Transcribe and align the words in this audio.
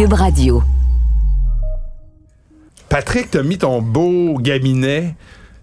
Cube 0.00 0.14
Radio. 0.14 0.62
Patrick, 2.88 3.30
t'as 3.32 3.42
mis 3.42 3.58
ton 3.58 3.82
beau 3.82 4.38
gaminet. 4.40 5.14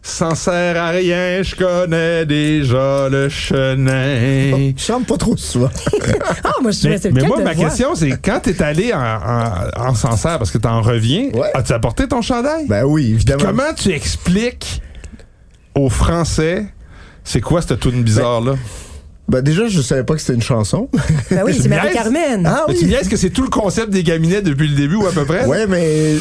Sans 0.04 0.36
sert 0.36 0.78
à 0.80 0.90
rien, 0.90 1.42
je 1.42 1.56
connais 1.56 2.24
déjà 2.28 3.10
le 3.10 3.30
chenin. 3.30 4.74
Je 4.78 4.80
chante 4.80 5.08
pas 5.08 5.18
trop 5.18 5.36
souvent. 5.36 5.72
Ah, 6.44 6.52
moi, 6.62 6.70
je 6.70 7.10
Mais, 7.10 7.24
moi, 7.24 7.42
ma 7.42 7.56
question, 7.56 7.96
c'est 7.96 8.12
quand 8.22 8.40
t'es 8.42 8.62
allé 8.62 8.94
en, 8.94 9.00
en, 9.00 9.88
en 9.90 9.96
Sancerre, 9.96 10.38
parce 10.38 10.52
que 10.52 10.60
t'en 10.60 10.84
reviens, 10.84 11.30
Ouais. 11.34 11.50
as-tu 11.56 11.74
apporté 11.74 12.08
ton 12.08 12.22
chandail? 12.22 12.68
ben 12.68 12.84
oui, 12.86 13.14
évidemment. 13.14 13.44
Comment 13.44 13.74
tu 13.76 13.90
expliques 13.90 14.84
aux 15.74 15.90
Français 15.90 16.68
c'est 17.24 17.42
quoi 17.42 17.64
cette 17.64 17.80
tune 17.80 18.04
bizarre-là? 18.04 18.52
Ben 18.52 18.58
déjà, 19.42 19.68
je 19.68 19.82
savais 19.82 20.04
pas 20.04 20.14
que 20.16 20.22
c'était 20.22 20.34
une 20.34 20.42
chanson. 20.42 20.90
Ben 21.30 21.42
oui, 21.46 21.54
Tu 21.56 21.62
c'est 21.64 21.70
me 21.70 21.76
Marie-Carmen. 21.76 22.46
Ah 22.46 22.66
Mais 22.68 22.74
oui. 22.74 22.80
Tu 22.80 22.94
est-ce 22.94 23.10
que 23.10 23.18
c'est 23.18 23.30
tout 23.30 23.44
le 23.44 23.50
concept 23.50 23.90
des 23.90 24.04
gaminets 24.04 24.42
depuis 24.42 24.68
le 24.68 24.76
début 24.76 24.96
ou 24.96 25.06
à 25.08 25.12
peu 25.12 25.26
près? 25.26 25.46
Ouais, 25.46 25.68
mais 25.68 25.84
euh, 25.86 26.18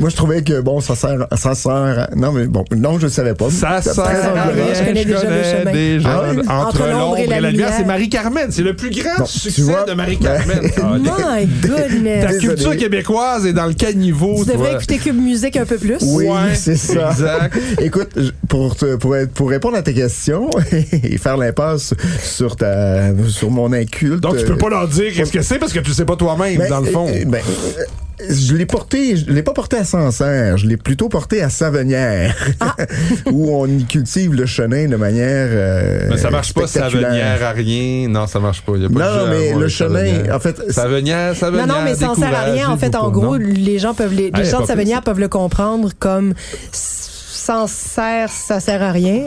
moi 0.00 0.08
je 0.10 0.16
trouvais 0.16 0.42
que 0.42 0.60
bon, 0.60 0.80
ça 0.80 0.94
sert, 0.94 1.26
ça 1.36 1.54
sert. 1.54 1.72
à- 1.72 2.08
Non, 2.16 2.32
mais 2.32 2.46
bon, 2.46 2.64
non, 2.76 2.98
je 2.98 3.04
le 3.04 3.10
savais 3.10 3.34
pas. 3.34 3.50
Ça 3.50 3.80
sert 3.82 4.04
à 4.04 4.44
rien, 4.46 4.74
je 4.74 4.84
connais 4.84 5.04
déjà 5.04 5.24
le 5.28 5.42
chemin. 5.42 5.72
déjà 5.72 6.22
Ah 6.48 6.66
entre, 6.68 6.86
l'ombre 6.88 7.18
et 7.18 7.26
la, 7.26 7.40
lumière. 7.40 7.72
C'est 7.76 7.84
Marie-Carmen. 7.84 8.46
C'est 8.50 8.62
le 8.62 8.74
plus 8.76 8.90
grand 8.90 9.18
Bon, 9.18 9.24
tu 9.24 9.38
succès 9.38 9.62
vois, 9.62 9.84
de 9.84 9.92
Marie-Carmen. 9.94 10.60
ben- 10.60 10.70
Ah, 10.82 10.98
My 11.38 11.46
Ta 11.62 11.68
goodness. 11.68 12.26
Désolé. 12.26 12.38
culture 12.46 12.76
québécoise 12.76 13.46
est 13.46 13.52
dans 13.52 13.66
le 13.66 13.74
caniveau. 13.74 14.36
Tu 14.44 14.50
devrais 14.50 14.70
toi. 14.70 14.76
écouter 14.78 14.98
Cube 14.98 15.20
Musique 15.20 15.56
un 15.56 15.64
peu 15.66 15.76
plus. 15.76 15.96
Oui, 16.02 16.26
Ouais, 16.26 16.54
c'est 16.54 16.76
ça. 16.76 17.10
exact. 17.10 17.56
Écoute, 17.80 18.10
pour, 18.48 18.76
te- 18.76 18.96
pour, 18.96 19.14
pour 19.34 19.50
répondre 19.50 19.76
à 19.76 19.82
ta 19.82 19.92
question 19.92 20.50
et 20.72 21.18
faire 21.18 21.36
l'impasse 21.36 21.94
sur 22.22 22.43
ta 22.56 23.10
sur 23.28 23.50
mon 23.50 23.72
inculte. 23.72 24.20
Donc, 24.20 24.36
tu 24.38 24.44
peux 24.44 24.56
pas 24.58 24.68
leur 24.68 24.88
dire 24.88 25.12
qu'est-ce 25.14 25.32
que 25.32 25.42
c'est 25.42 25.58
parce 25.58 25.72
que 25.72 25.80
tu 25.80 25.92
sais 25.92 26.04
pas 26.04 26.16
toi-même, 26.16 26.58
Ben, 26.58 26.68
dans 26.68 26.80
le 26.80 26.86
fond. 26.90 27.08
euh, 27.08 27.24
ben, 27.26 27.40
euh, 27.40 27.82
je 28.30 28.54
l'ai 28.54 28.64
porté, 28.66 29.16
je 29.16 29.26
l'ai 29.30 29.42
pas 29.42 29.52
porté 29.52 29.76
à 29.76 29.84
Sancerre, 29.84 30.56
je 30.56 30.66
l'ai 30.68 30.76
plutôt 30.76 31.08
porté 31.08 31.42
à 31.42 31.50
Savenière, 31.50 32.34
Ah. 32.60 32.76
où 33.32 33.50
on 33.56 33.66
y 33.66 33.84
cultive 33.84 34.32
le 34.34 34.46
chenin 34.46 34.86
de 34.88 34.94
manière. 34.96 35.48
euh, 35.50 36.06
Mais 36.10 36.16
ça 36.18 36.30
marche 36.30 36.54
pas. 36.54 36.66
Savenière 36.68 37.42
à 37.42 37.50
rien. 37.50 38.08
Non, 38.08 38.26
ça 38.28 38.38
marche 38.38 38.62
pas. 38.62 38.76
Y 38.76 38.84
a 38.84 38.88
pas 38.88 38.94
Non, 39.24 39.26
mais 39.30 39.52
le 39.54 39.68
chenin, 39.68 40.32
en 40.32 40.38
fait, 40.38 40.70
Savenière, 40.70 41.34
Savenière. 41.36 41.66
Non, 41.66 41.74
non, 41.74 41.80
mais 41.84 41.94
ça 41.96 42.08
ne 42.10 42.14
sert 42.14 42.34
à 42.34 42.42
rien. 42.44 42.70
En 42.70 42.76
fait, 42.76 42.94
en 42.94 43.10
gros, 43.10 43.36
non? 43.38 43.44
les 43.48 43.78
gens 43.80 43.94
peuvent 43.94 44.14
les, 44.14 44.26
les 44.26 44.32
Ah, 44.34 44.42
gens 44.44 44.60
de 44.60 44.66
Savenière 44.66 45.02
peuvent 45.02 45.20
le 45.20 45.28
comprendre 45.28 45.90
comme 45.98 46.34
sans 46.72 47.66
sert, 47.66 48.30
ça 48.30 48.60
sert 48.60 48.80
à 48.80 48.92
rien. 48.92 49.24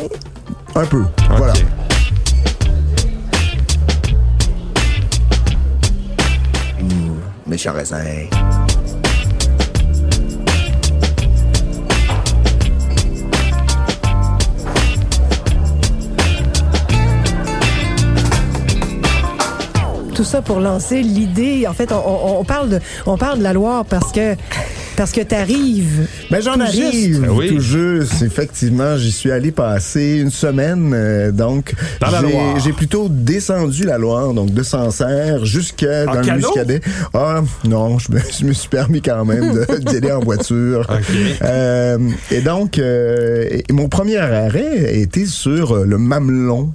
un 0.76 0.86
peu. 0.86 1.04
Voilà. 1.38 1.54
Méchant 7.48 7.74
raisin. 7.74 8.04
Tout 20.16 20.24
ça 20.24 20.42
pour 20.42 20.60
lancer 20.60 21.02
l'idée. 21.04 21.68
En 21.68 21.74
fait, 21.74 21.92
on, 21.92 21.98
on- 21.98 22.40
on 22.40 22.44
parle 22.44 22.70
de, 22.70 22.80
on 23.06 23.18
parle 23.18 23.38
de 23.40 23.44
la 23.44 23.54
Loire 23.54 23.86
parce 23.86 24.12
que, 24.12 24.36
parce 24.98 25.12
que 25.14 25.22
t'arrives. 25.22 26.08
Mais 26.32 26.42
j'en 26.42 26.60
arrive 26.60 26.92
juste. 26.92 27.22
Ben 27.22 27.30
oui. 27.30 27.50
tout 27.50 27.60
juste. 27.62 28.22
Effectivement, 28.22 28.98
j'y 28.98 29.12
suis 29.14 29.32
allé 29.32 29.52
passer 29.52 30.18
une 30.22 30.32
semaine. 30.32 30.92
euh, 30.94 31.32
donc, 31.32 31.74
j'ai- 32.64 32.74
plutôt 32.74 33.08
descendu 33.10 33.86
la 33.86 33.98
Loire, 33.98 34.34
donc 34.34 34.54
de 34.54 34.62
Sancerre 34.64 35.46
jusqu'à 35.46 36.06
dans 36.06 36.14
le 36.16 36.22
canot? 36.26 36.48
Muscadet. 36.48 36.82
Ah 37.14 37.42
non, 37.64 37.98
je 38.00 38.12
me, 38.12 38.20
je 38.40 38.46
me 38.46 38.54
suis 38.54 38.70
permis 38.70 39.02
quand 39.02 39.24
même 39.26 39.54
d'y 39.80 39.96
aller 39.98 40.12
en 40.12 40.20
voiture. 40.20 40.86
Euh, 41.44 41.98
et 42.32 42.42
donc, 42.42 42.80
euh, 42.80 43.48
et 43.50 43.72
mon 43.72 43.88
premier 43.90 44.18
arrêt 44.18 44.86
a 44.88 44.92
été 44.92 45.26
sur 45.26 45.86
le 45.86 45.98
Mamelon 45.98 46.72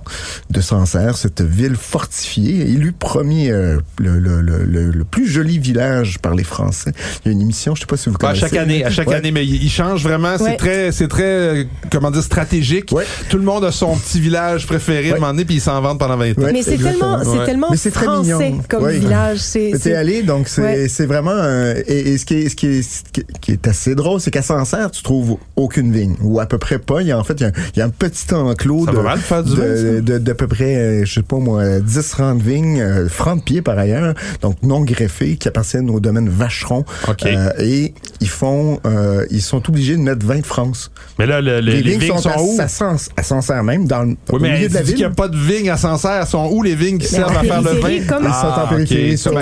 de 0.50 0.60
Sancerre, 0.60 1.16
cette 1.16 1.40
ville 1.42 1.74
fortifiée, 1.76 2.60
élu 2.70 2.92
premier, 2.92 3.50
euh, 3.50 3.78
le, 3.98 4.18
le, 4.18 4.40
le, 4.40 4.64
le- 4.64 4.90
le 4.90 5.04
plus 5.04 5.26
joli 5.26 5.58
village 5.58 6.18
par 6.20 6.34
les 6.34 6.44
Français. 6.44 6.92
Il 7.24 7.28
y 7.28 7.30
a 7.30 7.32
une 7.32 7.40
émission, 7.42 7.74
je 7.74 7.80
sais 7.80 7.86
pas 7.86 7.96
si 7.96 8.08
vous 8.08 8.11
Bah, 8.20 8.28
à 8.28 8.32
connaissez. 8.32 8.40
chaque 8.40 8.56
année, 8.58 8.84
à 8.84 8.90
chaque 8.90 9.08
Ouais. 9.08 9.14
année, 9.16 9.30
mais 9.32 9.44
il 9.46 9.68
change 9.70 10.02
vraiment. 10.02 10.36
C'est 10.38 10.44
Ouais. 10.44 10.56
très, 10.56 10.92
c'est 10.92 11.08
très, 11.08 11.22
euh, 11.24 11.64
comment 11.90 12.10
dire, 12.10 12.22
stratégique. 12.22 12.90
Ouais. 12.92 13.04
Tout 13.28 13.38
le 13.38 13.44
monde 13.44 13.64
a 13.64 13.72
son 13.72 13.96
petit 13.96 14.20
village 14.20 14.66
préféré 14.66 15.10
à 15.10 15.12
un 15.12 15.18
moment 15.18 15.28
donné, 15.32 15.44
puis 15.44 15.56
ils 15.56 15.60
s'en 15.60 15.80
vendent 15.80 15.98
pendant 15.98 16.16
20 16.16 16.38
ans. 16.38 16.42
Ouais. 16.42 16.52
Mais 16.52 16.62
c'est 16.62 16.78
tellement, 16.78 17.22
c'est 17.22 17.28
Ouais. 17.38 17.44
tellement 17.46 17.68
Mais 17.70 17.76
c'est 17.76 17.90
très 17.90 18.04
français 18.06 18.50
mignon. 18.50 18.62
comme 18.68 18.88
village. 18.90 19.38
C'est, 19.38 19.70
T'es 19.72 19.78
c'est- 19.78 19.94
allé, 19.94 20.22
donc 20.22 20.48
c'est 20.48 20.62
Ouais. 20.62 20.88
c'est 20.88 21.06
vraiment 21.06 21.30
un- 21.32 21.74
et, 21.86 22.12
et 22.12 22.18
ce 22.18 22.24
qui 22.26 22.34
est 22.34 22.48
ce 22.48 22.56
qui 22.56 22.66
est 22.66 22.82
ce 22.82 23.02
qui- 23.40 23.52
est 23.52 23.66
assez 23.68 23.94
drôle, 23.94 24.20
c'est 24.20 24.30
qu'à 24.30 24.42
Sancerre, 24.42 24.90
tu 24.90 25.02
trouves 25.02 25.36
aucune 25.56 25.92
vigne 25.92 26.16
ou 26.22 26.40
à 26.40 26.46
peu 26.46 26.58
près 26.58 26.78
pas. 26.78 27.00
Il 27.00 27.06
y 27.08 27.12
a 27.12 27.18
en 27.18 27.24
fait 27.24 27.34
il 27.34 27.42
y 27.42 27.44
a, 27.44 27.48
un- 27.48 27.52
il 27.74 27.78
y 27.78 27.82
a 27.82 27.84
un 27.86 27.90
petit 27.90 28.32
enclos 28.34 28.86
Ça 28.86 28.92
de, 28.92 28.98
mal 28.98 29.18
faire 29.18 29.42
du 29.42 29.54
vin, 29.56 29.62
de, 29.64 30.00
de, 30.00 30.18
d'à 30.18 30.34
peu 30.34 30.46
près 30.46 30.76
euh, 30.76 31.04
je 31.04 31.12
sais 31.14 31.22
pas 31.22 31.36
moi 31.36 31.80
10 31.80 32.12
rangs 32.14 32.34
de 32.34 32.42
vignes, 32.42 32.80
euh, 32.80 33.08
francs 33.08 33.38
de 33.38 33.44
pied 33.44 33.62
par 33.62 33.78
ailleurs, 33.78 34.14
donc 34.40 34.56
non 34.62 34.80
greffés 34.82 35.36
qui 35.36 35.48
appartiennent 35.48 35.90
au 35.90 36.00
domaine 36.00 36.28
Vacheron. 36.28 36.84
OK. 37.08 37.26
Euh, 37.26 37.50
et 37.58 37.94
ils 38.20 38.28
font 38.28 38.80
euh, 38.86 39.24
ils 39.30 39.42
sont 39.42 39.68
obligés 39.68 39.96
de 39.96 40.00
mettre 40.02 40.24
20 40.26 40.40
de 40.40 40.46
France. 40.46 40.90
Mais 41.18 41.26
là, 41.26 41.40
le- 41.40 41.60
le- 41.60 41.72
les, 41.72 41.82
vignes, 41.82 41.98
vignes 41.98 42.18
sont, 42.18 42.28
à, 42.28 42.40
où? 42.40 42.56
à, 42.60 42.66
Sens- 42.68 43.10
à 43.16 43.22
Sancerre 43.22 43.62
même 43.64 43.86
dans 43.86 44.02
le 44.02 44.08
Oui, 44.10 44.16
au 44.30 44.38
mais 44.40 44.54
milieu 44.54 44.68
de 44.68 44.74
la 44.74 44.80
dis 44.80 44.86
qu'il 44.86 44.96
ville. 44.96 45.06
n'y 45.06 45.12
a 45.12 45.14
pas 45.14 45.28
de 45.28 45.36
vignes 45.36 45.70
à 45.70 45.76
Sancerre. 45.76 46.20
Elles 46.22 46.26
sont 46.26 46.48
où 46.52 46.62
les 46.62 46.74
vignes 46.74 46.98
qui 46.98 47.06
servent 47.06 47.32
en 47.36 47.40
à 47.40 47.42
faire 47.44 47.62
le 47.62 47.70
vin? 47.70 48.04
comme- 48.08 48.24
Ils 48.24 48.32
sont 48.32 48.46
en 48.46 48.62
ok, 48.64 48.68
périphérie, 48.70 49.08
comme 49.10 49.16
sont- 49.18 49.36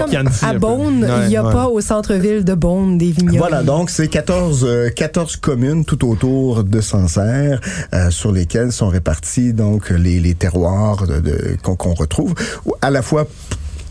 à 0.46 0.50
comme. 0.50 0.58
Beaune, 0.58 1.08
il 1.22 1.28
n'y 1.28 1.36
a 1.36 1.44
Ouais, 1.44 1.52
pas 1.52 1.66
au 1.68 1.80
centre-ville 1.80 2.44
de 2.44 2.54
Beaune 2.54 2.98
des 2.98 3.10
vignobles. 3.12 3.38
Voilà, 3.38 3.62
donc 3.62 3.90
c'est 3.90 4.08
14, 4.08 4.64
euh, 4.68 4.90
14 4.90 5.36
communes 5.36 5.84
tout 5.84 6.08
autour 6.08 6.64
de 6.64 6.80
Sancerre 6.80 7.60
euh, 7.94 8.10
sur 8.10 8.32
lesquelles 8.32 8.72
sont 8.72 8.88
répartis 8.88 9.52
donc 9.52 9.90
les, 9.90 10.20
les 10.20 10.34
terroirs 10.34 11.06
de, 11.06 11.20
de- 11.20 11.56
qu'on 11.62 11.76
qu'on 11.76 11.94
retrouve. 11.94 12.34
À 12.82 12.90
la 12.90 13.02
fois 13.02 13.26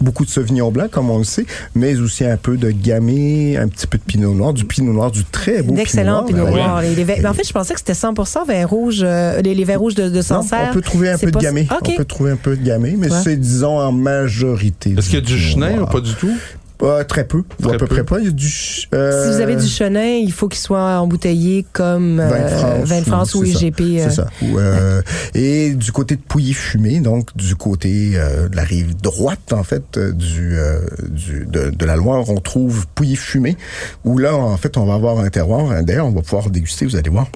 beaucoup 0.02 0.26
de 0.26 0.30
sauvignon 0.30 0.72
blanc, 0.72 0.88
comme 0.90 1.10
on 1.10 1.18
le 1.18 1.24
sait, 1.24 1.46
mais 1.76 1.96
aussi 2.00 2.26
un 2.26 2.38
peu 2.38 2.58
de 2.58 2.72
gamay, 2.72 3.58
un 3.58 3.68
petit 3.68 3.88
peu 3.88 3.98
de 3.98 4.04
pinot 4.04 4.34
noir, 4.34 4.54
du 4.54 4.66
pinot 4.66 4.94
noir, 4.94 5.12
du 5.12 5.24
très 5.26 5.62
beau 5.62 5.74
D'excellents 5.74 6.24
pinot 6.24 6.40
pinot 6.46 6.52
noir. 6.56 6.68
noir. 6.70 6.82
Les- 6.82 6.96
les 6.96 7.04
vins- 7.04 7.16
mais 7.22 7.28
en 7.28 7.34
fait, 7.34 7.48
je 7.48 7.54
pensais 7.54 7.74
que 7.74 7.80
c'était 7.80 7.94
100% 7.94 8.46
vin 8.46 8.66
rouge, 8.66 9.02
euh, 9.04 9.42
les, 9.42 9.54
les 9.56 9.64
vins 9.64 9.78
rouges 9.78 9.96
de, 9.96 10.10
de 10.10 10.16
Non, 10.16 10.22
Sancerre. 10.22 10.68
on 10.70 10.74
peut 10.74 10.82
trouver 10.82 11.10
un 11.10 11.18
peu 11.18 11.32
de 11.32 11.38
gamay. 11.40 11.68
On 11.72 11.96
peut 11.96 12.06
trouver 12.06 12.32
un 12.32 12.36
peu 12.38 12.56
de 12.56 12.64
gamay, 12.64 12.96
mais 12.98 13.12
Ouais. 13.12 13.20
c'est, 13.24 13.36
disons, 13.38 13.80
en 13.80 13.92
majorité. 13.92 14.96
Est-ce 14.98 15.08
qu'il 15.10 15.16
y 15.16 15.22
a 15.22 15.26
du 15.26 15.36
pinot 15.36 15.40
chenin 15.52 15.74
ou 15.74 15.78
noir. 15.78 15.90
pas 15.90 16.02
du 16.02 16.14
tout? 16.16 16.32
Euh, 16.82 17.04
très 17.04 17.26
peu. 17.26 17.44
Ou 17.64 17.70
à 17.70 17.72
peu 17.74 17.80
peu. 17.80 17.88
près 17.88 18.04
pas. 18.06 18.20
Il 18.20 18.26
y 18.26 18.28
a 18.30 18.32
du... 18.32 18.48
euh, 18.94 19.26
Si 19.26 19.36
vous 19.36 19.42
avez 19.42 19.58
du 19.58 19.68
chenin, 19.68 20.06
il 20.16 20.32
faut 20.32 20.48
qu'il 20.48 20.62
soit 20.62 21.00
embouteillé 21.00 21.66
comme 21.74 22.22
euh, 22.22 22.28
Vin 22.30 22.40
de 22.42 22.48
France, 22.48 22.88
vin 22.90 23.00
de 23.00 23.06
France 23.06 23.36
ou 23.36 23.44
c'est 23.46 23.52
ça. 23.54 23.60
IGP. 23.66 23.82
euh. 23.82 24.04
C'est 24.10 24.16
ça. 24.16 24.28
Ou, 24.42 24.58
euh, 24.60 25.02
et 25.36 25.72
du 25.74 25.92
côté 25.92 26.16
de 26.16 26.22
Pouilly-Fumé, 26.22 27.02
donc 27.02 27.36
du 27.36 27.56
côté 27.56 28.12
euh, 28.16 28.48
de 28.48 28.56
la 28.56 28.64
rive 28.64 28.96
droite, 28.96 29.52
en 29.52 29.64
fait, 29.64 29.98
euh, 29.98 30.14
du, 30.14 30.58
euh, 30.58 30.80
du 31.10 31.46
de, 31.46 31.70
de 31.70 31.86
la 31.86 31.98
Loire, 31.98 32.30
on 32.30 32.40
trouve 32.40 32.86
Pouilly-Fumé, 32.96 33.58
où 34.06 34.18
là, 34.18 34.36
en 34.38 34.56
fait, 34.56 34.78
on 34.78 34.86
va 34.86 34.94
avoir 34.94 35.20
un 35.20 35.30
terroir. 35.30 35.84
D'ailleurs, 35.84 36.08
on 36.08 36.12
va 36.12 36.22
pouvoir 36.22 36.50
déguster, 36.50 36.86
vous 36.86 36.96
allez 36.96 37.10
voir. 37.10 37.28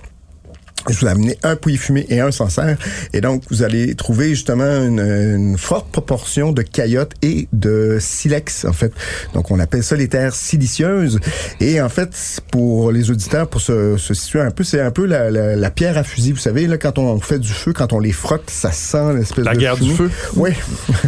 Je 0.89 0.99
vous 0.99 1.05
ai 1.05 1.09
amené 1.09 1.37
un 1.43 1.55
pouilly 1.55 1.77
fumé 1.77 2.05
et 2.09 2.19
un 2.19 2.31
Sancerre. 2.31 2.77
Et 3.13 3.21
donc, 3.21 3.43
vous 3.49 3.63
allez 3.63 3.95
trouver 3.95 4.29
justement 4.29 4.83
une, 4.83 4.99
une 4.99 5.57
forte 5.57 5.89
proportion 5.91 6.51
de 6.51 6.61
caillottes 6.61 7.13
et 7.21 7.47
de 7.53 7.97
silex, 7.99 8.65
en 8.65 8.73
fait. 8.73 8.91
Donc, 9.33 9.51
on 9.51 9.59
appelle 9.59 9.83
ça 9.83 9.95
les 9.95 10.07
terres 10.07 10.35
silicieuses. 10.35 11.19
Et 11.59 11.81
en 11.81 11.89
fait, 11.89 12.41
pour 12.51 12.91
les 12.91 13.11
auditeurs, 13.11 13.47
pour 13.47 13.61
se, 13.61 13.97
se 13.97 14.13
situer 14.13 14.41
un 14.41 14.51
peu, 14.51 14.63
c'est 14.63 14.81
un 14.81 14.91
peu 14.91 15.05
la, 15.05 15.31
la, 15.31 15.55
la 15.55 15.71
pierre 15.71 15.97
à 15.97 16.03
fusil. 16.03 16.31
Vous 16.31 16.37
savez, 16.39 16.67
là, 16.67 16.77
quand 16.77 16.97
on 16.97 17.19
fait 17.19 17.39
du 17.39 17.51
feu, 17.51 17.73
quand 17.73 17.93
on 17.93 17.99
les 17.99 18.11
frotte, 18.11 18.49
ça 18.49 18.71
sent 18.71 19.13
l'espèce 19.15 19.45
de 19.45 19.49
La 19.49 19.55
guerre 19.55 19.77
du 19.77 19.93
feu. 19.93 20.11
Oui. 20.35 20.49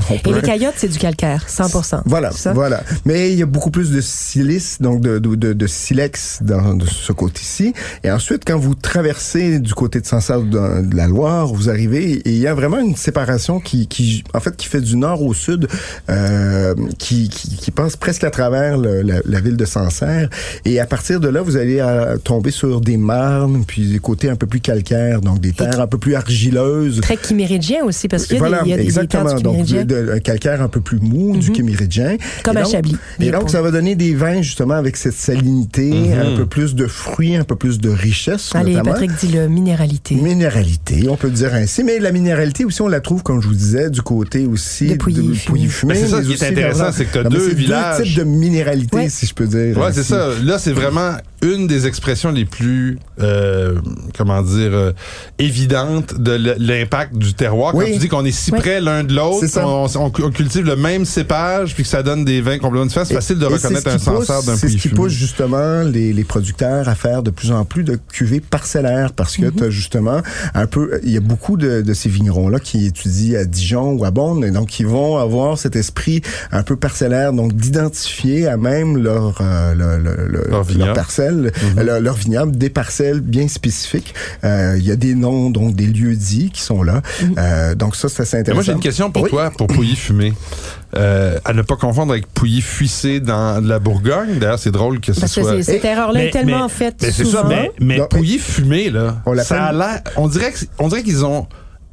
On 0.10 0.16
Et 0.30 0.34
les 0.34 0.42
caillottes, 0.42 0.76
c'est 0.78 0.88
du 0.88 0.98
calcaire, 0.98 1.44
100 1.48 2.04
voilà, 2.06 2.32
C'est 2.32 2.38
ça? 2.40 2.54
voilà. 2.54 2.84
Mais 3.06 3.32
il 3.32 3.38
y 3.38 3.44
a 3.44 3.46
beaucoup 3.46 3.72
plus 3.72 3.92
de 3.92 4.02
silice, 4.02 4.78
donc 4.82 5.02
de, 5.02 5.20
de, 5.20 5.36
de, 5.36 5.54
de 5.54 5.68
silex 5.68 6.40
dans 6.42 6.76
de 6.76 6.86
ce 6.86 7.12
côté-ci. 7.12 7.74
Et 8.04 8.12
ensuite, 8.12 8.44
quand 8.46 8.58
vous 8.58 8.76
traversez 8.76 9.60
du 9.66 9.74
côté 9.74 10.00
de 10.00 10.06
Sancerre 10.06 10.40
ou 10.42 10.46
de, 10.46 10.88
de 10.90 10.96
la 10.96 11.08
Loire, 11.08 11.48
vous 11.48 11.70
arrivez 11.70 12.12
et 12.14 12.30
il 12.30 12.38
y 12.38 12.48
a 12.48 12.54
vraiment 12.54 12.80
une 12.80 12.96
séparation 12.96 13.60
qui, 13.60 13.88
qui 13.88 14.24
en 14.34 14.40
fait, 14.40 14.56
qui 14.56 14.68
fait 14.68 14.82
du 14.82 14.96
nord 14.96 15.22
au 15.24 15.34
sud, 15.34 15.68
euh, 16.10 16.74
qui, 16.98 17.30
qui, 17.30 17.56
qui 17.58 17.72
passe 17.72 17.96
presque 17.98 18.24
à 18.24 18.30
travers 18.30 18.78
le- 18.78 19.02
la, 19.02 19.16
la 19.26 19.40
ville 19.42 19.58
de 19.58 19.66
Sancerre. 19.66 20.30
Et 20.66 20.80
à 20.80 20.86
partir 20.86 21.20
de 21.20 21.28
là, 21.28 21.42
vous 21.42 21.58
allez 21.58 21.84
tomber 22.24 22.52
sur 22.52 22.82
des 22.82 22.98
marnes, 22.98 23.64
puis 23.66 23.88
des 23.92 24.00
côtés 24.00 24.30
un 24.30 24.36
peu 24.36 24.48
plus 24.48 24.60
calcaires, 24.62 25.22
donc 25.22 25.40
des 25.40 25.52
terres 25.52 25.80
un 25.82 25.88
peu 25.88 25.98
plus 25.98 26.16
argileuses. 26.16 27.02
Très 27.02 27.18
chiméridien 27.22 27.84
aussi, 27.84 28.08
parce 28.08 28.26
qu'il 28.26 28.36
y 28.36 28.38
a 28.38 28.40
Voilà, 28.40 28.64
des, 28.64 28.70
y 28.70 28.74
a 28.74 28.78
des- 28.78 28.84
des 28.84 28.88
exactement. 28.90 29.26
terres 29.26 29.36
du 29.38 29.44
Donc, 29.44 29.66
de, 29.88 30.12
un 30.14 30.20
calcaire 30.20 30.62
un 30.62 30.68
peu 30.70 30.82
plus 30.82 31.00
mou, 31.00 31.38
du 31.38 31.54
chiméridien. 31.54 32.18
Comme 32.44 32.58
Et 32.58 32.60
à 32.60 32.64
donc- 32.64 32.72
Chablis. 32.72 32.98
Et 33.20 33.32
donc, 33.32 33.50
ça 33.50 33.62
va 33.62 33.72
donner 33.72 33.96
des 33.96 34.14
vins, 34.14 34.42
justement, 34.42 34.76
avec 34.76 34.98
cette 34.98 35.14
salinité, 35.16 35.92
Mhm. 35.92 36.34
un 36.34 36.36
peu 36.38 36.46
plus 36.46 36.76
de 36.76 36.88
fruits, 36.88 37.36
un 37.36 37.44
peu 37.44 37.56
plus 37.56 37.80
de 37.80 37.90
richesse, 37.90 38.52
Allez, 38.54 38.74
notamment. 38.74 38.92
Patrick 38.94 39.12
dit 39.20 39.28
le 39.30 39.48
minéralité. 39.56 40.16
Minéralité, 40.16 41.08
on 41.10 41.16
peut 41.18 41.28
le 41.28 41.34
dire 41.34 41.54
ainsi. 41.54 41.84
Mais 41.84 41.98
la 42.00 42.12
minéralité 42.12 42.66
aussi, 42.66 42.82
on 42.82 42.88
la 42.88 43.00
trouve, 43.02 43.24
comme 43.24 43.42
je 43.42 43.48
vous 43.48 43.54
disais, 43.56 43.90
du 43.90 44.02
côté 44.02 44.46
aussi 44.46 44.88
De 44.88 44.96
Pouilly 44.96 45.16
fumé. 45.36 45.38
Pouilly 45.46 45.68
fumé. 45.68 45.94
Mais 45.94 46.00
c'est 46.02 46.08
ça 46.10 46.22
qui 46.22 46.34
est 46.34 46.44
intéressant, 46.44 46.92
c'est 46.92 47.06
que 47.06 47.20
Non, 47.20 47.30
mais 47.32 47.38
deux 47.38 47.50
c'est 47.50 47.56
villages. 47.56 48.04
types 48.04 48.18
de 48.18 48.24
minéralité, 48.24 48.96
Ouais. 48.98 49.10
si 49.10 49.26
je 49.26 49.34
peux 49.34 49.48
dire. 49.48 49.78
Ouais, 49.78 49.92
c'est 49.94 50.04
ça. 50.04 50.30
Là, 50.44 50.60
c'est 50.60 50.74
vraiment 50.74 51.14
une 51.54 51.68
des 51.68 51.88
expressions 51.88 52.32
les 52.32 52.46
plus, 52.46 52.98
euh, 53.22 53.76
comment 54.18 54.42
dire, 54.42 54.72
euh, 54.74 54.92
évidentes 55.40 56.20
de 56.20 56.32
l'impact 56.58 57.16
du 57.16 57.34
terroir. 57.34 57.72
Quand 57.74 57.80
Oui. 57.80 57.94
tu 57.94 58.00
dis 58.00 58.08
qu'on 58.08 58.26
est 58.26 58.32
si 58.32 58.52
Oui. 58.52 58.60
près 58.60 58.82
l'un 58.82 59.04
de 59.04 59.14
l'autre, 59.14 59.46
on, 59.58 59.86
on- 59.96 60.12
on 60.24 60.32
cultive 60.32 60.66
le 60.66 60.76
même 60.76 61.06
cépage, 61.06 61.74
puis 61.74 61.84
que 61.84 61.90
ça 61.90 62.04
donne 62.04 62.26
des 62.26 62.42
vins 62.42 62.58
complètement 62.58 62.86
différents, 62.88 63.06
c'est 63.06 63.14
facile 63.14 63.38
de 63.40 63.46
et 63.46 63.48
reconnaître 63.48 63.88
un 63.88 63.98
ce 63.98 64.04
qui 64.06 64.10
pousse- 64.10 64.26
Sancerre 64.26 64.44
d'un 64.44 64.56
C'est 64.58 64.68
ce 64.70 64.74
qui 64.74 64.80
fumé. 64.80 64.96
pousse 64.96 65.14
justement 65.14 65.82
les, 65.84 66.14
les 66.14 66.24
producteurs 66.24 66.88
à 66.90 66.96
faire 66.96 67.24
de 67.24 67.30
plus 67.32 67.52
en 67.52 67.66
plus 67.66 67.84
de 67.84 68.00
cuvées 68.12 68.40
parcellaires 68.42 69.12
parce 69.14 69.38
que 69.38 69.48
tu 69.50 69.64
as 69.64 69.70
justement 69.70 70.22
un 70.54 70.68
peu, 70.68 71.00
il 71.04 71.12
y 71.12 71.18
a 71.18 71.22
beaucoup 71.22 71.58
de, 71.58 71.82
de 71.82 71.94
ces 71.94 72.10
vignerons-là 72.10 72.60
qui 72.60 72.86
étudient 72.88 73.40
à 73.40 73.46
Dijon 73.46 73.94
ou 73.94 74.06
à 74.06 74.12
Bonn 74.12 74.44
et 74.44 74.52
donc 74.52 74.80
ils 74.80 74.88
vont 74.88 75.18
avoir 75.18 75.58
cet 75.58 75.76
esprit 75.76 76.22
un 76.52 76.64
peu 76.64 76.76
parcellaire, 76.76 77.34
donc 77.34 77.54
d'identifier 77.54 78.48
à 78.48 78.58
même 78.58 78.98
leur, 78.98 79.38
euh, 79.42 79.74
le- 79.74 79.98
le- 80.04 80.28
le- 80.28 80.46
Leur 80.50 80.64
vignoble. 80.64 80.94
parcelle, 80.94 81.35
euh, 81.78 81.84
leur, 81.84 82.00
leur 82.00 82.16
vignoble, 82.16 82.56
des 82.58 82.70
parcelles 82.70 83.22
bien 83.22 83.48
spécifiques. 83.48 84.14
Euh, 84.44 84.76
Il 84.78 84.86
y 84.86 84.92
a 84.92 84.96
des 84.96 85.16
noms, 85.16 85.50
donc 85.50 85.76
des 85.76 85.88
lieux 85.88 86.16
dits 86.16 86.50
qui 86.52 86.62
sont 86.62 86.84
là. 86.84 87.02
Euh, 87.38 87.76
donc 87.76 87.96
ça, 87.96 88.10
c'est 88.10 88.22
assez 88.24 88.38
Mais 88.38 88.42
intéressant. 88.42 88.56
moi, 88.58 88.64
j'ai 88.64 88.72
une 88.74 88.80
question 88.80 89.12
pour 89.12 89.24
Oui. 89.24 89.30
toi, 89.30 89.52
pour 89.58 89.68
Pouilly 89.68 89.96
fumé. 89.96 90.34
Euh, 90.96 91.38
à 91.44 91.52
ne 91.54 91.62
pas 91.62 91.76
confondre 91.76 92.14
avec 92.14 92.26
Pouilly 92.28 92.62
fuissé 92.62 93.20
dans 93.20 93.62
la 93.66 93.80
Bourgogne. 93.80 94.40
D'ailleurs, 94.40 94.60
c'est 94.60 94.72
drôle 94.72 95.02
que 95.02 95.12
ce 95.12 95.20
Parce 95.20 95.36
que 95.36 95.42
soit... 95.42 95.52
c'est- 95.58 95.64
cette 95.74 95.86
erreur-là 95.86 96.20
Mais- 96.20 96.28
est 96.28 96.32
tellement 96.32 96.64
mais- 96.64 96.70
faite 96.70 96.96
Mais 97.02 97.12
c'est 97.12 97.26
souvent. 97.26 97.42
ça, 97.42 97.48
mais, 97.50 97.72
mais 97.82 97.98
Non, 97.98 98.08
Pouilly 98.08 98.38
fumé, 98.40 98.90
là, 98.90 99.22
On 99.26 99.36
ça 99.38 99.66
a 99.66 99.74
l'air... 99.74 100.02
On 100.16 100.28
dirait 100.30 100.52
que- 100.54 100.60
on 100.80 100.88
dirait 100.88 101.04
qu'ils 101.04 101.26
ont 101.26 101.48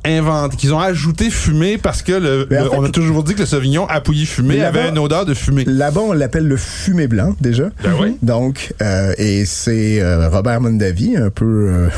inventé, 0.04 0.56
qu'ils 0.56 0.74
ont 0.74 0.80
ajouté 0.80 1.30
fumé 1.30 1.78
parce 1.78 2.02
que 2.02 2.12
le, 2.12 2.46
Mais 2.50 2.58
en 2.58 2.64
le- 2.64 2.70
fait- 2.70 2.76
on 2.76 2.84
a 2.84 2.88
toujours 2.90 3.22
dit 3.22 3.34
que 3.34 3.40
le 3.40 3.46
Sauvignon 3.46 3.86
Pouilly 4.04 4.26
fumé 4.26 4.60
avait 4.62 4.78
là-bas- 4.80 4.88
une 4.90 4.98
odeur 4.98 5.24
de 5.26 5.34
fumée. 5.34 5.64
Là-bas, 5.64 6.00
on 6.00 6.12
l'appelle 6.12 6.46
le 6.48 6.56
fumé 6.56 7.06
blanc, 7.06 7.34
déjà. 7.40 7.70
Ben 7.84 7.92
oui. 8.00 8.16
Donc, 8.22 8.72
euh, 8.82 9.12
et 9.16 9.44
c'est 9.44 10.00
euh, 10.00 10.28
Robert 10.28 10.60
Mondavi, 10.60 11.16
un 11.16 11.30
peu 11.30 11.44
euh, 11.68 11.88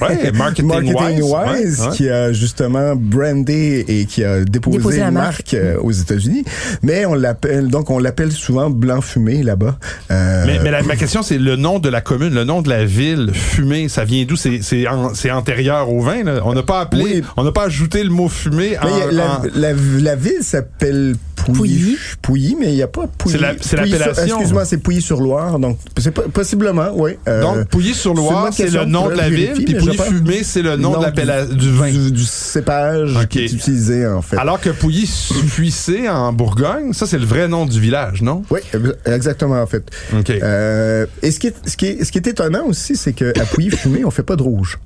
Ouais, 0.00 0.32
marketing, 0.34 0.66
marketing 0.66 1.22
wise. 1.22 1.22
wise, 1.22 1.80
Ouais, 1.80 1.86
ouais. 1.88 1.96
qui 1.96 2.08
a 2.10 2.32
justement 2.32 2.96
brandé 2.96 3.84
et 3.86 4.06
qui 4.06 4.24
a 4.24 4.44
déposé, 4.44 4.78
Déposé 4.78 4.98
une 5.02 5.10
marque. 5.12 5.52
marque 5.52 5.54
euh, 5.54 5.76
aux 5.80 5.92
États-Unis. 5.92 6.44
Mais 6.82 7.06
on 7.06 7.14
l'appelle, 7.14 7.68
donc 7.68 7.90
on 7.90 7.98
l'appelle 8.00 8.32
souvent 8.32 8.70
blanc 8.70 9.00
fumé 9.00 9.42
là-bas. 9.42 9.76
Euh, 10.10 10.44
Mais, 10.46 10.58
mais 10.64 10.70
la- 10.72 10.82
ma 10.82 10.96
question, 10.96 11.22
c'est 11.22 11.38
le 11.38 11.54
nom 11.56 11.78
de 11.78 11.88
la 11.88 12.00
commune, 12.00 12.34
le 12.34 12.44
nom 12.44 12.60
de 12.62 12.68
la 12.68 12.84
ville, 12.84 13.30
fumé, 13.32 13.88
ça 13.88 14.04
vient 14.04 14.24
d'où? 14.24 14.34
C'est, 14.36 14.60
c'est, 14.62 14.88
an- 14.88 15.12
c'est 15.14 15.30
antérieur 15.30 15.90
au 15.92 16.00
vin, 16.00 16.24
là. 16.24 16.40
On 16.44 16.54
n'a 16.54 16.62
pas 16.62 16.80
appelé, 16.80 17.02
Oui. 17.04 17.22
on 17.36 17.44
n'a 17.52 17.60
pas 17.60 17.66
ajouté 17.66 18.02
le 18.04 18.10
mot 18.10 18.28
fumé 18.28 18.76
en, 18.78 18.84
mais 18.86 18.90
il 18.92 18.98
y 18.98 19.02
a 19.02 19.12
la, 19.12 19.38
en- 19.38 19.42
la, 19.54 19.72
la 20.00 20.16
ville 20.16 20.42
s'appelle 20.42 21.14
Pouilly. 21.36 21.96
Pouilly. 22.22 22.56
Mais 22.58 22.66
il 22.72 22.74
n'y 22.76 22.82
a 22.82 22.86
pas 22.88 23.06
Pouilly. 23.18 23.38
C'est 23.60 23.76
l'appellation. 23.76 24.22
Excuse-moi, 24.36 24.64
c'est 24.64 24.78
Pouilly-sur-Loire. 24.78 25.58
Donc, 25.58 25.78
c'est 25.98 26.12
possiblement, 26.12 26.90
oui. 26.94 27.12
Euh, 27.28 27.42
Donc, 27.42 27.68
Pouilly-sur-Loire, 27.68 28.50
c'est 28.52 28.70
le 28.70 28.84
nom 28.84 29.08
de 29.08 29.14
la 29.14 29.28
ville, 29.28 29.52
puis 29.54 29.74
mais 29.74 29.80
je 29.80 29.86
pense- 29.96 30.06
Pouilly-fumé, 30.06 30.44
c'est 30.44 30.62
le 30.62 30.76
nom 30.76 31.00
de 31.00 31.54
du, 31.54 31.70
vin. 31.72 31.90
du, 31.90 32.12
du 32.12 32.24
cépage 32.24 33.16
Ok. 33.16 33.28
qui 33.28 33.38
est 33.40 33.52
utilisé, 33.52 34.06
en 34.06 34.22
fait. 34.22 34.36
Alors 34.36 34.60
que 34.60 34.70
Pouilly-Fuissé 34.70 36.08
en 36.08 36.32
Bourgogne, 36.32 36.92
ça, 36.92 37.06
c'est 37.06 37.18
le 37.18 37.26
vrai 37.26 37.48
nom 37.48 37.66
du 37.66 37.80
village, 37.80 38.22
non? 38.22 38.42
Oui, 38.50 38.60
exactement, 39.06 39.60
en 39.60 39.66
fait. 39.66 39.84
OK. 40.16 40.30
Euh, 40.30 41.06
et 41.22 41.30
ce 41.30 41.40
qui, 41.40 41.48
est, 41.48 41.54
ce, 41.68 41.76
qui 41.76 41.86
est, 41.86 42.04
ce 42.04 42.12
qui 42.12 42.18
est 42.18 42.26
étonnant 42.26 42.66
aussi, 42.66 42.94
c'est 42.96 43.12
qu'à 43.12 43.32
Pouilly-Fumé, 43.52 44.04
on 44.04 44.10
fait 44.10 44.22
pas 44.22 44.36
de 44.36 44.42
rouge. 44.42 44.78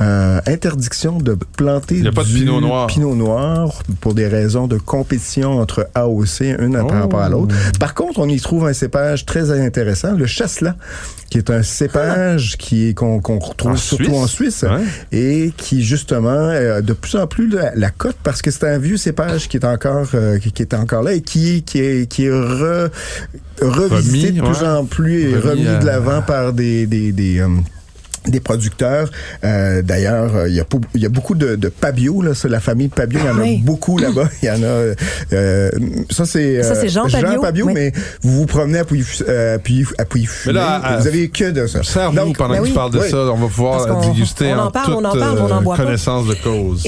Euh, 0.00 0.40
interdiction 0.46 1.18
de 1.18 1.36
planter 1.56 2.04
pas 2.12 2.22
de 2.22 2.28
du 2.28 2.34
pinot 2.34 2.60
noir. 2.60 2.86
pinot 2.86 3.16
noir 3.16 3.82
pour 4.00 4.14
des 4.14 4.28
raisons 4.28 4.68
de 4.68 4.78
compétition 4.78 5.58
entre 5.58 5.88
AOC, 5.96 6.54
une 6.60 6.74
par 6.74 6.84
Oh. 6.86 6.88
rapport 7.00 7.20
à 7.20 7.28
l'autre. 7.28 7.52
Par 7.80 7.94
contre, 7.94 8.20
on 8.20 8.28
y 8.28 8.38
trouve 8.38 8.68
un 8.68 8.72
cépage 8.72 9.26
très 9.26 9.50
intéressant, 9.50 10.12
le 10.12 10.26
chasselas, 10.26 10.76
qui 11.30 11.38
est 11.38 11.50
un 11.50 11.64
cépage 11.64 12.56
qui 12.58 12.90
est- 12.90 12.94
qu'on 12.94 13.18
qu'on 13.18 13.40
retrouve 13.40 13.72
En 13.72 13.76
surtout 13.76 14.04
Suisse? 14.04 14.14
en 14.16 14.26
Suisse 14.28 14.62
Ouais. 14.62 14.84
et 15.18 15.52
qui 15.56 15.82
justement 15.82 16.30
euh, 16.30 16.80
de 16.80 16.92
plus 16.92 17.16
en 17.16 17.26
plus 17.26 17.48
la, 17.48 17.74
la 17.74 17.90
cote 17.90 18.16
parce 18.22 18.40
que 18.40 18.52
c'est 18.52 18.68
un 18.68 18.78
vieux 18.78 18.98
cépage 18.98 19.48
qui 19.48 19.56
est 19.56 19.64
encore 19.64 20.06
euh, 20.14 20.38
qui, 20.38 20.52
qui 20.52 20.62
est 20.62 20.74
encore 20.74 21.02
là 21.02 21.12
et 21.14 21.22
qui 21.22 21.64
qui 21.64 21.80
est 21.80 22.06
qui 22.08 22.26
est 22.26 22.30
re- 22.30 22.88
revisité 23.60 24.28
Remis, 24.28 24.38
de 24.40 24.42
plus 24.44 24.60
ouais. 24.62 24.68
en 24.68 24.84
plus 24.84 25.22
et 25.30 25.36
Remis 25.36 25.64
de 25.64 25.84
l'avant 25.86 26.22
par 26.22 26.52
des 26.52 26.86
des 26.86 27.10
des 27.10 27.40
euh, 27.40 27.48
des 28.26 28.40
producteurs. 28.40 29.10
Euh, 29.44 29.82
D'ailleurs, 29.82 30.34
euh, 30.34 30.48
il 30.48 30.54
y, 30.54 30.60
a 30.60 30.64
y 30.94 31.08
beaucoup 31.08 31.34
de, 31.34 31.56
de 31.56 31.68
Pabio, 31.68 32.22
là, 32.22 32.34
c'est 32.34 32.48
la 32.48 32.60
famille 32.60 32.88
Pabio, 32.88 33.20
il 33.22 33.26
y 33.26 33.30
en 33.30 33.38
a 33.38 33.64
beaucoup 33.64 33.98
là-bas. 33.98 34.28
Il 34.42 34.46
y 34.46 34.50
en 34.50 34.62
a. 34.62 34.94
euh, 35.32 35.70
ça, 36.10 36.24
c'est. 36.24 36.62
Ça, 36.62 36.74
c'est 36.74 36.88
Jean 36.88 37.06
Pabio, 37.40 37.66
oui. 37.66 37.72
mais 37.74 37.92
vous 38.22 38.32
vous 38.40 38.46
promenez 38.46 38.78
à 38.78 38.84
Pouilly, 38.84 39.04
euh, 39.28 39.58
puis 39.58 39.86
à 39.98 40.04
là, 40.52 40.76
à- 40.76 40.98
vous 40.98 41.06
avez 41.06 41.28
que 41.28 41.50
de 41.50 41.66
ça. 41.66 41.82
Serre-nous 41.82 42.16
Donc, 42.16 42.36
pendant 42.38 42.54
ben 42.54 42.58
que 42.58 42.62
oui. 42.64 42.68
tu 42.70 42.74
parles 42.74 42.92
de 42.92 42.98
Oui. 42.98 43.10
ça. 43.10 43.16
On 43.18 43.36
va 43.36 43.46
pouvoir 43.48 44.00
déguster 44.00 44.52
on 44.52 44.58
en 44.58 44.64
en 44.66 44.70
parle, 44.70 44.86
toute 44.86 44.94
on 44.94 45.04
en 45.04 45.18
parle, 45.18 45.38
on 45.38 45.50
en 45.52 45.58
euh, 45.58 45.60
boit 45.60 45.76
pas. 45.76 45.84
connaissance 45.84 46.26
de 46.26 46.34
cause. 46.34 46.86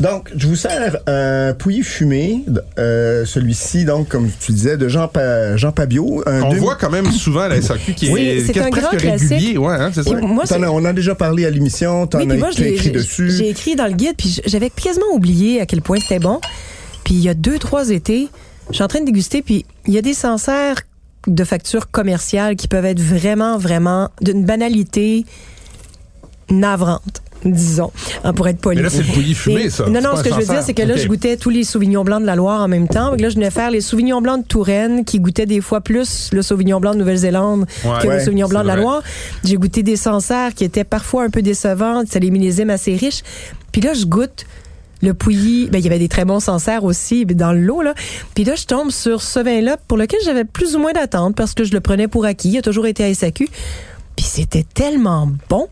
Donc, 0.00 0.30
je 0.34 0.46
vous 0.46 0.56
sers 0.56 0.96
un 1.06 1.52
pouilly 1.52 1.82
fumé, 1.82 2.42
euh, 2.78 3.26
celui-ci, 3.26 3.84
donc, 3.84 4.08
comme 4.08 4.30
tu 4.40 4.52
disais, 4.52 4.78
de 4.78 4.88
Jean, 4.88 5.08
Pa- 5.08 5.56
Jean 5.58 5.72
Pabio. 5.72 6.22
Un 6.26 6.42
On 6.42 6.48
demi- 6.50 6.60
voit 6.60 6.76
quand 6.76 6.88
même 6.90 7.10
souvent 7.12 7.40
à 7.40 7.48
la 7.48 7.60
SAQ 7.60 7.92
qui 7.94 8.10
Oui, 8.10 8.22
est, 8.22 8.40
c'est 8.46 8.52
qui 8.52 8.58
est 8.58 8.62
un 8.62 8.70
presque 8.70 8.86
grand 8.88 8.96
classique. 8.96 9.28
régulier. 9.30 9.58
Ouais, 9.58 9.74
hein, 9.74 9.90
c'est 9.92 10.02
ça? 10.02 10.14
Moi, 10.20 10.44
as- 10.50 10.70
on 10.70 10.84
a 10.86 10.92
déjà 10.94 11.14
parlé 11.14 11.44
à 11.44 11.50
l'émission, 11.50 12.06
t'en 12.06 12.18
Oui, 12.20 12.32
as 12.32 12.36
moi, 12.36 12.48
écrit 12.50 12.78
j'ai- 12.78 12.90
dessus. 12.90 13.30
J'ai 13.30 13.50
écrit 13.50 13.76
dans 13.76 13.86
le 13.86 13.92
guide, 13.92 14.14
puis 14.16 14.40
j'avais 14.46 14.70
quasiment 14.70 15.06
oublié 15.12 15.60
à 15.60 15.66
quel 15.66 15.82
point 15.82 15.98
c'était 16.00 16.18
bon. 16.18 16.40
Puis 17.04 17.14
il 17.14 17.20
y 17.20 17.28
a 17.28 17.34
deux, 17.34 17.58
trois 17.58 17.90
étés, 17.90 18.28
je 18.70 18.76
suis 18.76 18.82
en 18.84 18.88
train 18.88 19.00
de 19.00 19.06
déguster, 19.06 19.42
puis 19.42 19.66
il 19.86 19.92
y 19.92 19.98
a 19.98 20.02
des 20.02 20.14
Sancerres 20.14 20.80
de 21.26 21.44
facture 21.44 21.90
commerciale 21.90 22.56
qui 22.56 22.68
peuvent 22.68 22.86
être 22.86 23.00
vraiment, 23.00 23.58
vraiment 23.58 24.08
d'une 24.22 24.46
banalité 24.46 25.26
navrante. 26.48 27.22
Disons, 27.44 27.90
hein, 28.22 28.32
pour 28.34 28.48
être 28.48 28.58
poli. 28.58 28.76
Mais 28.76 28.82
là, 28.82 28.90
c'est 28.90 29.02
le 29.02 29.12
pouilly 29.14 29.34
fumé, 29.34 29.62
Et- 29.62 29.70
ça. 29.70 29.86
Non, 29.86 29.94
C'est 29.94 30.00
non, 30.02 30.16
ce 30.16 30.22
que 30.22 30.28
je 30.30 30.34
veux 30.34 30.44
dire, 30.44 30.62
c'est 30.62 30.74
que 30.74 30.82
là, 30.82 30.96
je 30.96 31.08
goûtais 31.08 31.36
tous 31.38 31.48
les 31.50 31.64
Sauvignons 31.64 32.04
blancs 32.04 32.20
de 32.20 32.26
la 32.26 32.36
Loire 32.36 32.60
en 32.60 32.68
même 32.68 32.86
temps. 32.86 33.10
Donc 33.12 33.20
là, 33.20 33.30
je 33.30 33.36
venais 33.36 33.50
faire 33.50 33.70
les 33.70 33.80
Sauvignons 33.80 34.20
blancs 34.20 34.42
de 34.42 34.46
Touraine, 34.46 35.04
qui 35.06 35.20
goûtaient 35.20 35.46
des 35.46 35.60
fois 35.62 35.80
plus 35.80 36.28
le 36.32 36.42
Sauvignon 36.42 36.80
blanc 36.80 36.92
de 36.92 36.98
Nouvelle-Zélande 36.98 37.66
Ouais. 37.84 37.90
que 38.02 38.08
Ouais, 38.08 38.18
le 38.18 38.24
Sauvignon 38.24 38.46
blanc 38.48 38.60
c'est 38.60 38.64
de 38.64 38.68
la 38.68 38.74
vrai. 38.74 38.82
Loire. 38.82 39.02
J'ai 39.44 39.56
goûté 39.56 39.82
des 39.82 39.96
Sancerres 39.96 40.54
qui 40.54 40.64
étaient 40.64 40.84
parfois 40.84 41.24
un 41.24 41.30
peu 41.30 41.40
décevants. 41.40 42.02
C'était 42.04 42.20
des 42.20 42.30
millésimes 42.30 42.70
assez 42.70 42.94
riches. 42.94 43.22
Puis 43.72 43.80
là, 43.80 43.94
je 43.94 44.04
goûte 44.04 44.44
le 45.02 45.14
Pouilly. 45.14 45.68
Ben, 45.70 45.78
il 45.78 45.84
y 45.84 45.88
avait 45.88 45.98
des 45.98 46.08
très 46.08 46.26
bons 46.26 46.40
Sancerres 46.40 46.84
aussi 46.84 47.24
dans 47.24 47.52
le 47.52 47.60
lot, 47.60 47.80
là. 47.80 47.94
Puis 48.34 48.44
là, 48.44 48.54
je 48.54 48.66
tombe 48.66 48.90
sur 48.90 49.22
ce 49.22 49.40
vin-là 49.40 49.78
pour 49.88 49.96
lequel 49.96 50.20
j'avais 50.26 50.44
plus 50.44 50.76
ou 50.76 50.78
moins 50.78 50.92
d'attente 50.92 51.34
parce 51.36 51.54
que 51.54 51.64
je 51.64 51.72
le 51.72 51.80
prenais 51.80 52.06
pour 52.06 52.26
acquis. 52.26 52.50
Il 52.50 52.58
a 52.58 52.62
toujours 52.62 52.86
été 52.86 53.02
à 53.02 53.08
SAQ. 53.14 53.48
Puis 54.16 54.26
c'était 54.28 54.66
tellement 54.74 55.30
bon. 55.48 55.68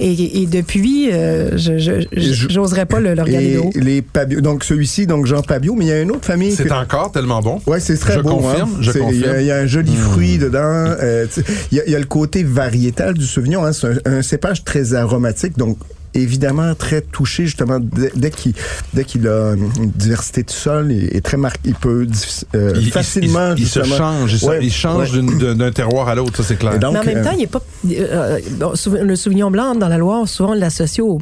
Et, 0.00 0.42
et 0.42 0.46
depuis, 0.46 1.10
euh, 1.12 1.58
je, 1.58 1.76
je, 1.78 2.02
je- 2.12 2.20
Je- 2.32 2.48
j'oserais 2.48 2.86
pas 2.86 3.00
le, 3.00 3.14
le 3.14 3.22
regarder 3.22 3.54
de 3.54 3.58
haut. 3.58 3.70
les 3.74 4.00
Pabio, 4.00 4.40
donc 4.40 4.62
celui-ci, 4.62 5.06
donc 5.08 5.26
Jean 5.26 5.42
Pabio, 5.42 5.74
mais 5.74 5.86
il 5.86 5.88
y 5.88 5.92
a 5.92 6.00
une 6.00 6.12
autre 6.12 6.24
famille. 6.24 6.52
C'est 6.52 6.64
que- 6.68 6.72
encore 6.72 7.10
tellement 7.10 7.40
bon. 7.42 7.60
Ouais, 7.66 7.80
c'est 7.80 7.96
très 7.96 8.14
Je 8.14 8.20
beau. 8.20 8.36
confirme, 8.36 8.70
hein. 8.74 8.78
je 8.80 8.92
C'est- 8.92 8.98
Il 8.98 9.02
y, 9.02 9.04
a- 9.04 9.26
confirme. 9.28 9.40
il 9.40 9.46
y 9.46 9.50
a 9.50 9.56
un 9.56 9.66
joli 9.66 9.94
fruit 9.96 10.38
dedans. 10.38 10.58
euh, 10.62 11.26
tu 11.26 11.40
sais, 11.42 11.46
Il 11.72 11.78
y, 11.78 11.80
a- 11.80 11.84
il 11.86 11.92
y 11.92 11.96
a 11.96 11.98
le 11.98 12.04
côté 12.04 12.44
variétal 12.44 13.14
du 13.14 13.26
Sauvignon. 13.26 13.64
Hein. 13.64 13.72
C'est 13.72 13.88
un, 14.06 14.18
un 14.18 14.22
cépage 14.22 14.62
très 14.64 14.94
aromatique, 14.94 15.58
donc 15.58 15.78
évidemment 16.22 16.74
très 16.74 17.00
touché 17.00 17.46
justement 17.46 17.78
dès, 17.80 18.30
qu'il 18.30 18.54
dès 18.94 19.04
qu'il 19.04 19.26
a 19.28 19.54
une 19.54 19.90
diversité 19.90 20.42
de 20.42 20.50
sol 20.50 20.92
et, 20.92 21.16
et 21.16 21.20
très 21.20 21.36
marqué. 21.36 21.60
Il 21.64 21.74
peut 21.74 22.06
euh, 22.54 22.72
Il, 22.76 22.82
il- 22.82 22.90
facilement 22.92 23.54
il, 23.56 23.62
il 23.62 23.68
se 23.68 23.82
change, 23.82 24.32
il, 24.34 24.38
se- 24.38 24.46
Ouais, 24.46 24.58
il 24.62 24.72
change 24.72 25.12
ouais. 25.16 25.54
d'un 25.54 25.70
terroir 25.72 26.08
à 26.08 26.14
l'autre, 26.14 26.36
ça 26.36 26.42
c'est 26.42 26.56
clair. 26.56 26.78
Donc, 26.78 26.92
Mais 26.94 26.98
en 27.00 27.04
même 27.04 27.16
euh, 27.18 27.24
temps, 27.24 27.34
il 27.36 27.42
est 27.42 27.46
pas. 27.46 27.62
euh, 27.90 28.38
souvent, 28.74 28.98
le 29.02 29.16
Sauvignon 29.16 29.50
blanc 29.50 29.74
dans 29.74 29.88
la 29.88 29.98
Loire, 29.98 30.26
souvent 30.28 30.50
on 30.52 30.54
l'associe 30.54 31.04
au- 31.06 31.20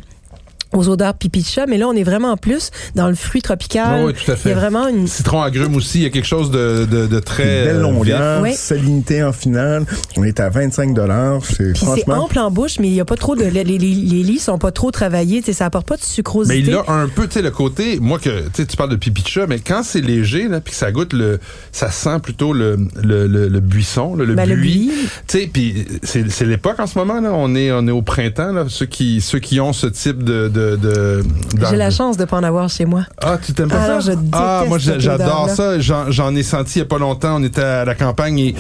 aux 0.76 0.88
odeurs 0.88 1.14
pipi 1.14 1.40
de 1.42 1.47
chat, 1.47 1.66
mais 1.66 1.78
là 1.78 1.87
on 1.88 1.92
est 1.95 2.02
vraiment 2.04 2.37
plus 2.37 2.71
dans 2.95 3.09
le 3.09 3.14
fruit 3.14 3.42
tropical. 3.42 4.04
Oui, 4.04 4.12
tout 4.14 4.30
à 4.30 4.37
fait. 4.37 4.50
Il 4.50 4.52
y 4.52 4.54
a 4.54 4.59
vraiment 4.59 4.88
une 4.88 5.06
Citron 5.06 5.42
agrume 5.42 5.76
aussi, 5.76 5.99
il 5.99 6.02
y 6.04 6.06
a 6.06 6.11
quelque 6.11 6.26
chose 6.26 6.50
de, 6.50 6.85
de, 6.90 7.06
de 7.06 7.18
très. 7.21 7.61
une 7.61 7.64
belle 7.66 7.76
euh, 7.76 7.80
longueur, 7.83 8.42
Oui. 8.42 8.52
salinité 8.54 9.23
en 9.23 9.33
finale. 9.33 9.85
On 10.16 10.23
est 10.25 10.40
à 10.40 10.49
25 10.49 10.95
dollars. 10.95 11.40
C'est 11.45 11.76
franchement. 11.76 12.25
ample 12.25 12.38
en 12.38 12.50
bouche, 12.50 12.78
mais 12.80 12.88
il 12.88 12.95
y 12.95 13.00
a 13.00 13.04
pas 13.04 13.16
trop 13.16 13.37
de 13.37 13.45
les, 13.45 13.64
les, 13.64 13.78
les 13.78 14.23
lits 14.23 14.38
sont 14.38 14.59
pas 14.59 14.73
trop 14.73 14.90
travaillés, 14.90 15.40
tu 15.40 15.47
sais, 15.47 15.52
ça 15.52 15.66
apporte 15.66 15.87
pas 15.87 15.97
de 15.97 16.02
sucrosité. 16.02 16.54
Mais 16.62 16.66
il 16.66 16.75
a 16.75 16.85
un 16.88 17.09
peu, 17.09 17.26
tu 17.26 17.35
sais, 17.35 17.42
le 17.42 17.50
côté, 17.50 17.99
moi 18.00 18.18
que, 18.18 18.49
tu 18.52 18.76
parles 18.76 18.90
de 18.90 18.97
pipi 18.97 19.23
de 19.23 19.28
chat, 19.28 19.47
mais 19.47 19.59
quand 19.61 19.83
c'est 19.83 20.00
léger, 20.00 20.49
là, 20.49 20.61
puis 20.61 20.73
que 20.73 20.78
ça 20.78 20.92
goûte 20.92 21.12
le, 21.12 21.38
ça 21.73 21.90
sent 21.90 22.18
plutôt 22.23 22.52
le, 22.52 22.76
le, 23.02 23.26
le, 23.26 23.49
le 23.49 23.61
buisson, 23.61 24.14
le 24.14 24.35
Ben, 24.35 24.52
buis. 24.54 24.90
Tu 25.26 25.38
sais, 25.38 25.50
puis 25.52 25.87
c'est, 26.02 26.30
c'est 26.30 26.45
l'époque 26.45 26.78
en 26.80 26.87
ce 26.87 26.99
moment, 26.99 27.21
là, 27.21 27.30
on 27.33 27.54
est, 27.54 27.71
on 27.73 27.87
est 27.87 27.92
au 27.92 28.02
printemps, 28.02 28.52
là, 28.52 28.64
ceux 28.68 28.87
qui, 28.87 29.21
ceux 29.21 29.38
qui 29.38 29.61
ont 29.61 29.73
ce 29.73 29.87
type 29.87 30.23
de, 30.23 30.49
de, 30.49 30.65
de 30.75 31.23
J'ai 31.70 31.76
la 31.76 31.90
chance 31.90 32.16
de 32.16 32.25
pas 32.25 32.38
en 32.38 32.42
avoir 32.42 32.68
chez 32.68 32.85
moi. 32.85 33.04
Ah, 33.23 33.38
tu 33.44 33.52
t'aimes 33.52 33.68
pas 33.68 33.76
Ah 33.80 34.00
ça? 34.00 34.12
je 34.12 34.18
ah, 34.32 34.64
moi, 34.66 34.78
j'adore 34.78 35.49
ça. 35.50 35.78
J'en, 35.78 36.35
ai 36.35 36.42
senti 36.42 36.78
il 36.78 36.78
y 36.80 36.82
a 36.82 36.87
pas 36.87 36.99
longtemps. 36.99 37.37
On 37.37 37.44
était 37.44 37.62
à 37.62 37.85
la 37.85 37.94
campagne 37.94 38.38
et 38.38 38.54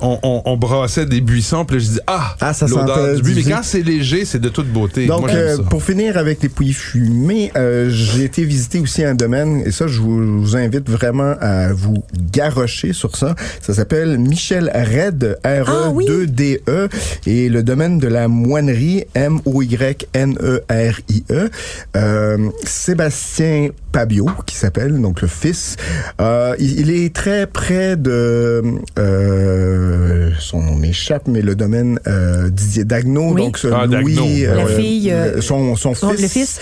on, 0.00 0.18
on, 0.22 0.42
on 0.44 0.56
brassait 0.56 1.06
des 1.06 1.20
buissons. 1.20 1.64
Puis 1.64 1.76
là, 1.76 1.82
je 1.82 1.88
dis, 1.90 2.00
ah, 2.06 2.36
Ah, 2.40 2.54
ça 2.54 2.66
l'odeur 2.66 3.16
du 3.16 3.22
buis. 3.22 3.34
Mais 3.36 3.52
quand 3.52 3.60
c'est 3.62 3.82
léger, 3.82 4.24
c'est 4.24 4.38
de 4.38 4.48
toute 4.48 4.68
beauté. 4.68 5.06
Donc, 5.06 5.20
moi, 5.20 5.30
euh, 5.30 5.56
ça. 5.56 5.62
pour 5.64 5.82
finir 5.82 6.16
avec 6.16 6.42
les 6.42 6.48
pouilles 6.48 6.72
fumées, 6.72 7.52
euh, 7.56 7.90
j'ai 7.90 8.24
été 8.24 8.44
visiter 8.44 8.78
aussi 8.80 9.04
un 9.04 9.14
domaine, 9.14 9.62
et 9.66 9.70
ça, 9.72 9.86
je 9.86 10.00
vous, 10.00 10.56
invite 10.56 10.90
vraiment 10.90 11.34
à 11.40 11.72
vous 11.72 12.02
garrocher 12.32 12.92
sur 12.92 13.16
ça. 13.16 13.34
Ça 13.60 13.72
s'appelle 13.74 14.18
Michel 14.18 14.70
Red, 14.74 15.38
Ah 15.44 15.90
oui. 15.92 16.06
R-E-2-D-E, 16.06 16.88
et 17.26 17.48
le 17.48 17.62
domaine 17.62 17.98
de 17.98 18.08
la 18.08 18.26
moinerie, 18.28 19.04
M-O-Y-N-E-R-I-E. 19.14 20.70
Euh, 21.30 21.48
Sébastien 22.64 23.70
Pabio, 23.92 24.26
qui 24.46 24.56
s'appelle, 24.56 25.00
donc 25.00 25.20
le 25.22 25.28
fils. 25.28 25.76
Euh, 26.20 26.54
il, 26.58 26.80
il 26.80 26.90
est 26.90 27.14
très 27.14 27.46
près 27.46 27.96
de, 27.96 28.62
euh, 28.98 30.30
son 30.38 30.62
nom 30.62 30.74
m'échappe, 30.76 31.26
mais 31.26 31.42
le 31.42 31.54
domaine 31.54 31.98
euh, 32.06 32.48
Didier 32.50 32.84
Dagno, 32.84 33.32
Oui. 33.32 33.42
donc 33.42 33.58
ce 33.58 33.68
Ah, 33.68 33.86
Louis, 33.86 34.14
Dagno. 34.14 34.54
La 34.56 34.66
fille, 34.66 35.10
euh, 35.12 35.40
son, 35.40 35.76
son 35.76 35.94
son- 35.94 36.10
fils. 36.10 36.22
le 36.22 36.28
fils. 36.28 36.60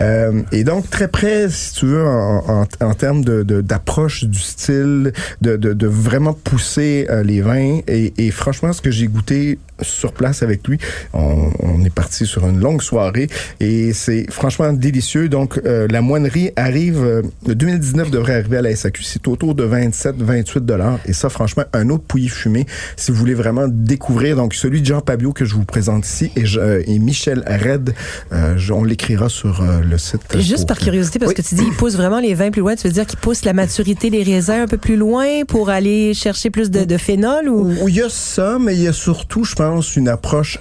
Euh, 0.00 0.42
et 0.52 0.64
donc 0.64 0.88
très 0.90 1.08
près, 1.08 1.48
si 1.50 1.74
tu 1.74 1.86
veux, 1.86 2.06
en, 2.06 2.44
en, 2.62 2.66
en 2.86 2.94
termes 2.94 3.24
de 3.24 3.42
de- 3.42 3.60
d'approche 3.60 4.24
du 4.24 4.38
style, 4.38 5.12
de, 5.42 5.56
de, 5.56 5.72
de 5.72 5.86
vraiment 5.86 6.32
pousser 6.32 7.06
euh, 7.10 7.22
les 7.22 7.40
vins. 7.40 7.80
Et, 7.88 8.12
et 8.18 8.30
franchement, 8.30 8.72
ce 8.72 8.80
que 8.82 8.90
j'ai 8.90 9.06
goûté 9.08 9.58
sur 9.80 10.12
place 10.12 10.42
avec 10.42 10.66
lui, 10.66 10.78
on, 11.12 11.50
on 11.60 11.84
est 11.84 11.94
parti 11.94 12.26
sur 12.26 12.46
une 12.48 12.58
longue 12.60 12.82
soirée 12.82 13.28
et 13.60 13.92
c'est 13.92 14.26
franchement 14.30 14.72
délicieux. 14.72 15.28
Donc 15.28 15.60
euh, 15.64 15.86
la 15.90 16.00
moinerie 16.00 16.50
arrive, 16.68 17.02
euh, 17.02 17.22
le 17.46 17.54
2019 17.54 18.10
devrait 18.10 18.34
arriver 18.34 18.58
à 18.58 18.62
la 18.62 18.74
SAQ, 18.76 19.02
c'est 19.02 19.26
autour 19.28 19.54
de 19.54 19.66
27-28 19.66 20.60
dollars. 20.60 20.98
Et 21.06 21.12
ça, 21.12 21.28
franchement, 21.28 21.64
un 21.72 21.88
autre 21.90 22.04
pouilly 22.04 22.28
fumé, 22.28 22.66
si 22.96 23.10
vous 23.10 23.16
voulez 23.18 23.34
vraiment 23.34 23.66
découvrir. 23.68 24.36
Donc 24.36 24.54
celui 24.54 24.80
de 24.80 24.86
Jean 24.86 25.00
Pabio 25.00 25.32
que 25.32 25.44
je 25.44 25.54
vous 25.54 25.64
présente 25.64 26.06
ici 26.06 26.30
et, 26.36 26.46
je- 26.46 26.60
euh, 26.60 26.82
et 26.86 26.98
Michel 26.98 27.42
Red, 27.46 27.94
euh, 28.32 28.54
je- 28.56 28.72
on 28.72 28.84
l'écrira 28.84 29.28
sur 29.28 29.62
le 29.88 29.98
site. 29.98 30.20
Juste 30.36 30.58
pour- 30.58 30.66
par 30.66 30.78
curiosité, 30.78 31.18
parce 31.18 31.30
Oui. 31.30 31.34
que 31.34 31.42
tu 31.42 31.54
dis, 31.54 31.64
il 31.66 31.74
pousse 31.74 31.96
vraiment 31.96 32.20
les 32.20 32.34
vins 32.34 32.50
plus 32.50 32.60
loin. 32.60 32.76
Tu 32.76 32.86
veux 32.86 32.92
dire 32.92 33.06
qu'il 33.06 33.18
pousse 33.18 33.44
la 33.44 33.52
maturité 33.52 34.10
des 34.10 34.22
raisins 34.22 34.60
un 34.62 34.66
peu 34.66 34.76
plus 34.78 34.96
loin 34.96 35.44
pour 35.46 35.70
aller 35.70 36.14
chercher 36.14 36.50
plus 36.50 36.70
de, 36.70 36.84
de 36.84 36.96
phénol 36.96 37.48
ou? 37.48 37.74
Il 37.88 37.94
y 37.94 38.02
a 38.02 38.08
ça, 38.08 38.58
mais 38.60 38.74
il 38.74 38.82
y 38.82 38.88
a 38.88 38.92
surtout, 38.92 39.44
je 39.44 39.54
pense, 39.54 39.96
une 39.96 40.08
approche, 40.08 40.58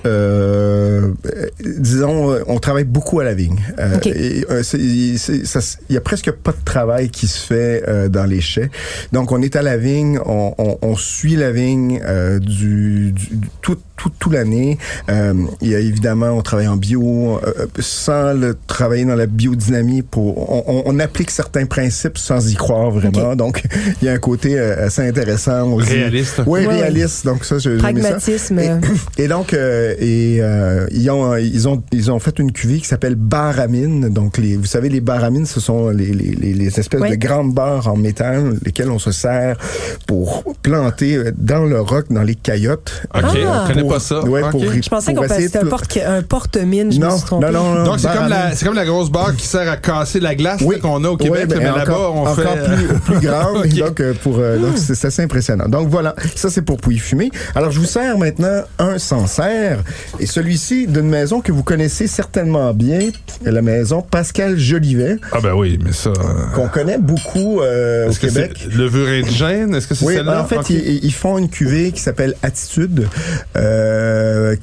disons, 1.63 2.35
on 2.47 2.59
travaille 2.59 2.83
beaucoup 2.85 3.19
à 3.19 3.23
la 3.23 3.33
vigne. 3.33 3.59
Ok. 3.95 4.07
et, 4.07 4.45
c'est- 4.63 5.17
c'est- 5.17 5.45
ça 5.45 5.59
s- 5.59 5.77
il 5.89 5.93
y 5.97 5.99
a 5.99 6.01
presque 6.01 6.31
pas 6.31 6.51
de 6.51 6.63
travail 6.63 7.09
qui 7.09 7.27
se 7.27 7.39
fait 7.45 7.83
euh, 7.87 8.07
dans 8.09 8.25
les 8.25 8.41
chais. 8.41 8.69
Donc, 9.11 9.31
on 9.31 9.41
est 9.41 9.55
à 9.55 9.61
la 9.61 9.77
vigne, 9.77 10.19
on, 10.25 10.53
on, 10.57 10.77
on 10.81 10.95
suit 10.95 11.35
la 11.35 11.51
vigne 11.51 12.01
euh, 12.05 12.39
du, 12.39 13.11
du- 13.11 13.29
tout, 13.61 13.77
tout, 13.97 14.11
tout 14.19 14.29
l'année. 14.29 14.77
Euh, 15.09 15.33
il 15.61 15.69
y 15.69 15.75
a 15.75 15.79
évidemment, 15.79 16.27
on 16.29 16.41
travaille 16.41 16.67
en 16.67 16.77
bio, 16.77 17.39
euh, 17.45 17.65
sans 17.79 18.33
le 18.33 18.57
travailler 18.67 19.05
dans 19.05 19.15
la 19.15 19.25
biodynamie. 19.25 20.01
Pour, 20.03 20.49
on, 20.51 20.63
on- 20.67 20.83
on 20.85 20.99
applique 20.99 21.31
certains 21.31 21.65
principes 21.65 22.17
sans 22.17 22.49
y 22.49 22.55
croire 22.55 22.91
vraiment. 22.91 23.35
Donc, 23.35 23.63
il 24.01 24.05
y 24.05 24.09
a 24.09 24.13
un 24.13 24.17
côté 24.19 24.57
euh, 24.57 24.85
assez 24.85 25.01
intéressant. 25.07 25.77
Dit- 25.79 25.83
Réaliste. 25.93 26.41
oui, 26.45 26.65
Ouais, 26.65 26.67
réaliste. 26.67 27.25
Donc 27.25 27.43
ça, 27.43 27.57
je- 27.57 27.75
ça. 27.77 27.83
Pragmatisme. 27.83 28.59
Et, 28.59 28.69
et 29.17 29.27
donc, 29.27 29.53
euh, 29.53 29.93
et 29.99 30.37
euh, 30.41 30.85
ils 30.91 31.09
ont 31.09 31.35
ils 31.35 31.67
ont 31.67 31.81
ils 31.91 32.11
ont 32.11 32.19
fait 32.19 32.37
une 32.39 32.51
cuvée 32.51 32.77
qui 32.79 32.85
s'appelle 32.87 33.15
baramine. 33.15 34.09
Donc 34.09 34.37
les 34.37 34.55
vous 34.57 34.65
savez 34.65 34.89
les 34.89 35.01
baramines, 35.01 35.45
ce 35.45 35.59
sont 35.59 35.89
les 35.89 36.07
les, 36.13 36.31
les, 36.35 36.53
les 36.53 36.79
espèces 36.79 37.01
Oui. 37.01 37.09
de 37.11 37.15
grandes 37.15 37.53
barres 37.53 37.87
en 37.87 37.95
métal 37.97 38.55
lesquelles 38.63 38.91
on 38.91 38.99
se 38.99 39.11
sert 39.11 39.57
pour 40.05 40.43
planter 40.61 41.15
euh, 41.15 41.31
dans 41.37 41.65
le 41.65 41.81
roc, 41.81 42.05
dans 42.11 42.23
les 42.23 42.35
caillottes. 42.35 43.03
OK, 43.15 43.23
Ah. 43.47 43.65
Pas 43.87 43.99
ça. 43.99 44.21
ouais, 44.23 44.43
OK. 44.43 44.51
pour- 44.51 44.61
Je 44.63 44.89
pensais 44.89 45.13
qu'on 45.13 45.23
c'était 45.27 45.59
de- 45.59 45.65
un 45.65 45.69
porte 45.69 45.97
un 46.05 46.21
porte-mine, 46.21 46.91
je 46.91 46.99
me 46.99 47.05
Non, 47.05 47.17
suis 47.17 47.25
trompée. 47.25 47.45
non, 47.47 47.51
non, 47.63 47.73
non. 47.75 47.83
Donc, 47.85 47.99
c'est 47.99 48.07
comme, 48.07 48.23
la, 48.23 48.29
baramine. 48.29 48.55
c'est 48.55 48.65
comme 48.65 48.75
la 48.75 48.85
grosse 48.85 49.09
barre 49.11 49.35
qui 49.35 49.45
sert 49.45 49.69
à 49.69 49.77
casser 49.77 50.19
la 50.19 50.35
glace 50.35 50.61
qu'on 50.81 51.03
a 51.03 51.09
au 51.09 51.17
Québec, 51.17 51.43
Oui, 51.43 51.47
ben, 51.47 51.59
mais 51.59 51.65
là-bas, 51.65 51.81
encore, 51.93 52.15
on 52.15 52.25
encore 52.27 52.35
fait... 52.35 52.63
plus, 52.75 52.87
plus 52.99 53.19
grande. 53.27 53.57
Ok. 53.65 53.73
Donc, 53.75 53.99
euh, 53.99 54.13
pour, 54.23 54.37
euh, 54.39 54.57
donc 54.57 54.77
c'est 54.77 54.95
c'est 54.95 55.07
assez 55.07 55.21
impressionnant. 55.21 55.67
Donc, 55.67 55.87
voilà. 55.89 56.15
Ça, 56.35 56.49
c'est 56.49 56.61
pour 56.61 56.77
pouilly 56.77 56.99
fumer. 56.99 57.29
Alors, 57.55 57.71
je 57.71 57.79
vous 57.79 57.85
sers 57.85 58.17
maintenant 58.17 58.63
un 58.79 58.97
Sancerre. 58.97 59.79
Et 60.19 60.25
celui-ci 60.25 60.87
d'une 60.87 61.07
maison 61.09 61.41
que 61.41 61.51
vous 61.51 61.63
connaissez 61.63 62.07
certainement 62.07 62.73
bien, 62.73 62.99
la 63.43 63.61
maison 63.61 64.01
Pascal 64.01 64.57
Jolivet, 64.57 65.17
Ah 65.31 65.39
ben 65.41 65.53
oui, 65.53 65.79
mais 65.83 65.91
ça... 65.91 66.09
euh, 66.09 66.13
qu'on 66.55 66.67
connaît 66.67 66.97
beaucoup 66.97 67.61
euh, 67.61 68.07
au 68.07 68.09
Est-ce 68.09 68.19
que 68.19 68.27
Québec. 68.27 68.51
c'est 68.59 68.73
levure 68.73 69.07
indigène? 69.07 69.75
Est-ce 69.75 69.87
que 69.87 69.95
c'est 69.95 70.05
Oui, 70.05 70.15
celle-là? 70.15 70.41
en 70.41 70.45
fait, 70.45 70.69
ils, 70.69 71.03
ils 71.05 71.13
font 71.13 71.37
une 71.37 71.49
cuvée 71.49 71.91
qui 71.91 72.01
s'appelle 72.01 72.35
Attitude, 72.43 73.07
euh, 73.55 73.76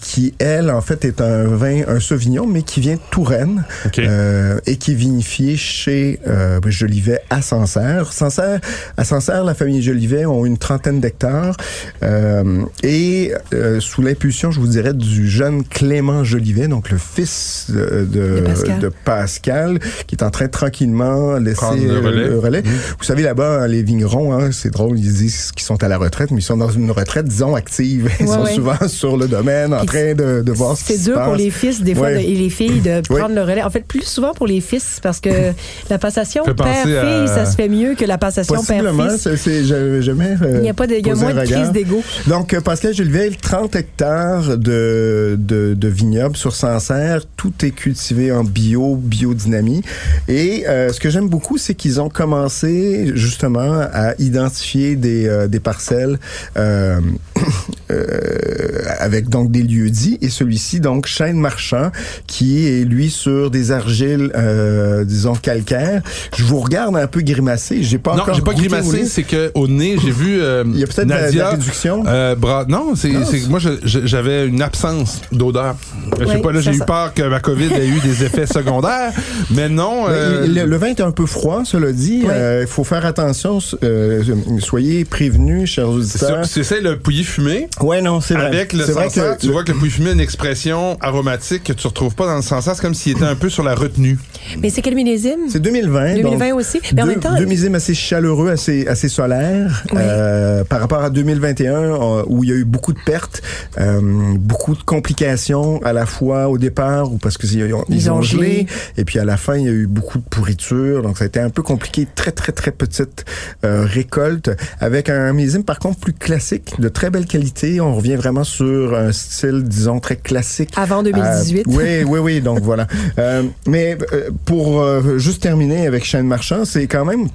qui, 0.00 0.34
elle, 0.38 0.70
en 0.70 0.80
fait, 0.80 1.04
est 1.04 1.20
un 1.20 1.44
vin, 1.44 1.82
un 1.88 2.00
Sauvignon, 2.00 2.46
mais 2.46 2.62
qui 2.62 2.80
vient 2.80 2.94
de 2.94 3.00
Touraine 3.10 3.64
OK. 3.86 3.98
euh, 3.98 4.58
et 4.66 4.76
qui 4.76 4.92
est 4.92 4.96
vinifié 4.96 5.56
chez 5.56 6.20
euh, 6.26 6.60
Jolivet 6.66 7.20
à 7.30 7.42
Sancerre. 7.42 8.12
Sancerre. 8.12 8.60
À 8.96 9.04
Sancerre, 9.04 9.44
la 9.44 9.54
famille 9.54 9.82
Jolivet 9.82 10.26
ont 10.26 10.44
une 10.46 10.58
trentaine 10.58 11.00
d'hectares 11.00 11.56
euh, 12.02 12.62
et 12.82 13.32
euh, 13.52 13.80
sous 13.80 14.02
l'impulsion, 14.02 14.50
je 14.50 14.60
vous 14.60 14.66
dirais, 14.66 14.92
du 14.94 15.28
jeune 15.28 15.64
Clément 15.64 16.24
Jolivet, 16.24 16.68
donc 16.68 16.90
le 16.90 16.98
fils 16.98 17.66
de, 17.68 18.06
de, 18.10 18.36
De 18.36 18.40
Pascal. 18.40 18.78
de 18.80 18.90
Pascal, 19.04 19.78
qui 20.06 20.16
est 20.16 20.22
en 20.22 20.30
train 20.30 20.46
de 20.46 20.50
tranquillement 20.50 21.34
laisser 21.38 21.54
Prendre 21.56 21.82
le 21.82 22.32
euh, 22.34 22.40
relais. 22.40 22.62
Mmh. 22.62 22.70
Vous 22.98 23.04
savez, 23.04 23.22
là-bas, 23.22 23.66
les 23.68 23.82
vignerons, 23.82 24.32
hein, 24.32 24.50
c'est 24.52 24.70
drôle, 24.70 24.98
ils 24.98 25.12
disent 25.12 25.52
qu'ils 25.52 25.64
sont 25.64 25.82
à 25.82 25.88
la 25.88 25.98
retraite, 25.98 26.30
mais 26.30 26.38
ils 26.40 26.42
sont 26.42 26.56
dans 26.56 26.70
une 26.70 26.90
retraite, 26.90 27.26
disons, 27.26 27.54
active. 27.54 28.10
Ils 28.20 28.26
Ouais, 28.26 28.32
sont 28.34 28.42
ouais. 28.44 28.54
souvent 28.54 28.88
sur 29.04 29.16
le 29.18 29.28
domaine, 29.28 29.74
en 29.74 29.84
train 29.84 30.14
de, 30.14 30.40
de 30.42 30.52
voir 30.52 30.76
ce 30.76 30.84
qui 30.84 30.92
C'est 30.94 30.98
se 30.98 31.04
dur 31.10 31.14
pour 31.20 31.32
passe. 31.32 31.38
les 31.40 31.50
fils, 31.50 31.82
des 31.82 31.94
fois, 31.94 32.06
Ouais. 32.08 32.14
de- 32.14 32.30
et 32.30 32.34
les 32.34 32.48
filles, 32.50 32.80
de 32.80 33.02
Oui. 33.10 33.18
prendre 33.18 33.34
le 33.34 33.42
relais. 33.42 33.62
En 33.62 33.68
fait, 33.70 33.84
plus 33.84 34.02
souvent 34.04 34.32
pour 34.32 34.46
les 34.46 34.60
fils, 34.62 34.98
parce 35.02 35.20
que 35.20 35.28
la 35.90 35.98
passation 35.98 36.42
père-fille, 36.44 36.96
à- 36.96 37.26
ça 37.26 37.44
se 37.44 37.54
fait 37.54 37.68
mieux 37.68 37.94
que 37.94 38.04
la 38.06 38.16
passation 38.18 38.62
père-fils. 38.62 39.20
c'est, 39.22 39.36
c'est- 39.36 39.64
jamais. 40.02 40.36
euh, 40.42 40.54
Il 40.56 40.60
n'y 40.62 40.70
a 40.70 40.74
pas 40.74 40.86
de, 40.86 40.94
y 40.94 41.10
a 41.10 41.14
moins 41.14 41.34
de 41.34 41.44
crise 41.44 41.70
d'ego. 41.72 42.02
Donc, 42.26 42.54
euh, 42.54 42.60
Pascal 42.60 42.94
Jolivet, 42.94 43.30
30 43.40 43.76
hectares 43.76 44.56
de, 44.56 45.36
de, 45.38 45.74
de 45.74 45.88
vignobles 45.88 46.36
sur 46.36 46.54
Sancerre. 46.54 47.20
Tout 47.36 47.52
est 47.62 47.70
cultivé 47.70 48.32
en 48.32 48.42
bio, 48.44 48.96
biodynamie. 48.96 49.82
Et 50.28 50.64
euh, 50.66 50.92
ce 50.92 51.00
que 51.00 51.10
j'aime 51.10 51.28
beaucoup, 51.28 51.58
c'est 51.58 51.74
qu'ils 51.74 52.00
ont 52.00 52.08
commencé 52.08 53.12
justement 53.14 53.80
à 53.92 54.14
identifier 54.18 54.96
des, 54.96 55.26
euh, 55.28 55.46
des 55.48 55.60
parcelles 55.60 56.18
euh, 56.56 57.00
avec 59.00 59.28
donc 59.28 59.50
des 59.50 59.62
lieux 59.62 59.90
dits. 59.90 60.18
Et 60.22 60.28
celui-ci, 60.28 60.80
donc, 60.80 61.06
Chêne 61.06 61.36
Marchand, 61.38 61.90
qui 62.26 62.66
est, 62.66 62.84
lui, 62.84 63.10
sur 63.10 63.50
des 63.50 63.70
argiles, 63.72 64.30
euh, 64.34 65.04
disons, 65.04 65.34
calcaires. 65.34 66.02
Je 66.36 66.44
vous 66.44 66.60
regarde 66.60 66.96
un 66.96 67.06
peu 67.06 67.20
grimacer. 67.20 67.82
J'ai 67.82 67.98
pas 67.98 68.14
Non, 68.16 68.22
encore 68.22 68.34
j'ai 68.34 68.42
pas 68.42 68.54
grimacé, 68.54 69.04
c'est 69.06 69.22
que 69.22 69.50
au 69.54 69.68
nez, 69.68 69.96
j'ai 70.02 70.10
vu 70.10 70.40
euh, 70.40 70.64
Il 70.66 70.78
y 70.78 70.82
a 70.84 70.86
peut-être 70.86 71.06
de 71.08 71.38
la- 71.38 71.50
réduction. 71.50 72.04
euh, 72.06 72.34
bra- 72.34 72.64
non, 72.68 72.94
c'est 72.96 73.10
Non, 73.10 73.24
c'est- 73.24 73.38
c'est- 73.40 73.48
moi 73.48 73.58
je- 73.58 73.78
je- 73.84 74.06
j'avais 74.06 74.46
une 74.46 74.62
absence 74.62 75.20
d'odeur. 75.32 75.76
Je 76.18 76.24
sais 76.26 76.38
pas, 76.38 76.52
là, 76.52 76.62
ça, 76.62 76.70
j'ai 76.72 76.78
eu 76.78 76.80
peur 76.86 77.12
que 77.14 77.22
ma 77.22 77.40
COVID 77.40 77.72
ait 77.72 77.88
eu 77.88 78.00
des 78.00 78.24
effets 78.24 78.46
secondaires, 78.52 79.12
mais 79.50 79.68
non. 79.68 80.04
euh, 80.08 80.46
le, 80.46 80.64
le 80.66 80.76
vin 80.76 80.88
est 80.88 81.00
un 81.00 81.10
peu 81.10 81.26
froid, 81.26 81.62
cela 81.64 81.92
dit. 81.92 82.24
Il 82.60 82.66
faut 82.66 82.84
faire 82.84 83.04
attention. 83.06 83.58
euh, 83.82 84.22
soyez 84.60 85.04
prévenus, 85.04 85.70
chers 85.70 85.88
auditeurs. 85.88 86.44
c'est 86.46 86.62
ça, 86.62 86.80
le 86.80 86.98
pouilly 86.98 87.24
fumé. 87.34 87.68
Ouais, 87.80 88.00
non, 88.00 88.20
c'est 88.20 88.34
vrai. 88.34 88.46
Avec 88.46 88.72
le 88.72 88.84
vrai 88.84 89.08
que 89.08 89.38
tu 89.40 89.46
le- 89.46 89.52
vois 89.52 89.64
que 89.64 89.72
le 89.72 89.78
pouilly 89.78 89.90
fumé 89.90 90.10
a 90.10 90.12
une 90.12 90.20
expression 90.20 90.96
aromatique 91.00 91.64
que 91.64 91.72
tu 91.72 91.86
retrouves 91.86 92.14
pas 92.14 92.26
dans 92.26 92.36
le 92.36 92.42
Sancerre. 92.42 92.74
C'est 92.76 92.82
comme 92.82 92.94
s'il 92.94 93.12
était 93.12 93.24
un 93.24 93.34
peu 93.34 93.48
sur 93.48 93.62
la 93.64 93.74
retenue. 93.74 94.18
Mais 94.60 94.70
c'est 94.70 94.82
quel 94.82 94.94
millésime? 94.94 95.48
C'est 95.48 95.60
2020. 95.60 96.14
2020 96.16 96.48
donc, 96.50 96.58
aussi. 96.60 96.80
Mais 96.94 97.02
en 97.02 97.06
deux, 97.06 97.10
même 97.12 97.20
temps, 97.20 97.34
deux 97.36 97.44
millésimes 97.44 97.74
assez 97.74 97.94
chaleureux, 97.94 98.50
assez, 98.50 98.86
assez 98.86 99.08
solaires. 99.08 99.82
Oui. 99.92 99.98
Euh, 100.00 100.64
par 100.64 100.80
rapport 100.80 101.02
à 101.02 101.10
2021, 101.10 101.72
euh, 101.74 102.22
où 102.26 102.44
il 102.44 102.50
y 102.50 102.52
a 102.52 102.56
eu 102.56 102.64
beaucoup 102.64 102.92
de 102.92 102.98
pertes, 103.04 103.42
euh, 103.78 104.00
beaucoup 104.38 104.74
de 104.74 104.82
complications 104.82 105.82
à 105.84 105.92
la 105.92 106.06
fois 106.06 106.48
au 106.48 106.58
départ, 106.58 107.12
ou 107.12 107.18
parce 107.18 107.36
qu'ils 107.38 107.62
ont, 107.74 107.84
ils 107.88 107.96
Ils 107.96 108.10
ont 108.10 108.16
ont 108.16 108.22
gelé, 108.22 108.42
gelé. 108.52 108.66
et 108.96 109.04
puis 109.04 109.18
à 109.18 109.24
la 109.24 109.36
fin, 109.36 109.56
il 109.56 109.64
y 109.64 109.68
a 109.68 109.72
eu 109.72 109.86
beaucoup 109.86 110.18
de 110.18 110.24
pourriture. 110.24 111.02
Donc, 111.02 111.18
ça 111.18 111.24
a 111.24 111.26
été 111.26 111.40
un 111.40 111.50
peu 111.50 111.62
compliqué. 111.62 112.06
Très, 112.14 112.30
très, 112.32 112.52
très 112.52 112.70
petite 112.70 113.24
euh, 113.64 113.84
récolte, 113.86 114.50
avec 114.80 115.08
un 115.08 115.32
millésime, 115.32 115.64
par 115.64 115.78
contre, 115.78 115.98
plus 115.98 116.12
classique, 116.12 116.74
de 116.78 116.88
très 116.88 117.10
belle 117.14 117.26
qualité. 117.26 117.80
On 117.80 117.94
revient 117.94 118.16
vraiment 118.16 118.44
sur 118.44 118.94
un 118.94 119.12
style, 119.12 119.62
disons, 119.62 120.00
très 120.00 120.16
classique. 120.16 120.70
avant 120.76 121.02
2018. 121.02 121.60
Euh, 121.60 121.62
oui, 121.66 122.04
oui, 122.04 122.18
oui. 122.18 122.40
Donc 122.40 122.60
voilà. 122.60 122.88
Euh, 123.18 123.44
mais 123.66 123.96
euh, 124.12 124.30
pour 124.44 124.84
juste 125.18 125.42
terminer 125.42 125.86
avec 125.86 126.04
Chêne 126.04 126.26
Marchand, 126.26 126.64
c'est 126.64 126.86
quand 126.86 127.04
même. 127.04 127.28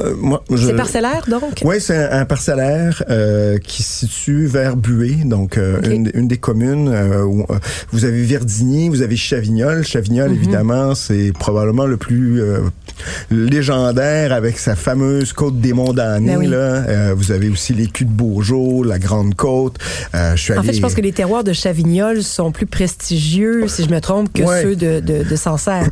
Euh, 0.00 0.14
moi, 0.18 0.42
je- 0.50 0.66
C'est 0.68 0.74
parcellaire, 0.76 1.24
donc? 1.28 1.62
oui, 1.64 1.76
c'est 1.80 1.96
un, 1.96 2.20
un 2.20 2.24
parcellaire 2.24 3.02
euh, 3.10 3.58
qui 3.58 3.82
se 3.82 4.06
situe 4.06 4.46
vers 4.46 4.76
Buée, 4.76 5.18
donc 5.24 5.56
euh, 5.58 5.80
une, 5.90 6.10
une 6.14 6.28
des 6.28 6.36
communes 6.38 6.88
euh, 6.88 7.22
où 7.24 7.46
vous 7.92 8.04
avez 8.04 8.22
Verdigny, 8.22 8.88
vous 8.88 9.02
avez 9.02 9.16
Chavignol. 9.16 9.84
Chavignol, 9.84 10.30
Mhm. 10.30 10.36
évidemment, 10.36 10.94
c'est 10.94 11.32
probablement 11.38 11.86
le 11.86 11.96
plus 11.96 12.40
euh, 12.42 12.60
légendaire 13.30 14.32
avec 14.32 14.58
sa 14.58 14.74
fameuse 14.76 15.32
côte 15.32 15.60
des 15.60 15.72
Monts 15.72 15.92
damnés. 15.92 16.32
Ben 16.32 16.38
oui. 16.38 16.46
là. 16.46 16.56
Euh, 16.56 17.14
vous 17.16 17.32
avez 17.32 17.48
aussi 17.48 17.72
les 17.74 17.86
culs 17.86 18.06
de 18.06 18.12
Beaujolais, 18.12 18.88
la 18.88 18.98
Grande 18.98 19.34
Côte. 19.34 19.76
Euh, 20.14 20.34
je 20.36 20.42
suis 20.42 20.58
En 20.58 20.62
fait, 20.62 20.72
je 20.72 20.80
pense 20.80 20.94
que 20.94 21.00
les 21.00 21.12
terroirs 21.12 21.44
de 21.44 21.52
Chavignol 21.52 22.22
sont 22.22 22.52
plus 22.52 22.66
prestigieux, 22.66 23.66
si 23.68 23.84
je 23.84 23.90
me 23.90 24.00
trompe, 24.00 24.32
que 24.32 24.42
Ouais. 24.42 24.62
ceux 24.62 24.76
de, 24.76 25.00
de, 25.00 25.22
de 25.28 25.36
Sancerre. 25.36 25.88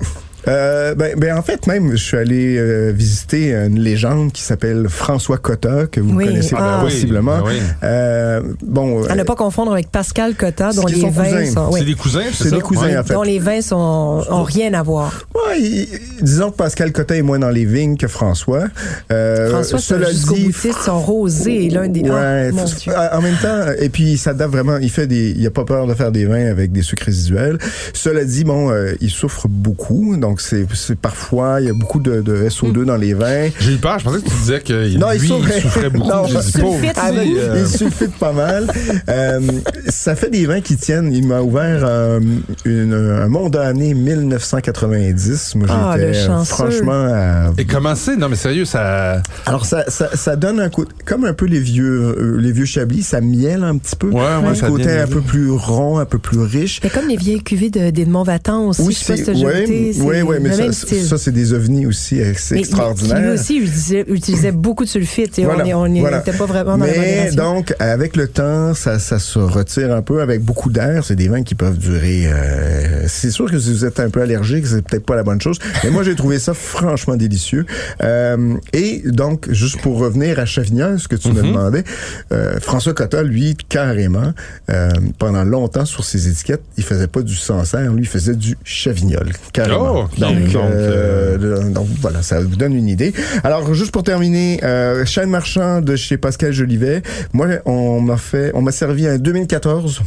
Euh, 0.48 0.94
ben, 0.94 1.18
ben, 1.18 1.36
en 1.36 1.42
fait, 1.42 1.66
même, 1.66 1.92
je 1.92 1.96
suis 1.96 2.16
allé 2.16 2.56
euh, 2.58 2.92
visiter 2.94 3.54
une 3.54 3.78
légende 3.80 4.32
qui 4.32 4.42
s'appelle 4.42 4.86
François 4.88 5.38
Cotta, 5.38 5.86
que 5.86 6.00
vous 6.00 6.14
Oui, 6.14 6.26
connaissez 6.26 6.54
ah. 6.58 6.80
possiblement. 6.82 7.38
Ben 7.38 7.44
oui. 7.46 7.58
Euh, 7.82 8.42
bon, 8.62 9.04
À 9.04 9.14
ne 9.14 9.20
euh, 9.22 9.24
pas 9.24 9.34
confondre 9.36 9.72
avec 9.72 9.90
Pascal 9.90 10.34
Cotta, 10.34 10.72
dont 10.72 10.86
les 10.86 11.08
vins 11.08 11.46
sont... 11.46 11.72
C'est 11.72 11.84
des 11.84 11.94
cousins, 11.94 12.20
c'est 12.32 12.50
des 12.50 12.60
cousins, 12.60 12.82
Ouais. 12.84 12.98
en 12.98 13.04
fait. 13.04 13.14
dont 13.14 13.22
les 13.22 13.38
vins 13.38 13.60
sont, 13.62 14.22
ont 14.28 14.42
rien 14.42 14.74
à 14.74 14.82
voir. 14.82 15.26
ouais, 15.34 15.60
il- 15.60 15.88
disons 16.20 16.50
que 16.50 16.56
Pascal 16.56 16.92
Cotta 16.92 17.16
est 17.16 17.22
moins 17.22 17.38
dans 17.38 17.50
les 17.50 17.64
vignes 17.64 17.96
que 17.96 18.08
François. 18.08 18.64
Euh, 19.12 19.50
François, 19.50 19.78
cela 19.78 20.12
dit, 20.12 20.52
son 20.84 21.00
rosé 21.00 21.66
est 21.66 21.70
l'un 21.70 21.88
des... 21.88 22.02
Ouais, 22.02 22.52
mon 22.52 22.64
Dieu. 22.64 22.92
en 23.12 23.20
même 23.22 23.36
temps, 23.40 23.72
et 23.78 23.88
puis 23.88 24.12
il 24.12 24.18
s'adapte 24.18 24.52
vraiment, 24.52 24.76
il 24.78 24.90
fait 24.90 25.06
des, 25.06 25.30
il 25.36 25.46
a 25.46 25.50
pas 25.50 25.64
peur 25.64 25.86
de 25.86 25.94
faire 25.94 26.12
des 26.12 26.26
vins 26.26 26.46
avec 26.50 26.72
des 26.72 26.82
sucres 26.82 27.06
résiduels. 27.06 27.58
Cela 27.92 28.24
dit, 28.24 28.44
bon, 28.44 28.70
euh, 28.70 28.92
il 29.00 29.10
souffre 29.10 29.46
beaucoup, 29.48 30.16
donc 30.16 30.33
c'est, 30.40 30.66
c'est 30.74 30.98
parfois, 30.98 31.60
il 31.60 31.66
y 31.66 31.70
a 31.70 31.72
beaucoup 31.72 32.00
de, 32.00 32.20
de 32.20 32.48
SO2 32.48 32.84
dans 32.84 32.96
les 32.96 33.14
vins. 33.14 33.48
J'ai 33.60 33.72
eu 33.74 33.76
peur, 33.76 33.98
je 33.98 34.04
pensais 34.04 34.18
que 34.20 34.28
tu 34.28 34.34
disais 34.36 34.60
que 34.60 34.98
Non, 34.98 35.08
il 35.12 35.20
lui, 35.20 35.28
il 35.28 35.32
souffrait. 35.34 35.60
souffrait 35.60 35.90
beaucoup. 35.90 36.08
Non, 36.08 36.26
sulfite, 36.28 36.98
il 37.24 37.38
euh, 37.38 37.66
sulfite 37.66 38.14
pas 38.18 38.32
mal. 38.32 38.66
Euh, 39.08 39.40
ça 39.88 40.14
fait 40.16 40.30
des 40.30 40.46
vins 40.46 40.60
qui 40.60 40.76
tiennent. 40.76 41.12
Il 41.12 41.26
m'a 41.26 41.40
ouvert 41.40 41.80
euh, 41.84 42.20
une, 42.64 42.94
un 42.94 43.28
monde 43.28 43.56
année 43.56 43.94
1990. 43.94 45.54
Moi, 45.56 45.66
Ah, 45.70 45.94
j'étais 45.96 46.28
euh, 46.28 46.44
franchement 46.44 46.92
à 46.92 47.52
Et 47.58 47.64
comment 47.64 47.94
c'est? 47.94 48.16
Non, 48.16 48.28
mais 48.28 48.36
sérieux, 48.36 48.64
ça. 48.64 49.22
Alors 49.46 49.66
ça, 49.66 49.84
ça, 49.88 50.08
ça 50.14 50.36
donne 50.36 50.60
un 50.60 50.68
coup, 50.68 50.84
comme 51.04 51.24
un 51.24 51.32
peu 51.34 51.46
les 51.46 51.60
vieux, 51.60 52.14
euh, 52.18 52.36
les 52.40 52.52
vieux 52.52 52.64
chablis, 52.64 53.02
ça 53.02 53.20
mielle 53.20 53.62
un 53.64 53.76
petit 53.78 53.96
peu. 53.96 54.08
Ouais, 54.08 54.20
ouais, 54.20 54.48
un 54.48 54.54
ça 54.54 54.68
côté 54.68 54.90
un 54.90 55.06
de- 55.06 55.10
peu 55.12 55.20
plus 55.20 55.50
rond, 55.50 55.98
un 55.98 56.04
peu 56.04 56.18
plus 56.18 56.38
riche. 56.40 56.80
Mais 56.82 56.90
comme 56.90 57.08
les 57.08 57.16
vieilles 57.16 57.42
cuvées 57.42 57.70
de- 57.70 57.90
d'Edmond 57.90 58.22
Vatan 58.24 58.68
aussi, 58.68 58.84
je 58.90 58.96
sais 58.98 59.12
pas 59.12 59.16
si 59.16 59.24
déjà 59.24 59.46
ouais, 59.46 59.60
goûté, 59.62 59.92
ouais, 60.24 60.40
mais 60.40 60.52
ça, 60.52 60.72
ça 60.72 61.18
c'est 61.18 61.32
des 61.32 61.52
ovnis 61.52 61.86
aussi, 61.86 62.20
euh, 62.20 62.32
c'est 62.36 62.58
extraordinaire. 62.58 63.16
mais 63.20 63.26
Lui 63.26 63.34
aussi 63.34 63.56
utilisait, 63.58 64.04
utilisait 64.08 64.52
beaucoup 64.52 64.84
de 64.84 64.88
sulfite. 64.88 65.38
et 65.38 65.44
Voilà, 65.44 65.64
on 65.78 65.86
n'était 65.88 66.00
voilà. 66.00 66.20
pas 66.20 66.46
vraiment 66.46 66.78
dans 66.78 66.84
la 66.86 66.92
Mais 66.92 67.30
donc, 67.32 67.74
avec 67.78 68.16
le 68.16 68.28
temps, 68.28 68.74
ça, 68.74 68.98
ça 68.98 69.18
se 69.18 69.38
retire 69.38 69.92
un 69.94 70.02
peu 70.02 70.20
avec 70.20 70.42
beaucoup 70.42 70.70
d'air. 70.70 71.04
C'est 71.04 71.16
des 71.16 71.28
vins 71.28 71.42
qui 71.42 71.54
peuvent 71.54 71.78
durer. 71.78 72.26
euh, 72.26 73.06
c'est 73.08 73.30
sûr 73.30 73.50
que 73.50 73.58
si 73.58 73.72
vous 73.72 73.84
êtes 73.84 74.00
un 74.00 74.10
peu 74.10 74.20
allergique, 74.22 74.66
c'est 74.66 74.82
peut-être 74.82 75.06
pas 75.06 75.16
la 75.16 75.22
bonne 75.22 75.40
chose. 75.40 75.58
Mais 75.82 75.90
moi, 75.90 76.02
j'ai 76.02 76.14
trouvé 76.14 76.38
ça 76.38 76.54
franchement 76.54 77.16
délicieux. 77.16 77.66
Euh, 78.02 78.54
et 78.72 79.02
donc, 79.04 79.50
juste 79.50 79.80
pour 79.80 79.98
revenir 79.98 80.38
à 80.38 80.46
Chavignol, 80.46 80.98
ce 80.98 81.08
que 81.08 81.16
tu 81.16 81.28
me 81.28 81.42
demandais, 81.42 81.84
euh, 82.32 82.58
François 82.60 82.94
Cotta, 82.94 83.22
lui, 83.22 83.56
carrément, 83.68 84.32
euh, 84.70 84.90
pendant 85.18 85.44
longtemps 85.44 85.84
sur 85.84 86.04
ses 86.04 86.28
étiquettes, 86.28 86.62
il 86.76 86.84
faisait 86.84 87.06
pas 87.06 87.22
du 87.22 87.34
Sancerre, 87.34 87.92
lui, 87.92 88.02
il 88.02 88.08
faisait 88.08 88.34
du 88.34 88.56
Chavignol, 88.64 89.30
carrément. 89.52 90.04
Oh. 90.04 90.08
Donc, 90.18 90.52
Donc, 90.52 90.54
euh, 90.54 91.70
donc, 91.70 91.86
voilà, 92.00 92.22
ça 92.22 92.40
vous 92.40 92.56
donne 92.56 92.74
une 92.74 92.88
idée. 92.88 93.12
Alors, 93.42 93.74
juste 93.74 93.92
pour 93.92 94.02
terminer, 94.02 94.60
euh, 94.62 95.04
marchand 95.26 95.80
de 95.80 95.96
chez 95.96 96.16
Pascal 96.16 96.52
Jolivet. 96.52 97.02
Moi, 97.32 97.48
on 97.66 98.00
m'a 98.00 98.16
fait, 98.16 98.50
on 98.54 98.62
m'a 98.62 98.72
servi 98.72 99.06
un 99.06 99.18
2014 99.18 100.00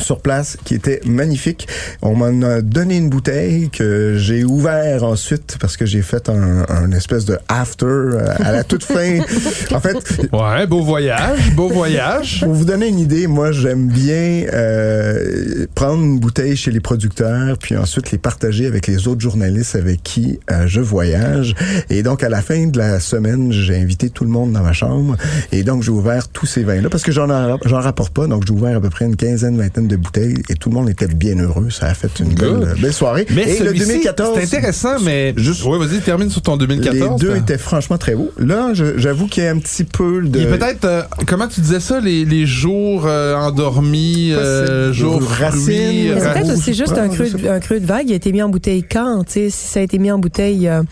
sur 0.00 0.20
place 0.20 0.56
qui 0.64 0.74
était 0.74 1.00
magnifique. 1.06 1.68
On 2.02 2.14
m'en 2.14 2.46
a 2.46 2.60
donné 2.62 2.96
une 2.96 3.08
bouteille 3.10 3.70
que 3.70 4.16
j'ai 4.18 4.44
ouvert 4.44 5.04
ensuite 5.04 5.56
parce 5.60 5.76
que 5.76 5.86
j'ai 5.86 6.02
fait 6.02 6.28
un, 6.28 6.64
un 6.68 6.92
espèce 6.92 7.24
de 7.24 7.38
after 7.48 7.84
euh, 7.86 8.34
à 8.38 8.52
la 8.52 8.64
toute 8.64 8.84
fin. 8.84 9.18
En 9.72 9.80
fait, 9.80 9.96
Ouais, 10.32 10.66
beau 10.66 10.82
voyage, 10.82 11.52
beau 11.54 11.68
voyage. 11.68 12.40
pour 12.42 12.52
vous 12.52 12.64
donner 12.64 12.88
une 12.88 12.98
idée, 12.98 13.26
moi 13.26 13.52
j'aime 13.52 13.88
bien 13.88 14.44
euh, 14.82 15.66
prendre 15.74 16.02
une 16.04 16.18
bouteille 16.18 16.56
chez 16.56 16.70
les 16.70 16.80
producteurs, 16.80 17.58
puis 17.58 17.76
ensuite 17.76 18.10
les 18.10 18.18
partager 18.18 18.66
avec 18.66 18.86
les 18.86 19.08
autres 19.08 19.20
journalistes 19.20 19.74
avec 19.76 20.02
qui 20.02 20.38
euh, 20.50 20.66
je 20.66 20.80
voyage. 20.80 21.54
Et 21.90 22.02
donc 22.02 22.22
à 22.22 22.28
la 22.28 22.42
fin 22.42 22.66
de 22.66 22.78
la 22.78 23.00
semaine, 23.00 23.52
j'ai 23.52 23.76
invité 23.76 24.10
tout 24.10 24.24
le 24.24 24.30
monde 24.30 24.52
dans 24.52 24.62
ma 24.62 24.72
chambre, 24.72 25.16
et 25.52 25.62
donc 25.62 25.82
j'ai 25.82 25.90
ouvert 25.90 26.28
tous 26.28 26.46
ces 26.46 26.62
vins-là 26.62 26.88
parce 26.90 27.02
que 27.02 27.12
j'en 27.12 27.30
en- 27.30 27.58
j'en 27.64 27.80
rapporte 27.80 28.12
pas, 28.12 28.26
donc 28.26 28.44
j'ai 28.46 28.52
ouvert 28.52 28.76
à 28.76 28.80
peu 28.80 28.90
près 28.90 29.04
une 29.04 29.16
quinzaine, 29.16 29.56
vingtaine 29.56 29.87
de 29.88 29.96
bouteilles, 29.96 30.36
et 30.48 30.54
tout 30.54 30.68
le 30.68 30.74
monde 30.76 30.88
était 30.88 31.06
bien 31.08 31.36
heureux. 31.38 31.70
Ça 31.70 31.86
a 31.86 31.94
fait 31.94 32.20
une 32.20 32.34
Good. 32.34 32.60
belle, 32.64 32.74
belle 32.80 32.92
soirée. 32.92 33.26
Mais 33.34 33.42
et 33.56 33.58
le 33.60 33.66
celui-ci, 33.70 33.86
2014, 33.86 34.38
c'est 34.38 34.44
intéressant, 34.56 35.00
mais 35.02 35.34
Juste- 35.36 35.64
Ouais, 35.64 35.78
vas-y, 35.78 36.00
termine 36.00 36.30
sur 36.30 36.42
ton 36.42 36.56
2014. 36.56 37.20
les 37.20 37.26
deux 37.26 37.32
là. 37.32 37.38
étaient 37.38 37.58
franchement 37.58 37.98
très 37.98 38.14
beaux. 38.14 38.30
Là, 38.38 38.70
j'avoue 38.74 39.26
qu'il 39.26 39.42
y 39.42 39.46
a 39.46 39.50
un 39.50 39.58
petit 39.58 39.84
peu 39.84 40.22
de 40.22 40.40
a 40.40 40.56
peut-être, 40.56 40.84
euh, 40.84 41.02
comment 41.26 41.48
tu 41.48 41.60
disais 41.60 41.80
ça, 41.80 42.00
les, 42.00 42.24
les 42.24 42.46
jours 42.46 43.04
euh, 43.06 43.34
endormis, 43.34 44.32
euh, 44.32 44.92
jours 44.92 45.20
Racines. 45.22 46.14
c'est 46.18 46.32
peut-être 46.32 46.52
aussi 46.56 46.74
juste 46.74 46.96
un 46.98 47.08
creux, 47.08 47.28
un 47.48 47.60
creux 47.60 47.80
de 47.80 47.86
vague. 47.86 48.08
Il 48.08 48.12
a 48.12 48.16
été 48.16 48.32
mis 48.32 48.42
en 48.42 48.48
bouteille 48.48 48.84
quand? 48.84 49.24
tu 49.24 49.32
sais, 49.32 49.50
Si 49.50 49.68
ça 49.68 49.80
a 49.80 49.82
été 49.82 49.98
mis 49.98 50.10
en 50.10 50.18
bouteille 50.18 50.68
euh, 50.68 50.82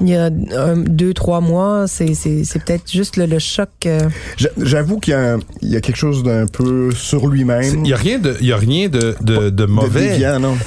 il 0.00 0.08
y 0.08 0.16
a 0.16 0.26
un, 0.56 0.76
deux, 0.76 1.12
trois 1.14 1.40
mois, 1.40 1.86
c'est 1.86 2.14
c'est- 2.14 2.44
c'est 2.44 2.62
peut-être 2.64 2.90
juste 2.90 3.16
le, 3.16 3.26
le 3.26 3.38
choc. 3.38 3.68
euh, 3.86 4.00
J'a- 4.36 4.48
J'avoue 4.60 4.98
qu'il 4.98 5.12
y, 5.12 5.16
a 5.16 5.36
y 5.62 5.80
quelque 5.80 5.96
chose 5.96 6.22
d'un 6.22 6.46
peu 6.46 6.90
sur 6.92 7.26
lui-même. 7.26 7.82
Il 7.84 7.90
y 7.90 7.92
a 7.92 7.96
rien 7.96 8.18
de, 8.18 8.36
il 8.40 8.46
y 8.46 8.52
a 8.52 8.56
rien 8.56 8.88
de, 8.88 9.14
de, 9.20 9.50
de 9.50 9.64
mauvais. 9.66 10.18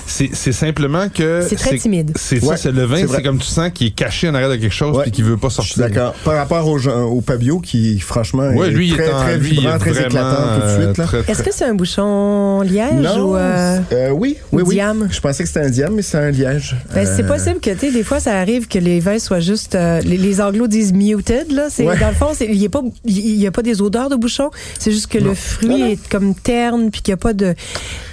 C'est 0.07 0.51
simplement 0.51 1.07
que. 1.09 1.45
C'est 1.47 1.55
très 1.55 1.77
timide. 1.77 2.11
C'est 2.15 2.39
ça, 2.39 2.47
Ouais, 2.47 2.57
c'est 2.57 2.71
le 2.71 2.83
vin, 2.85 3.05
c'est 3.07 3.23
comme 3.23 3.39
tu 3.39 3.47
sens 3.47 3.69
qu'il 3.73 3.87
est 3.87 3.91
caché 3.95 4.29
en 4.29 4.35
arrière 4.35 4.49
de 4.49 4.55
quelque 4.55 4.73
chose 4.73 4.95
Ouais. 4.97 5.03
puis 5.03 5.11
qu'il 5.11 5.25
veut 5.25 5.37
pas 5.37 5.49
Je 5.49 5.61
suis 5.61 5.73
sortir. 5.73 5.89
d'accord. 5.89 6.13
Par 6.23 6.35
rapport 6.35 6.67
au, 6.67 6.79
au 6.79 7.21
Pabio, 7.21 7.59
qui 7.59 7.99
franchement 7.99 8.49
Ouais, 8.49 8.67
est 8.67 8.71
lui, 8.71 8.89
il 8.89 8.93
très, 8.95 9.05
est 9.07 9.13
en, 9.13 9.19
très 9.21 9.37
vibrant, 9.37 9.77
très 9.79 9.91
vraiment, 9.91 10.07
éclatant 10.09 10.53
tout 10.55 10.59
de 10.59 10.65
euh, 10.65 10.83
suite. 10.85 10.97
Là. 10.97 11.05
très, 11.05 11.19
Est-ce 11.31 11.43
que 11.43 11.53
c'est 11.53 11.65
un 11.65 11.73
bouchon 11.73 12.61
liège 12.61 12.93
Non, 13.01 13.31
ou. 13.31 13.35
euh, 13.37 13.79
euh, 13.91 14.09
oui, 14.11 14.37
oui, 14.51 14.61
ou 14.61 14.67
oui. 14.67 14.75
diam? 14.75 15.07
Je 15.11 15.19
pensais 15.19 15.43
que 15.43 15.49
c'était 15.49 15.65
un 15.65 15.69
diam, 15.69 15.93
mais 15.95 16.01
c'est 16.01 16.17
un 16.17 16.31
liège. 16.31 16.75
Ben, 16.93 17.05
c'est 17.05 17.23
Euh, 17.23 17.27
possible 17.27 17.59
que, 17.59 17.71
tu 17.71 17.79
sais, 17.79 17.91
des 17.91 18.03
fois, 18.03 18.19
ça 18.19 18.37
arrive 18.39 18.67
que 18.67 18.79
les 18.79 18.99
vins 18.99 19.14
soient 19.19 19.39
juste. 19.39 19.75
euh, 19.75 20.01
les, 20.01 20.17
les 20.17 20.41
anglos 20.41 20.67
disent 20.67 20.93
muted, 20.93 21.51
là. 21.51 21.67
C'est, 21.69 21.85
Ouais. 21.85 21.97
Dans 21.99 22.09
le 22.09 22.15
fond, 22.15 22.29
c'est- 22.33 22.45
il 22.47 22.57
n'y 22.59 22.65
a, 22.65 22.69
pas- 22.69 22.81
il 23.05 23.35
y 23.35 23.47
a 23.47 23.51
pas 23.51 23.61
des 23.61 23.81
odeurs 23.81 24.09
de 24.09 24.15
bouchon. 24.15 24.49
C'est 24.79 24.91
juste 24.91 25.07
que 25.07 25.17
le 25.17 25.33
fruit 25.33 25.67
Non, 25.69 25.77
non. 25.79 25.85
est 25.87 26.07
comme 26.09 26.33
terne, 26.35 26.89
puis 26.91 27.01
qu'il 27.01 27.11
n'y 27.11 27.15
a 27.15 27.17
pas 27.17 27.33
de, 27.33 27.53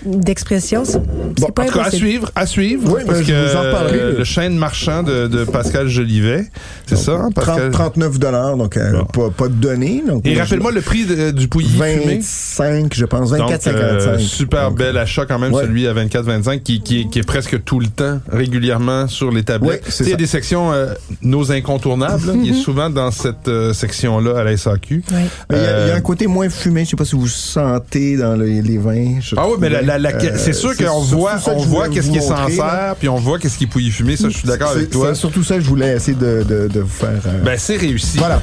d'expression. 0.05 0.85
C'est, 0.85 1.01
Bon, 1.41 1.49
pas 1.49 1.63
En 1.63 1.67
tout 1.67 1.79
cas, 1.79 1.85
à 1.85 1.91
suivre, 1.91 2.31
à 2.35 2.47
suivre. 2.47 2.83
Oui, 2.95 3.03
parce 3.07 3.19
ben, 3.21 3.25
je 3.27 3.33
que 3.33 3.51
vous 3.51 3.57
en 3.57 3.63
reparlerai, 3.63 3.99
euh, 4.01 4.19
le 4.19 4.25
chêne 4.25 4.57
marchand 4.57 5.03
de, 5.03 5.27
de 5.29 5.45
Pascal 5.45 5.89
Jolivet, 5.89 6.47
c'est 6.87 6.97
ça, 6.97 7.13
hein, 7.13 7.31
30, 7.35 7.35
Pascal? 7.35 7.71
39 7.71 8.19
dollars, 8.19 8.57
donc 8.57 8.77
euh, 8.77 9.03
Bon. 9.15 9.29
pas, 9.31 9.31
pas 9.31 9.49
de 9.49 9.55
données. 9.55 10.03
Donc, 10.07 10.27
Et 10.27 10.35
moi, 10.35 10.43
rappelle-moi 10.43 10.73
le 10.73 10.81
prix 10.83 11.05
de- 11.07 11.31
du 11.31 11.49
pouilly 11.49 11.69
je- 11.69 11.83
fumé. 11.83 12.15
25, 12.17 12.93
je 12.95 13.05
pense, 13.07 13.31
Donc, 13.31 13.51
24, 13.51 13.67
euh, 13.69 14.01
55. 14.01 14.21
super 14.21 14.69
Donc, 14.71 14.79
bel 14.79 14.99
achat 14.99 15.25
quand 15.27 15.39
même, 15.39 15.53
Ouais. 15.53 15.63
celui 15.63 15.87
à 15.87 15.95
24-25 15.95 16.63
qui, 16.63 16.81
qui, 16.83 17.09
qui 17.09 17.19
est 17.21 17.27
presque 17.27 17.63
tout 17.65 17.81
le 17.81 17.87
temps 17.87 18.21
régulièrement 18.31 19.09
sur 19.09 19.31
les 19.31 19.43
tablettes. 19.43 19.85
Il 20.01 20.09
y 20.09 20.13
a 20.13 20.17
des 20.17 20.27
sections 20.27 20.73
euh, 20.93 21.15
nos 21.23 21.51
incontournables. 21.53 22.33
Il 22.43 22.51
est 22.51 22.61
souvent 22.63 22.89
dans 22.91 23.11
cette 23.11 23.49
euh, 23.49 23.73
section-là 23.73 24.39
à 24.39 24.45
la 24.45 24.57
SAQ. 24.57 25.03
Oui. 25.11 25.17
Il 25.51 25.57
y, 25.57 25.59
a- 25.59 25.63
il 25.63 25.65
y 25.65 25.67
a 25.67 25.95
Euh, 25.95 25.97
un 25.97 26.01
côté 26.01 26.27
moins 26.27 26.49
fumé. 26.49 26.85
Je 26.85 26.91
sais 26.91 26.97
pas 26.97 27.05
si 27.05 27.17
vous 27.17 27.27
sentez 27.29 28.17
dans 28.17 28.37
le- 28.37 28.47
les 28.47 28.79
vins. 28.79 29.19
Ah 29.37 29.47
oui, 29.49 29.57
mais 29.61 29.69
la, 29.69 29.83
la- 29.83 29.99
la- 29.99 30.13
trouvais. 30.13 30.39
c'est 30.39 30.53
sûr 30.53 30.77
qu'on 30.77 31.01
voit, 31.01 31.35
on 31.49 31.57
voit 31.63 31.89
qu'est-ce 31.89 32.11
qui 32.11 32.19
est 32.19 32.21
sincère, 32.21 32.95
puis 32.99 33.09
on 33.09 33.17
voit 33.17 33.39
qu'est-ce 33.39 33.59
qui 33.59 33.65
est 33.65 33.69
pouilly 33.69 33.91
fumé. 33.91 34.17
Ça, 34.17 34.29
je 34.29 34.37
suis 34.39 34.49
d'accord 34.49 34.71
avec 34.71 34.91
toi. 34.91 35.09
C'est 35.15 35.21
surtout 35.21 35.43
ça 35.45 35.57
que 35.57 35.61
je 35.63 35.69
voulais 35.69 35.95
essayer 35.97 36.17
de, 36.17 36.43
de, 36.49 36.69
de 36.69 36.81
vous 36.81 36.89
faire. 36.89 37.21
euh, 37.27 37.43
Ben, 37.43 37.59
c'est 37.59 37.77
réussi. 37.77 38.19
voilà. 38.19 38.41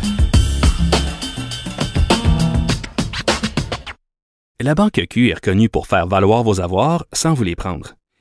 La 4.61 4.75
Banque 4.75 5.01
Q 5.09 5.29
est 5.29 5.35
reconnue 5.35 5.69
pour 5.69 5.87
faire 5.87 6.05
valoir 6.07 6.43
vos 6.43 6.59
avoirs 6.59 7.05
sans 7.13 7.33
vous 7.33 7.43
les 7.43 7.55
prendre. 7.55 7.95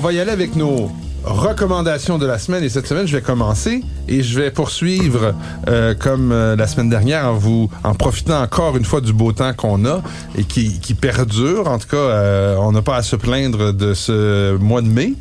Va 0.00 0.12
y 0.12 0.20
aller 0.20 0.30
avec 0.30 0.56
nos 0.56 0.90
recommandations 1.24 2.18
de 2.18 2.26
la 2.26 2.38
semaine. 2.38 2.64
Et 2.64 2.68
cette 2.68 2.86
semaine, 2.86 3.06
je 3.06 3.14
vais 3.14 3.22
commencer 3.22 3.82
et 4.08 4.22
je 4.22 4.40
vais 4.40 4.50
poursuivre 4.50 5.34
euh, 5.68 5.94
comme 5.94 6.32
euh, 6.32 6.56
la 6.56 6.66
semaine 6.66 6.88
dernière 6.88 7.26
en 7.26 7.34
vous 7.34 7.70
en 7.84 7.94
profitant 7.94 8.40
encore 8.40 8.76
une 8.76 8.84
fois 8.84 9.00
du 9.00 9.12
beau 9.12 9.32
temps 9.32 9.52
qu'on 9.52 9.84
a 9.84 10.02
et 10.36 10.44
qui, 10.44 10.94
perdure. 10.94 11.68
En 11.68 11.78
tout 11.78 11.88
cas, 11.88 11.96
euh, 11.96 12.56
on 12.58 12.72
n'a 12.72 12.82
pas 12.82 12.96
à 12.96 13.02
se 13.02 13.16
plaindre 13.16 13.72
de 13.72 13.94
ce 13.94 14.56
mois 14.56 14.82
de 14.82 14.88
mai. 14.88 15.14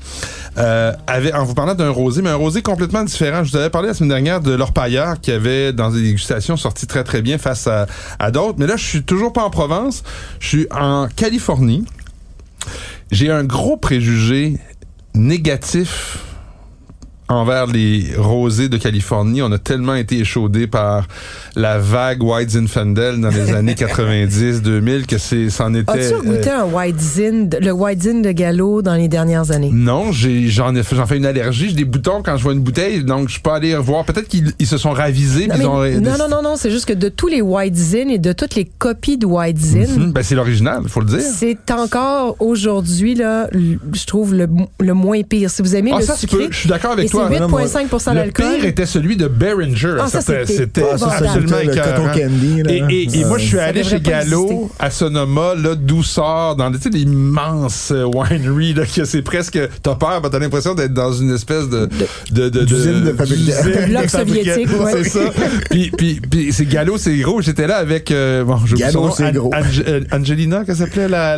En 0.58 1.44
vous 1.44 1.54
parlant 1.54 1.76
d'un 1.76 1.90
rosé, 1.90 2.22
mais 2.22 2.30
un 2.30 2.36
rosé 2.36 2.62
complètement 2.62 3.04
différent. 3.04 3.44
Je 3.44 3.52
vous 3.52 3.58
avais 3.58 3.70
parlé 3.70 3.90
la 3.90 3.94
semaine 3.94 4.10
dernière 4.10 4.42
de 4.42 4.54
l'orpailleur 4.54 5.20
qui 5.22 5.32
avait, 5.32 5.72
dans 5.72 5.90
des 5.90 6.02
dégustations, 6.02 6.58
sorti 6.58 6.86
très 6.86 7.04
très 7.04 7.22
bien 7.22 7.38
face 7.38 7.68
à, 7.68 7.86
à 8.18 8.32
d'autres. 8.32 8.56
Mais 8.58 8.68
là, 8.68 8.76
je 8.76 8.86
suis 8.86 9.04
toujours 9.04 9.32
pas 9.32 9.44
en 9.44 9.50
Provence. 9.50 10.04
Je 10.40 10.48
suis 10.48 10.68
en 10.72 11.08
Californie. 11.16 11.86
J'ai 13.12 13.32
un 13.32 13.44
gros 13.44 13.76
préjugé 13.76 14.58
négatif 15.16 16.29
envers 17.30 17.68
les 17.68 18.08
rosés 18.18 18.70
de 18.70 18.78
Californie. 18.78 19.42
On 19.42 19.52
a 19.52 19.58
tellement 19.60 19.96
été 19.96 20.18
échaudés 20.20 20.66
par 20.68 21.08
la 21.56 21.78
vague 21.78 22.24
White 22.24 22.50
Zinfandel 22.52 23.22
dans 23.22 23.30
les 23.30 23.52
années 23.54 23.76
90-2000 23.76 25.06
que 25.06 25.18
c'est, 25.18 25.50
c'en 25.50 25.74
était... 25.74 25.92
As-tu 26.14 26.26
goûté 26.28 26.50
euh, 26.50 26.62
un 26.62 26.66
White 26.66 27.00
Zin, 27.00 27.50
le 27.62 27.72
White 27.72 28.02
Zin 28.04 28.22
de 28.22 28.32
Gallo 28.32 28.82
dans 28.82 28.96
les 28.96 29.08
dernières 29.08 29.52
années? 29.52 29.70
non, 29.72 30.12
j'ai, 30.12 30.48
j'en 30.48 30.76
ai, 30.76 30.84
fait- 30.84 30.96
j'en 30.96 31.06
fais 31.06 31.18
une 31.18 31.26
allergie. 31.26 31.70
J'ai 31.70 31.76
des 31.76 31.86
boutons 31.86 32.22
quand 32.24 32.36
je 32.38 32.44
vois 32.44 32.54
une 32.54 32.62
bouteille, 32.62 33.04
donc 33.04 33.30
je 33.30 33.40
peux 33.40 33.52
aller 33.52 33.76
voir. 33.76 34.06
Peut-être 34.06 34.28
qu'ils 34.28 34.52
ils 34.60 34.68
se 34.68 34.78
sont 34.78 34.92
ravisés. 34.92 35.48
Non, 35.48 35.56
mais- 35.82 35.92
ils 35.94 35.98
ont, 35.98 36.02
non, 36.02 36.18
non, 36.18 36.28
non, 36.30 36.42
non, 36.42 36.56
c'est 36.56 36.72
juste 36.72 36.86
que 36.86 36.94
de 36.94 37.10
tous 37.10 37.28
les 37.28 37.42
White 37.42 37.76
Zin 37.76 38.10
et 38.10 38.18
de 38.18 38.34
toutes 38.34 38.56
les 38.56 38.66
copies 38.66 39.18
de 39.18 39.26
White 39.26 39.58
Zin, 39.60 39.86
Mhm, 39.98 40.12
ben 40.14 40.24
c'est 40.24 40.36
l'original, 40.36 40.84
faut 40.88 41.00
le 41.02 41.06
dire. 41.06 41.20
c'est 41.22 41.58
encore 41.72 42.36
aujourd'hui, 42.40 43.14
là, 43.16 43.48
je 43.54 44.06
trouve, 44.06 44.34
le, 44.34 44.48
le 44.80 44.94
moins 44.94 45.22
pire. 45.22 45.50
Si 45.52 45.62
vous 45.62 45.76
aimez 45.76 45.92
Ah, 45.94 46.00
le 46.00 46.06
ça 46.06 46.16
sucré. 46.16 46.48
Je 46.50 46.58
suis 46.58 46.70
d'accord 46.70 46.92
avec 46.92 47.10
toi. 47.12 47.19
Moi, 47.48 47.64
8,5 47.64 48.10
Le 48.10 48.16
d'alcool. 48.16 48.46
pire 48.56 48.66
était 48.66 48.86
celui 48.86 49.18
de 49.18 49.28
Behringer. 49.28 49.96
Ah, 50.00 50.08
C'était- 50.10 50.84
Ah, 50.84 50.94
absolument 51.18 51.58
le 51.64 51.76
candy, 52.20 52.64
là. 52.64 52.72
Et, 52.72 53.04
et- 53.04 53.20
et 53.20 53.26
moi, 53.26 53.38
je 53.38 53.46
suis 53.46 53.60
allé 53.60 53.84
chez 53.84 54.00
Gallo 54.00 54.70
à 54.80 54.90
Sonoma, 54.90 55.56
là, 55.56 55.76
douceur, 55.76 56.56
dans 56.56 56.70
l'immense 56.92 57.92
euh, 57.92 58.04
winery, 58.06 58.74
là, 58.74 58.84
que 58.86 59.06
c'est 59.06 59.22
presque, 59.22 59.60
t'as 59.84 59.96
peur, 59.96 60.22
t'as 60.30 60.40
l'impression 60.40 60.74
d'être 60.76 60.94
dans 60.94 61.12
une 61.14 61.34
espèce 61.34 61.68
de, 61.70 61.90
de, 62.32 62.50
de, 62.50 62.64
D'usine 62.64 63.04
de 63.04 63.12
bloc 63.90 64.10
soviétique, 64.10 64.70
ouais. 64.80 64.92
C'est 65.04 65.10
ça. 65.10 65.20
puis, 65.70 65.92
puis, 65.96 66.20
puis 66.30 66.54
c'est 66.54 66.66
Gallo, 66.66 66.98
c'est 66.98 67.16
gros. 67.18 67.42
J'étais 67.42 67.68
là 67.68 67.78
avec, 67.78 68.12
euh, 68.12 68.44
bon, 68.44 68.56
oublié 68.56 68.78
Gallo, 68.78 69.10
c'est 69.16 69.32
gros. 69.34 69.52
Euh, 69.88 70.02
Angelina, 70.12 70.64
qu'elle 70.66 70.76
s'appelait 70.76 71.08
la, 71.08 71.38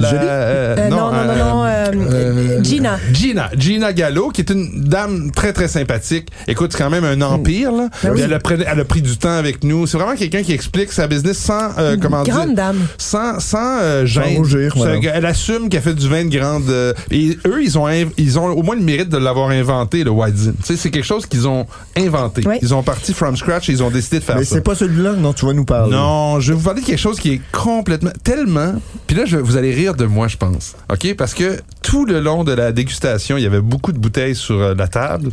non, 0.89 1.11
non, 1.11 1.25
non, 1.25 1.65
non, 1.65 2.63
Gina. 2.63 2.97
Gina, 3.13 3.49
Gina 3.57 3.93
Gallo, 3.93 4.29
qui 4.29 4.41
est 4.41 4.49
une 4.49 4.83
dame 4.83 5.31
très, 5.31 5.53
très 5.53 5.67
sympathique. 5.71 6.27
Écoute, 6.47 6.71
c'est 6.73 6.77
quand 6.77 6.89
même 6.89 7.03
un 7.05 7.21
empire, 7.21 7.71
là. 7.71 7.89
Ben 8.03 8.11
oui. 8.13 8.21
elle, 8.23 8.33
a 8.33 8.39
pris, 8.39 8.55
elle 8.65 8.79
a 8.79 8.85
pris 8.85 9.01
du 9.01 9.17
temps 9.17 9.35
avec 9.37 9.63
nous. 9.63 9.87
C'est 9.87 9.97
vraiment 9.97 10.15
quelqu'un 10.15 10.43
qui 10.43 10.51
explique 10.53 10.91
sa 10.91 11.07
business 11.07 11.37
sans, 11.37 11.69
euh, 11.79 11.97
comment 12.01 12.23
Grande 12.23 12.47
dire, 12.47 12.55
dame. 12.55 12.77
sans, 12.97 13.39
sans 13.39 13.79
euh, 13.81 14.05
gêne. 14.05 14.37
rougir, 14.37 14.71
C'est- 14.73 14.79
voilà. 14.79 14.99
Elle 15.13 15.25
assume 15.25 15.69
qu'elle 15.69 15.81
fait 15.81 15.93
du 15.95 16.07
vin 16.07 16.25
de 16.25 16.29
grande. 16.37 16.69
euh, 16.69 16.93
et 17.09 17.37
eux, 17.47 17.63
ils 17.63 17.77
ont, 17.77 17.87
ils 18.17 18.39
ont 18.39 18.45
au 18.47 18.61
moins 18.63 18.75
le 18.75 18.81
mérite 18.81 19.09
de 19.09 19.17
l'avoir 19.17 19.49
inventé, 19.49 20.03
le 20.03 20.11
White 20.11 20.35
Zin. 20.37 20.53
Tu 20.59 20.65
sais, 20.67 20.75
c'est 20.77 20.91
quelque 20.91 21.05
chose 21.05 21.25
qu'ils 21.25 21.47
ont 21.47 21.65
inventé. 21.97 22.41
Oui. 22.45 22.55
Ils 22.61 22.73
ont 22.73 22.83
parti 22.83 23.13
from 23.13 23.35
scratch 23.37 23.69
et 23.69 23.71
ils 23.73 23.83
ont 23.83 23.89
décidé 23.91 24.19
de 24.19 24.23
faire 24.23 24.37
Mais 24.37 24.43
ça. 24.43 24.55
c'est 24.55 24.61
pas 24.61 24.75
celui-là 24.75 25.13
dont 25.13 25.33
tu 25.33 25.45
vas 25.45 25.53
nous 25.53 25.65
parler. 25.65 25.91
Non, 25.91 26.39
je 26.39 26.51
vais 26.53 26.57
vous 26.57 26.63
parler 26.65 26.81
de 26.81 26.85
quelque 26.85 26.99
chose 26.99 27.19
qui 27.19 27.33
est 27.33 27.41
complètement, 27.51 28.11
tellement. 28.23 28.75
Puis 29.07 29.15
là, 29.15 29.23
je, 29.25 29.37
vous 29.37 29.57
allez 29.57 29.73
rire 29.73 29.95
de 29.95 30.05
moi, 30.05 30.27
je 30.27 30.37
pense. 30.37 30.75
OK? 30.91 31.15
Parce 31.17 31.33
que 31.33 31.59
tout 31.81 32.05
le 32.05 32.19
long 32.19 32.43
de 32.43 32.51
la 32.53 32.71
dégustation, 32.71 33.37
il 33.37 33.43
y 33.43 33.45
avait 33.47 33.61
beaucoup 33.61 33.91
de 33.91 33.97
bouteilles 33.97 34.35
sur 34.35 34.59
euh, 34.59 34.75
la 34.75 34.87
table. 34.87 35.29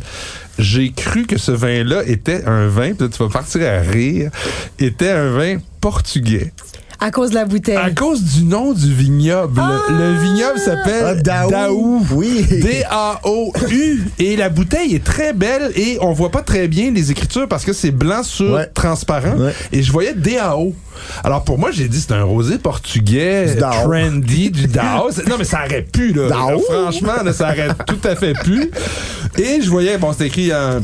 J'ai 0.57 0.91
cru 0.91 1.25
que 1.25 1.37
ce 1.37 1.51
vin-là 1.51 2.03
était 2.05 2.45
un 2.45 2.67
vin, 2.67 2.89
là, 2.99 3.07
tu 3.07 3.23
vas 3.23 3.29
partir 3.29 3.61
à 3.67 3.79
rire, 3.79 4.31
était 4.77 5.09
un 5.09 5.31
vin 5.31 5.57
portugais. 5.79 6.51
À 7.01 7.11
cause 7.11 7.29
de 7.29 7.35
la 7.35 7.45
bouteille. 7.45 7.77
À 7.77 7.91
cause 7.91 8.21
du 8.23 8.43
nom 8.43 8.73
du 8.73 8.93
vignoble. 8.93 9.59
Le- 9.89 9.95
Le, 9.97 10.19
vignoble 10.21 10.59
s'appelle 10.59 11.03
Ah, 11.05 11.15
Daou. 11.15 11.49
Daou. 11.49 12.05
Oui. 12.11 12.45
D-A-O-U. 12.51 14.03
Et 14.19 14.35
la 14.35 14.49
bouteille 14.49 14.95
est 14.95 15.03
très 15.03 15.33
belle 15.33 15.71
et 15.75 15.97
on 16.01 16.11
voit 16.13 16.31
pas 16.31 16.41
très 16.41 16.67
bien 16.67 16.91
les 16.91 17.11
écritures 17.11 17.47
parce 17.47 17.63
que 17.65 17.73
c'est 17.73 17.91
blanc 17.91 18.23
sur 18.23 18.53
Ouais. 18.53 18.67
transparent. 18.73 19.37
Ouais. 19.37 19.53
Et 19.71 19.81
je 19.83 19.91
voyais 19.91 20.13
D-A-O. 20.13 20.73
Alors 21.23 21.43
pour 21.45 21.57
moi, 21.57 21.71
j'ai 21.71 21.87
dit 21.87 22.01
c'est 22.01 22.11
un 22.13 22.23
rosé 22.23 22.57
portugais, 22.57 23.53
Du 23.55 23.61
trendy, 23.61 24.51
du 24.51 24.67
Dao. 24.67 25.09
C'est- 25.11 25.27
Non, 25.27 25.35
mais 25.37 25.45
ça 25.45 25.59
aurait 25.65 25.83
pu, 25.83 26.11
là. 26.11 26.27
Dao. 26.27 26.59
Franchement, 26.69 27.23
là, 27.23 27.31
ça 27.31 27.45
aurait 27.53 27.69
tout 27.87 27.99
à 28.05 28.15
fait 28.15 28.33
pu. 28.33 28.69
Et 29.37 29.61
je 29.61 29.69
voyais, 29.69 29.97
bon, 29.97 30.11
c'était 30.11 30.27
écrit 30.27 30.53
en 30.53 30.79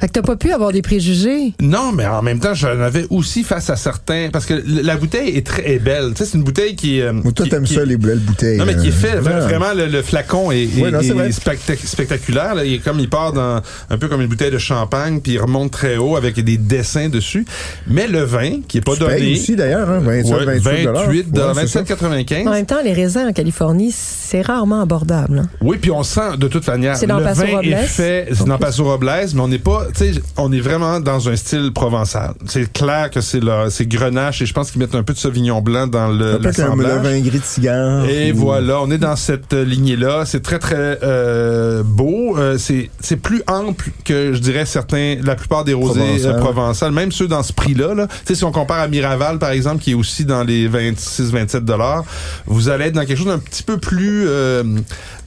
Fait 0.00 0.08
que 0.08 0.12
t'as 0.12 0.22
pas 0.22 0.36
pu 0.36 0.52
avoir 0.52 0.72
des 0.72 0.82
préjugés. 0.82 1.52
non, 1.60 1.92
mais 1.92 2.06
en 2.06 2.22
même 2.22 2.38
temps, 2.40 2.54
j'en 2.54 2.80
avais 2.80 3.06
aussi 3.10 3.42
face 3.44 3.70
à 3.70 3.76
certains. 3.76 4.28
Parce 4.32 4.46
que 4.46 4.54
la 4.82 4.96
bouteille 4.96 5.36
est 5.36 5.46
très 5.46 5.70
est 5.70 5.78
belle. 5.78 6.10
Tu 6.14 6.18
sais, 6.18 6.30
c'est 6.30 6.38
une 6.38 6.44
bouteille 6.44 6.76
qui. 6.76 7.00
euh, 7.00 7.12
toi, 7.34 7.44
qui- 7.44 7.50
t'aimes 7.50 7.64
qui- 7.64 7.74
ça, 7.74 7.84
les 7.84 7.96
belles 7.96 8.18
bouteilles. 8.18 8.58
Non, 8.58 8.64
mais 8.66 8.76
qui 8.76 8.88
est 8.88 8.92
fait. 8.92 9.16
euh, 9.16 9.22
ouais. 9.22 9.40
Vraiment, 9.40 9.72
le, 9.74 9.86
le 9.86 10.02
flacon 10.02 10.50
est, 10.52 10.64
est- 10.64 10.82
Ouais, 10.82 10.90
non, 10.90 10.98
c'est 11.00 11.08
est 11.08 11.12
vrai. 11.12 11.28
spectac- 11.30 11.86
spectaculaire. 11.86 12.54
Là. 12.54 12.64
Il 12.64 12.74
est 12.74 12.78
comme 12.78 13.00
il 13.00 13.08
part 13.08 13.32
dans 13.32 13.60
un 13.90 13.98
peu 13.98 14.08
comme 14.08 14.20
une 14.20 14.26
bouteille 14.28 14.50
de 14.50 14.58
champagne, 14.58 15.20
puis 15.20 15.32
il 15.32 15.38
remonte 15.40 15.70
très 15.72 15.96
haut 15.96 16.16
avec 16.16 16.38
des 16.42 16.56
dessins 16.58 17.08
dessus. 17.08 17.44
Mais 17.86 18.06
le 18.06 18.22
vin, 18.22 18.60
qui 18.68 18.78
est 18.78 18.80
pas 18.82 18.92
Tu 18.94 19.04
payes 19.04 19.20
donné. 19.20 19.32
aussi, 19.32 19.56
d'ailleurs, 19.56 19.88
hein, 19.90 20.00
27, 20.00 20.32
Ouais, 20.34 20.44
28 20.44 20.84
dollars. 20.84 21.04
28 21.06 21.26
Ouais, 21.26 21.42
c'est 21.54 21.66
ça. 21.68 21.82
27,95. 21.82 22.46
En 22.48 22.52
même 22.52 22.66
temps, 22.66 22.82
les 22.84 22.92
raisins 22.92 23.26
en 23.28 23.32
Californie, 23.32 23.92
c'est 23.92 24.42
rarement 24.42 24.80
abordable. 24.82 25.38
hein. 25.44 25.48
Oui, 25.60 25.78
puis 25.80 25.90
on 25.90 26.02
sent 26.02 26.36
de 26.38 26.48
toute 26.48 26.66
manière. 26.66 26.96
C'est 26.96 27.06
dans 27.06 27.18
le 27.18 27.24
Paso 27.24 27.42
vin 27.42 27.56
Robles. 27.56 27.68
est 27.68 27.76
fait, 27.86 28.28
c'est 28.32 28.46
dans 28.46 28.58
Paso 28.58 28.84
Robles, 28.84 29.06
mais 29.34 29.40
on 29.40 29.48
n'est 29.48 29.58
pas 29.58 29.85
tu 29.94 30.14
sais, 30.14 30.20
on 30.36 30.52
est 30.52 30.60
vraiment 30.60 31.00
dans 31.00 31.28
un 31.28 31.36
style 31.36 31.72
provençal. 31.72 32.34
C'est 32.46 32.72
clair 32.72 33.10
que 33.10 33.20
c'est 33.20 33.42
là, 33.42 33.66
c'est 33.70 33.86
grenache 33.86 34.42
et 34.42 34.46
je 34.46 34.52
pense 34.54 34.70
qu'ils 34.70 34.80
mettent 34.80 34.94
un 34.94 35.02
peu 35.02 35.12
de 35.12 35.18
sauvignon 35.18 35.60
blanc 35.62 35.86
dans 35.86 36.08
le 36.08 36.34
un, 36.36 36.76
le 36.76 36.98
vin 37.02 37.20
gris 37.20 37.38
de 37.38 37.44
cigare. 37.44 38.04
Et 38.08 38.32
ou- 38.32 38.36
voilà, 38.36 38.80
on 38.80 38.90
est 38.90 38.98
dans 38.98 39.16
cette 39.16 39.52
euh, 39.52 39.64
lignée-là. 39.64 40.24
C'est 40.26 40.42
très, 40.42 40.58
très 40.58 40.98
euh, 41.02 41.82
beau. 41.82 42.36
Euh, 42.38 42.58
c'est 42.58 42.90
c'est 43.00 43.16
plus 43.16 43.42
ample 43.46 43.90
que, 44.04 44.32
je 44.32 44.38
dirais, 44.38 44.66
certains, 44.66 45.16
la 45.22 45.34
plupart 45.34 45.64
des 45.64 45.74
rosés 45.74 46.00
Provençal. 46.00 46.36
provençales, 46.40 46.92
même 46.92 47.12
ceux 47.12 47.28
dans 47.28 47.42
ce 47.42 47.52
prix-là. 47.52 47.94
Là. 47.94 48.06
Tu 48.06 48.14
sais, 48.26 48.34
si 48.34 48.44
on 48.44 48.52
compare 48.52 48.80
à 48.80 48.88
Miraval, 48.88 49.38
par 49.38 49.50
exemple, 49.50 49.82
qui 49.82 49.92
est 49.92 49.94
aussi 49.94 50.24
dans 50.24 50.44
les 50.44 50.68
26-27 50.68 51.60
dollars, 51.60 52.04
vous 52.46 52.68
allez 52.68 52.86
être 52.86 52.94
dans 52.94 53.04
quelque 53.04 53.18
chose 53.18 53.26
d'un 53.26 53.38
petit 53.38 53.62
peu 53.62 53.78
plus 53.78 54.24
euh, 54.28 54.62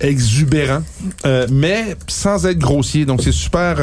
exubérant, 0.01 0.81
euh, 1.25 1.45
mais 1.51 1.95
sans 2.07 2.45
être 2.45 2.59
grossier. 2.59 3.05
Donc, 3.05 3.21
c'est 3.23 3.31
super... 3.31 3.75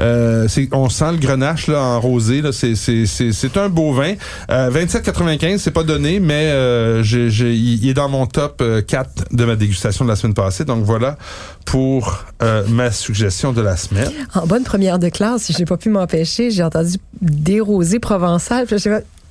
euh, 0.00 0.46
euh, 0.58 0.66
on 0.72 0.88
sent 0.88 1.12
le 1.12 1.18
grenache 1.18 1.66
là, 1.66 1.80
en 1.82 2.00
rosé. 2.00 2.42
Là. 2.42 2.52
C'est, 2.52 2.74
c'est, 2.74 3.06
c'est, 3.06 3.32
c'est 3.32 3.56
un 3.56 3.68
beau 3.68 3.92
vin. 3.92 4.14
Euh, 4.50 4.70
27,95, 4.70 5.58
c'est 5.58 5.70
pas 5.70 5.82
donné, 5.82 6.20
mais 6.20 6.46
euh, 6.46 7.02
j'ai, 7.02 7.30
j'ai- 7.30 7.54
il 7.54 7.88
est 7.88 7.94
dans 7.94 8.08
mon 8.08 8.26
top 8.26 8.60
euh, 8.60 8.82
4 8.82 9.24
de 9.32 9.44
ma 9.44 9.56
dégustation 9.56 10.04
de 10.04 10.10
la 10.10 10.16
semaine 10.16 10.34
passée. 10.34 10.64
Donc 10.64 10.84
voilà 10.84 11.16
pour 11.64 12.24
euh, 12.42 12.64
ma 12.68 12.90
suggestion 12.90 13.52
de 13.52 13.60
la 13.60 13.76
semaine. 13.76 14.10
En 14.34 14.46
bonne 14.46 14.64
première 14.64 14.98
de 14.98 15.08
classe, 15.08 15.50
j'ai 15.56 15.64
pas 15.64 15.76
pu 15.76 15.88
m'empêcher, 15.90 16.50
j'ai 16.50 16.62
entendu 16.62 16.96
des 17.20 17.60
rosés 17.60 17.98
provençales. 17.98 18.66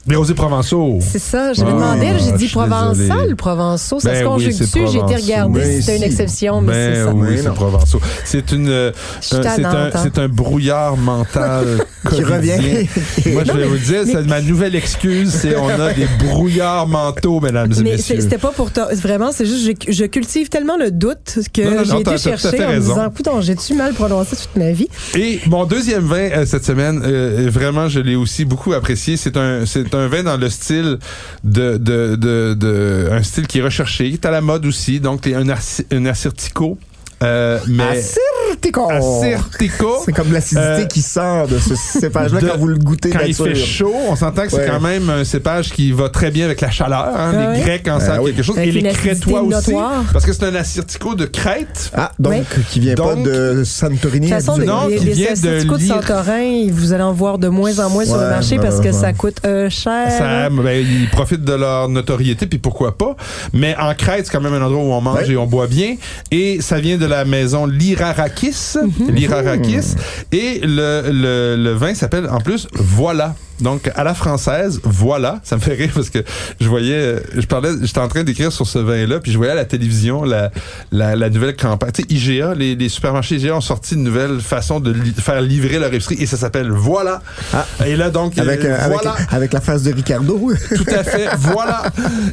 Les 0.08 0.16
rosés 0.16 0.34
provençaux. 0.34 1.00
C'est 1.02 1.20
ça, 1.20 1.52
j'avais 1.54 1.70
Ah, 1.72 1.74
demandé, 1.74 2.06
là, 2.08 2.18
j'ai 2.18 2.32
dit 2.38 2.48
provençal, 2.48 3.36
provençaux, 3.36 4.00
ça 4.00 4.10
Ben 4.10 4.16
se 4.16 4.22
oui, 4.22 4.28
conjugue 4.30 4.58
dessus, 4.60 4.80
j'ai 4.92 4.98
été 5.00 5.16
regarder 5.16 5.60
Mais 5.60 5.76
si 5.76 5.82
c'était 5.84 5.98
une 5.98 6.04
exception, 6.04 6.62
mais 6.62 6.72
Ben 6.72 6.96
c'est 6.96 7.04
ça. 7.04 7.14
oui, 7.14 7.28
Oui, 7.30 7.40
c'est 7.44 7.54
provençaux. 7.54 8.00
C'est 8.24 8.52
une, 8.54 8.70
euh, 8.70 8.92
c'est 9.22 9.36
un, 9.36 9.42
tannante, 9.42 9.94
c'est 10.02 10.18
un 10.20 10.28
brouillard 10.30 10.96
mental 10.98 11.66
Qui 12.10 12.24
revient. 12.24 12.88
Moi, 13.34 13.44
je 13.46 13.52
vais 13.52 13.58
mais- 13.60 13.64
vous 13.66 13.78
dire, 13.78 14.04
mais- 14.06 14.14
c'est 14.14 14.24
ma 14.28 14.42
nouvelle 14.42 14.76
excuse, 14.76 15.30
c'est 15.34 15.58
on 15.58 15.68
a 15.68 15.92
des 15.94 16.08
brouillards 16.26 16.88
mentaux, 16.88 17.42
mesdames 17.42 17.72
et 17.74 17.84
Mais 17.84 17.92
messieurs. 17.92 18.22
c'était 18.22 18.38
pas 18.38 18.52
pour 18.52 18.72
toi. 18.72 18.88
Vraiment, 18.94 19.32
c'est 19.34 19.46
juste, 19.46 19.66
je, 19.88 19.92
je 19.92 20.06
cultive 20.06 20.48
tellement 20.48 20.78
le 20.78 20.92
doute 20.92 21.40
que 21.54 21.84
j'ai 21.84 22.00
été 22.00 22.18
chercher 22.18 22.66
en 22.66 22.72
me 22.74 22.80
disant, 22.80 23.10
écoute, 23.12 23.28
j'ai-tu 23.42 23.74
mal 23.74 23.94
prononcé 23.94 24.36
toute 24.38 24.56
ma 24.56 24.72
vie? 24.72 24.88
Et 25.16 25.42
mon 25.48 25.66
deuxième 25.66 26.06
vin 26.06 26.30
euh, 26.32 26.46
cette 26.46 26.64
semaine, 26.66 27.02
euh, 27.04 27.50
vraiment, 27.52 27.90
je 27.90 28.00
l'ai 28.00 28.16
aussi 28.16 28.46
beaucoup 28.46 28.72
apprécié. 28.74 29.18
C'est 29.18 29.36
un, 29.36 29.66
c'est 29.66 29.94
un 29.98 30.08
vin 30.08 30.24
dans 30.24 30.38
le 30.38 30.50
style 30.50 30.98
de, 31.44 31.78
de, 31.78 32.16
de, 32.16 32.54
de- 32.54 33.10
un 33.12 33.24
style 33.24 33.48
qui 33.48 33.60
est 33.60 33.64
recherché, 33.64 34.10
qui 34.10 34.14
est 34.16 34.26
à 34.26 34.32
la 34.32 34.42
mode 34.42 34.66
aussi. 34.66 35.00
Donc, 35.00 35.28
un, 35.28 35.46
un 35.92 36.06
Assyrtiko. 36.06 36.78
Euh, 37.24 37.58
mais 37.68 37.84
Assyrtiko. 37.84 38.90
Assyrtiko. 38.92 40.02
C'est 40.06 40.12
comme 40.14 40.32
l'acidité 40.32 40.62
Euh, 40.68 40.86
qui 40.86 41.02
sort 41.02 41.48
de 41.48 41.58
ce 41.58 41.74
cépage-là 41.76 42.40
quand 42.42 42.58
vous 42.60 42.68
le 42.68 42.78
goûtez 42.78 43.10
Quand 43.10 43.20
il 43.26 43.34
fait 43.34 43.56
chaud, 43.56 43.94
on 44.10 44.16
s'entend 44.16 44.44
que 44.44 44.52
c'est 44.52 44.58
Ouais. 44.58 44.68
quand 44.70 44.80
même 44.80 45.10
un 45.10 45.24
cépage 45.24 45.72
qui 45.72 45.92
va 45.92 46.10
très 46.10 46.30
bien 46.32 46.46
avec 46.46 46.62
la 46.62 46.70
chaleur. 46.70 47.08
Hein, 47.18 47.32
Ah 47.36 47.54
les? 47.54 47.62
Grecs 47.62 47.88
en 47.88 47.96
Ah 47.98 48.00
savent 48.00 48.20
oui. 48.22 48.32
quelque 48.34 48.44
chose. 48.46 48.58
Avec 48.58 48.70
Et 48.70 48.82
les 48.82 48.90
Crétois 48.92 49.42
aussi. 49.42 49.74
Parce 50.14 50.26
que 50.26 50.34
c'est 50.34 50.44
un 50.46 50.54
Assyrtiko 50.56 51.16
de 51.16 51.26
Crète. 51.26 51.92
Ah, 51.96 52.12
donc, 52.20 52.34
Ouais. 52.34 52.44
qui 52.70 52.80
vient 52.80 52.96
pas 52.96 53.16
de 53.16 53.64
Santorini. 53.64 54.28
De 54.30 54.36
toute 54.36 54.44
façon, 54.46 54.58
Non, 54.58 54.88
les, 54.88 54.98
qui 54.98 55.06
les 55.06 55.14
vient 55.14 55.34
de 55.34 55.64
de, 55.64 55.78
Santorin, 55.80 56.68
vous 56.72 56.94
allez 56.94 57.04
en 57.04 57.14
voir 57.14 57.38
de 57.40 57.48
moins 57.48 57.80
en 57.80 57.90
moins 57.90 58.06
sur 58.06 58.18
le 58.18 58.30
marché 58.30 58.58
parce 58.58 58.80
que 58.80 58.88
ouais. 58.88 58.92
ça 58.94 59.14
coûte 59.14 59.38
euh, 59.46 59.70
cher. 59.70 60.12
Ça, 60.12 60.50
ben, 60.50 60.86
ils 60.86 61.10
profitent 61.10 61.44
de 61.44 61.54
leur 61.54 61.90
notoriété, 61.90 62.46
puis 62.48 62.60
pourquoi 62.60 62.98
pas. 62.98 63.16
Mais 63.54 63.76
en 63.80 63.94
Crète, 63.96 64.26
c'est 64.28 64.32
quand 64.32 64.42
même 64.42 64.54
un 64.54 64.62
endroit 64.62 64.84
où 64.84 64.92
on 64.92 65.02
mange 65.02 65.18
Ouais. 65.28 65.32
et 65.32 65.38
on 65.38 65.48
boit 65.48 65.68
bien. 65.68 65.96
Et 66.32 66.62
ça 66.62 66.80
vient 66.80 66.98
de 66.98 67.07
la 67.08 67.26
maison 67.26 67.66
Lirarakis. 67.66 68.76
Mhm. 68.82 69.12
Lirarakis. 69.16 69.96
Et 70.32 70.60
le, 70.64 71.04
le, 71.12 71.56
le 71.62 71.72
vin 71.74 71.94
s'appelle 71.94 72.28
en 72.30 72.40
plus 72.40 72.68
Voilà. 72.74 73.36
Donc, 73.60 73.90
à 73.96 74.04
la 74.04 74.14
française, 74.14 74.80
voilà. 74.84 75.40
Ça 75.44 75.56
me 75.56 75.62
fait 75.62 75.74
rire 75.74 75.92
parce 75.96 76.10
que 76.10 76.20
je 76.62 76.68
voyais, 76.68 77.16
je 77.36 77.46
parlais, 77.48 77.70
j'étais 77.82 78.00
en 78.00 78.08
train 78.08 78.24
d'écrire 78.24 78.52
sur 78.52 78.68
ce 78.68 78.80
vin-là, 78.80 79.20
puis 79.20 79.32
je 79.32 79.38
voyais 79.38 79.52
à 79.54 79.56
la 79.56 79.66
télévision 79.66 80.24
la, 80.24 80.52
la, 80.92 81.16
la 81.16 81.30
nouvelle 81.30 81.56
campagne. 81.56 81.92
Tu 81.92 82.04
sais, 82.04 82.08
IGA, 82.38 82.54
les, 82.56 82.76
les 82.76 82.90
supermarchés 82.90 83.36
IGA 83.36 83.56
ont 83.56 83.62
sorti 83.62 83.96
une 83.96 84.04
nouvelle 84.04 84.40
façon 84.42 84.80
de 84.80 84.92
li- 84.92 85.14
faire 85.18 85.42
livrer 85.42 85.80
leur 85.80 85.94
épicerie 85.94 86.18
et 86.20 86.26
ça 86.26 86.38
s'appelle 86.38 86.70
Voilà. 86.72 87.22
Ah. 87.54 87.66
Et 87.86 87.96
là, 87.96 88.10
donc, 88.10 88.38
Avec, 88.38 88.64
euh, 88.64 88.68
euh, 88.70 88.78
avec, 88.86 88.94
voilà. 89.02 89.16
avec 89.32 89.54
la 89.54 89.62
face 89.62 89.84
de 89.84 89.94
Ricardo. 89.94 90.52
Tout 90.76 90.86
à 90.96 91.04
fait, 91.04 91.28
voilà. 91.40 91.84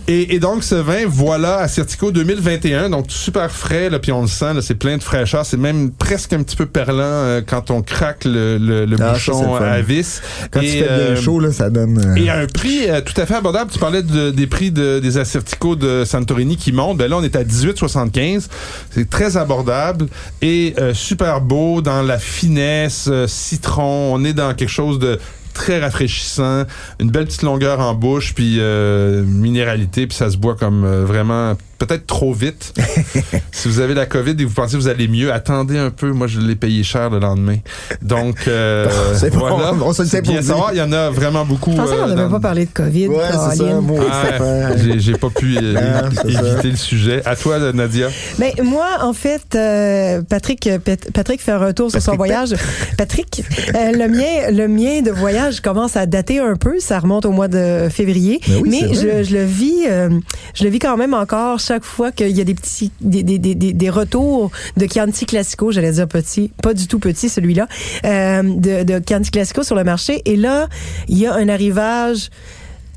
Et, 0.08 0.34
et 0.34 0.38
donc 0.38 0.62
ce 0.64 0.74
vin, 0.74 1.04
voilà, 1.06 1.58
à 1.58 1.68
Certico 1.68 2.10
2021, 2.12 2.90
donc 2.90 3.06
super 3.08 3.50
frais, 3.50 3.88
là, 3.90 3.98
puis 3.98 4.12
on 4.12 4.22
le 4.22 4.28
sent, 4.28 4.54
là, 4.54 4.60
c'est 4.62 4.74
plein 4.74 4.96
de 4.96 5.02
fraîcheur, 5.02 5.46
c'est 5.46 5.56
même 5.56 5.90
presque 5.92 6.32
un 6.32 6.42
petit 6.42 6.56
peu 6.56 6.66
perlant 6.66 6.94
euh, 7.02 7.40
quand 7.46 7.70
on 7.70 7.82
craque 7.82 8.24
le, 8.24 8.58
le, 8.58 8.84
le 8.84 8.96
Ah, 9.00 9.12
bouchon 9.12 9.54
à 9.56 9.80
vis. 9.80 10.20
Quand 10.50 10.60
Et, 10.60 10.84
euh, 10.88 11.13
là, 11.40 11.52
ça 11.52 11.70
donne. 11.70 11.98
euh, 11.98 12.14
et 12.16 12.28
à 12.28 12.38
un 12.38 12.46
prix 12.46 12.88
euh, 12.88 13.00
tout 13.00 13.18
à 13.20 13.26
fait 13.26 13.34
abordable. 13.34 13.70
Tu 13.70 13.78
parlais 13.78 14.02
de- 14.02 14.30
des 14.30 14.46
prix 14.46 14.70
de- 14.70 14.98
des 15.00 15.18
Assertico 15.18 15.76
de 15.76 16.04
Santorini 16.04 16.56
qui 16.56 16.72
montent. 16.72 16.98
Ben 16.98 17.08
là, 17.10 17.16
on 17.18 17.22
est 17.22 17.36
à 17.36 17.44
18,75. 17.44 18.48
C'est 18.90 19.08
très 19.08 19.36
abordable 19.36 20.06
et 20.42 20.74
euh, 20.78 20.94
super 20.94 21.40
beau 21.40 21.82
dans 21.82 22.02
la 22.02 22.18
finesse, 22.18 23.06
euh, 23.10 23.26
citron. 23.26 24.14
On 24.14 24.24
est 24.24 24.32
dans 24.34 24.54
quelque 24.54 24.68
chose 24.70 24.98
de 24.98 25.18
très 25.52 25.78
rafraîchissant, 25.80 26.64
une 26.98 27.10
belle 27.10 27.26
petite 27.26 27.42
longueur 27.42 27.78
en 27.78 27.94
bouche, 27.94 28.34
puis 28.34 28.56
euh, 28.58 29.22
minéralité, 29.24 30.06
puis 30.08 30.16
ça 30.16 30.28
se 30.28 30.36
boit 30.36 30.56
comme 30.56 30.84
euh, 30.84 31.04
vraiment 31.04 31.54
peut-être 31.78 32.06
trop 32.06 32.32
vite. 32.32 32.74
si 33.52 33.68
vous 33.68 33.80
avez 33.80 33.94
la 33.94 34.06
COVID 34.06 34.34
et 34.38 34.44
vous 34.44 34.52
pensez 34.54 34.76
que 34.76 34.82
vous 34.82 34.88
allez 34.88 35.08
mieux, 35.08 35.32
attendez 35.32 35.78
un 35.78 35.90
peu. 35.90 36.12
Moi, 36.12 36.26
je 36.26 36.40
l'ai 36.40 36.54
payé 36.56 36.82
cher 36.82 37.10
le 37.10 37.18
lendemain. 37.18 37.56
Donc, 38.02 38.46
euh, 38.48 38.88
C'est 39.16 39.30
bon, 39.32 39.40
voilà. 39.40 39.72
on 39.74 39.92
se 39.92 40.02
le 40.02 40.08
C'est 40.08 40.16
sait 40.16 40.22
pour 40.22 40.32
bien 40.32 40.42
savoir. 40.42 40.70
Il 40.72 40.78
y 40.78 40.82
en 40.82 40.92
a 40.92 41.10
vraiment 41.10 41.44
beaucoup. 41.44 41.72
Je 41.72 41.76
pensais 41.76 41.94
euh, 41.94 42.02
qu'on 42.02 42.08
n'avait 42.08 42.22
dans- 42.22 42.30
pas 42.30 42.40
parlé 42.40 42.66
de 42.66 42.70
COVID. 42.72 43.08
Ouais, 43.08 43.16
c'est 43.30 43.36
ça. 43.36 43.64
Caroline. 43.64 43.80
Moi, 43.80 44.00
ah, 44.10 44.70
j'ai, 44.98 45.12
pas 45.12 45.30
pu 45.30 45.56
euh, 45.60 46.10
éviter 46.24 46.32
ça. 46.62 46.68
le 46.68 46.76
sujet. 46.76 47.22
À 47.24 47.36
toi, 47.36 47.58
Nadia. 47.72 48.08
Ben, 48.38 48.52
moi, 48.62 48.86
en 49.02 49.12
fait, 49.12 49.54
euh, 49.54 50.22
Patrick, 50.28 50.66
euh, 50.66 50.78
Pat- 50.78 51.10
Patrick 51.12 51.40
fait 51.40 51.52
un 51.52 51.58
retour 51.58 51.90
sur 51.90 52.00
son 52.02 52.16
voyage. 52.16 52.54
Patrick, 52.96 53.42
euh, 53.74 53.92
le 53.92 54.08
mien, 54.08 54.50
le 54.52 54.68
mien 54.68 55.02
de 55.02 55.10
voyage 55.10 55.60
commence 55.60 55.96
à 55.96 56.06
dater 56.06 56.38
un 56.38 56.56
peu. 56.56 56.78
Ça 56.80 56.98
remonte 56.98 57.24
au 57.26 57.30
mois 57.32 57.48
de 57.48 57.88
février. 57.90 58.40
Ben 58.46 58.54
oui, 58.62 58.68
mais 58.70 58.86
vrai. 58.86 59.22
je, 59.22 59.28
je 59.30 59.36
le 59.36 59.44
vis, 59.44 59.84
euh, 59.88 60.08
je 60.54 60.64
le 60.64 60.70
vis 60.70 60.78
quand 60.78 60.96
même 60.96 61.14
encore 61.14 61.60
chaque 61.64 61.84
fois 61.84 62.12
qu'il 62.12 62.30
y 62.30 62.40
a 62.40 62.44
des 62.44 62.54
petits, 62.54 62.90
des, 63.00 63.22
des, 63.22 63.38
des, 63.38 63.54
des- 63.54 63.90
retours 63.90 64.50
de 64.76 64.86
Chianti 64.86 65.26
Classico. 65.26 65.72
J'allais 65.72 65.92
dire 65.92 66.08
petit, 66.08 66.50
pas 66.62 66.74
du 66.74 66.86
tout 66.86 66.98
petit 66.98 67.28
celui-là, 67.28 67.66
euh, 68.04 68.42
de, 68.42 68.82
de 68.84 69.02
Chianti 69.06 69.30
Classico 69.30 69.62
sur 69.62 69.74
le 69.76 69.84
marché. 69.84 70.22
Et 70.24 70.36
là, 70.36 70.68
il 71.08 71.18
y 71.18 71.26
a 71.26 71.34
un 71.34 71.48
arrivage 71.48 72.30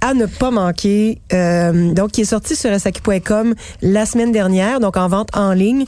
à 0.01 0.13
ne 0.13 0.25
pas 0.25 0.51
manquer, 0.51 1.19
euh, 1.33 1.93
donc 1.93 2.11
qui 2.11 2.21
est 2.21 2.25
sorti 2.25 2.55
sur 2.55 2.77
saki.com 2.79 3.55
la 3.81 4.05
semaine 4.05 4.31
dernière, 4.31 4.79
donc 4.79 4.95
en 4.97 5.07
vente 5.07 5.29
en 5.35 5.53
ligne 5.53 5.85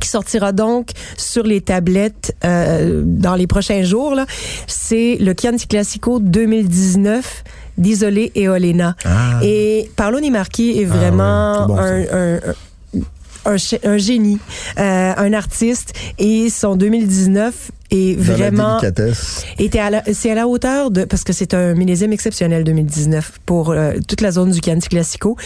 qui 0.00 0.08
sortira 0.08 0.52
donc 0.52 0.90
sur 1.16 1.44
les 1.44 1.62
tablettes 1.62 2.36
euh, 2.44 3.02
dans 3.04 3.34
les 3.34 3.46
prochains 3.46 3.82
jours. 3.82 4.14
C'est 4.66 5.16
le 5.18 5.34
Chianti 5.38 5.66
Classico 5.66 6.18
2019 6.20 7.44
d'Isolé 7.78 8.32
et 8.34 8.48
Olena. 8.48 8.94
Ah. 9.04 9.38
Et 9.42 9.90
Paolo 9.96 10.20
Di 10.20 10.30
Marchi 10.30 10.78
est 10.80 10.84
vraiment 10.84 11.66
bon, 11.66 11.76
ça. 11.76 11.82
un, 11.84 12.34
un- 12.34 12.40
un, 13.48 13.58
ch- 13.58 13.80
un 13.84 13.96
génie, 13.96 14.38
euh, 14.78 15.12
un 15.16 15.32
artiste, 15.32 15.92
et 16.18 16.50
son 16.50 16.74
2019 16.74 17.70
la 17.90 18.14
vraiment 18.16 18.80
était 19.58 19.78
à 19.78 20.02
c'est 20.12 20.30
à 20.30 20.34
la 20.34 20.48
hauteur 20.48 20.90
de 20.90 21.04
parce 21.04 21.24
que 21.24 21.32
c'est 21.32 21.54
un 21.54 21.74
millésime 21.74 22.12
exceptionnel 22.12 22.64
2019 22.64 23.38
pour 23.46 23.70
euh, 23.70 23.94
toute 24.06 24.20
la 24.20 24.30
zone 24.30 24.50
du 24.50 24.60
Chianti 24.62 24.88
Classico. 24.88 25.36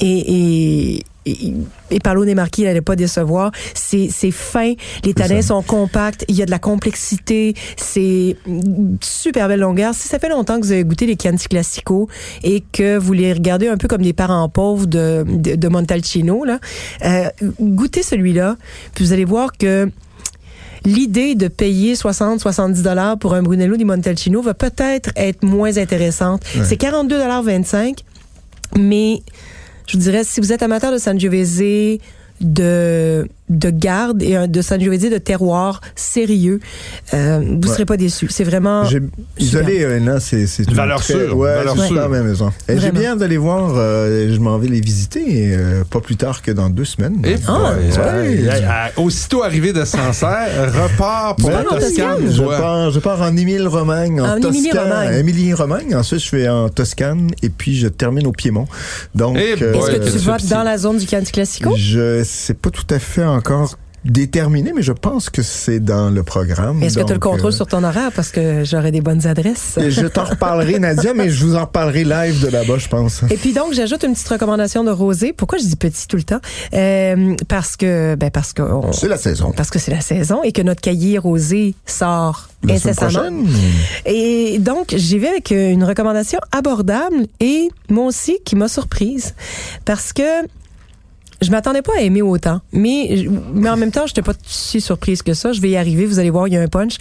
Et 0.00 0.96
et 0.96 1.04
et, 1.26 1.52
et 1.90 2.00
Paolo 2.00 2.24
De 2.24 2.32
Marchi 2.34 2.64
n'allait 2.64 2.80
pas 2.80 2.96
décevoir. 2.96 3.52
C'est 3.74 4.08
c'est 4.10 4.30
fin, 4.30 4.74
les 5.04 5.14
tanins 5.14 5.42
sont 5.42 5.62
compacts, 5.62 6.24
il 6.28 6.36
y 6.36 6.42
a 6.42 6.46
de 6.46 6.50
la 6.50 6.58
complexité, 6.58 7.54
c'est 7.76 8.36
super 9.00 9.48
belle 9.48 9.60
longueur. 9.60 9.94
Si 9.94 10.08
ça 10.08 10.18
fait 10.18 10.28
longtemps 10.28 10.58
que 10.60 10.66
vous 10.66 10.72
avez 10.72 10.84
goûté 10.84 11.06
les 11.06 11.16
Chianti 11.20 11.48
Classico 11.48 12.08
et 12.42 12.62
que 12.72 12.96
vous 12.96 13.12
les 13.12 13.32
regardez 13.32 13.68
un 13.68 13.76
peu 13.76 13.88
comme 13.88 14.02
des 14.02 14.12
parents 14.12 14.48
pauvres 14.48 14.86
de 14.86 15.24
de, 15.28 15.56
de 15.56 15.68
Montalcino 15.68 16.44
là, 16.44 16.58
euh, 17.04 17.28
goûtez 17.60 18.02
celui-là, 18.02 18.56
puis 18.94 19.04
vous 19.04 19.12
allez 19.12 19.24
voir 19.24 19.52
que 19.52 19.90
l'idée 20.84 21.34
de 21.34 21.48
payer 21.48 21.94
60-70 21.94 22.82
dollars 22.82 23.18
pour 23.18 23.34
un 23.34 23.42
Brunello 23.42 23.76
di 23.76 23.84
Montalcino 23.84 24.42
va 24.42 24.54
peut-être 24.54 25.10
être 25.16 25.42
moins 25.42 25.76
intéressante. 25.76 26.42
C'est 26.64 26.80
42,25 26.80 27.98
mais 28.76 29.22
je 29.86 29.96
vous 29.96 30.02
dirais, 30.02 30.22
si 30.24 30.40
vous 30.40 30.52
êtes 30.52 30.62
amateur 30.62 30.92
de 30.92 30.98
Sangiovese, 30.98 31.98
de 32.40 33.26
de 33.50 33.70
garde 33.70 34.22
et 34.22 34.36
un 34.36 34.46
de 34.46 34.62
Sangiovese 34.62 35.10
de 35.10 35.18
terroir 35.18 35.80
sérieux. 35.94 36.60
Euh, 37.14 37.40
vous 37.40 37.68
Ouais. 37.68 37.74
serez 37.74 37.84
pas 37.86 37.96
déçus. 37.96 38.28
C'est 38.30 38.44
vraiment 38.44 38.84
isolé 39.38 40.00
là, 40.00 40.20
c'est 40.20 40.46
une 40.58 40.74
Valeur 40.74 41.00
très- 41.00 41.14
sûre, 41.14 41.36
Ouais, 41.36 41.54
valeur 41.54 41.76
c'est 41.78 41.86
sûre. 41.88 42.08
maison. 42.08 42.52
Et 42.68 42.78
J'ai 42.78 42.90
bien 42.92 43.12
hâte 43.12 43.18
d'aller 43.18 43.36
voir. 43.36 43.72
euh, 43.76 44.32
je 44.34 44.38
m'en 44.40 44.58
vais 44.58 44.68
les 44.68 44.80
visiter 44.80 45.54
euh, 45.54 45.84
pas 45.88 46.00
plus 46.00 46.16
tard 46.16 46.42
que 46.42 46.50
dans 46.50 46.68
deux 46.70 46.84
semaines. 46.84 47.20
Et 47.24 47.36
Ah, 47.46 47.74
ouais. 47.74 48.92
aussitôt 48.96 49.42
arrivé 49.42 49.72
de 49.72 49.84
Sancerre, 49.84 50.72
repart 50.72 51.38
pour 51.38 51.50
Ben 51.50 51.56
la 51.58 51.62
non, 51.64 51.70
Toscane. 51.78 52.30
Je 52.30 52.42
pars, 52.42 52.90
je 52.90 52.98
pars 53.00 53.20
en 53.22 53.36
Émile-Romagne, 53.36 54.20
en, 54.20 54.24
En 54.36 54.40
Toscane. 54.40 54.54
Émilie-Romagne. 54.54 55.14
Émilie-Romagne. 55.18 55.94
Ensuite, 55.96 56.20
je 56.20 56.28
fais 56.28 56.48
en 56.48 56.68
Toscane 56.68 57.28
et 57.42 57.48
puis 57.48 57.76
je 57.76 57.88
termine 57.88 58.26
au 58.26 58.32
Piémont. 58.32 58.66
Donc, 59.14 59.36
Eh 59.38 59.52
Est-ce 59.52 59.90
que 59.90 60.10
tu 60.10 60.18
vas 60.18 60.38
dans 60.38 60.62
la 60.62 60.78
zone 60.78 60.98
du 60.98 61.06
Canti 61.06 61.32
Classico? 61.32 61.74
je 61.76 62.22
sais 62.24 62.54
pas 62.54 62.70
tout 62.70 62.86
à 62.90 62.98
fait 62.98 63.24
encore 63.38 63.76
déterminé, 64.04 64.72
mais 64.74 64.82
je 64.82 64.92
pense 64.92 65.28
que 65.28 65.42
c'est 65.42 65.80
dans 65.80 66.08
le 66.08 66.22
programme. 66.22 66.82
Est-ce 66.84 66.96
que 66.98 67.02
tu 67.04 67.10
as 67.10 67.14
le 67.14 67.20
contrôle 67.20 67.50
euh, 67.50 67.54
sur 67.54 67.66
ton 67.66 67.82
horaire? 67.82 68.10
Parce 68.14 68.30
que 68.30 68.62
j'aurai 68.64 68.92
des 68.92 69.00
bonnes 69.00 69.26
adresses? 69.26 69.76
Je 69.76 70.06
t'en 70.06 70.24
reparlerai, 70.24 70.78
Nadia, 70.86 71.14
mais 71.14 71.28
je 71.30 71.44
vous 71.44 71.56
en 71.56 71.62
reparlerai 71.62 72.04
live 72.04 72.40
de 72.44 72.48
là-bas, 72.48 72.78
je 72.78 72.86
pense. 72.88 73.22
Et 73.28 73.36
puis 73.36 73.52
donc, 73.52 73.74
j'ajoute 73.74 74.04
une 74.04 74.12
petite 74.12 74.28
recommandation 74.28 74.84
de 74.84 74.90
rosé. 74.92 75.32
Pourquoi 75.32 75.58
je 75.58 75.64
dis 75.64 75.74
petit 75.76 76.06
tout 76.06 76.16
le 76.16 76.22
temps? 76.22 76.38
Euh, 76.74 77.34
parce 77.48 77.76
que, 77.76 78.14
ben 78.14 78.30
parce 78.30 78.52
que, 78.52 78.62
on- 78.62 78.92
C'est 78.92 79.08
la 79.08 79.18
saison. 79.18 79.52
parce 79.54 79.68
que 79.68 79.80
c'est 79.80 79.90
la 79.90 80.00
saison 80.00 80.42
et 80.44 80.52
que 80.52 80.62
notre 80.62 80.80
cahier 80.80 81.18
rosé 81.18 81.74
sort 81.84 82.48
La 82.64 82.74
incessamment. 82.74 83.30
Et 84.06 84.58
donc, 84.60 84.94
j'y 84.96 85.18
vais 85.18 85.28
avec 85.28 85.50
une 85.50 85.82
recommandation 85.84 86.38
abordable 86.52 87.26
et 87.40 87.68
moi 87.90 88.06
aussi 88.06 88.38
qui 88.44 88.54
m'a 88.54 88.68
surprise 88.68 89.34
parce 89.84 90.12
que 90.12 90.22
je 91.40 91.50
m'attendais 91.50 91.82
pas 91.82 91.92
à 91.96 92.00
aimer 92.00 92.22
autant, 92.22 92.60
mais 92.72 93.26
mais 93.54 93.68
en 93.70 93.76
même 93.76 93.90
temps, 93.92 94.06
j'étais 94.06 94.22
pas 94.22 94.32
si 94.46 94.80
surprise 94.80 95.22
que 95.22 95.34
ça. 95.34 95.52
Je 95.52 95.60
vais 95.60 95.70
y 95.70 95.76
arriver, 95.76 96.06
vous 96.06 96.18
allez 96.18 96.30
voir, 96.30 96.48
il 96.48 96.54
y 96.54 96.56
a 96.56 96.60
un 96.60 96.68
punch. 96.68 96.96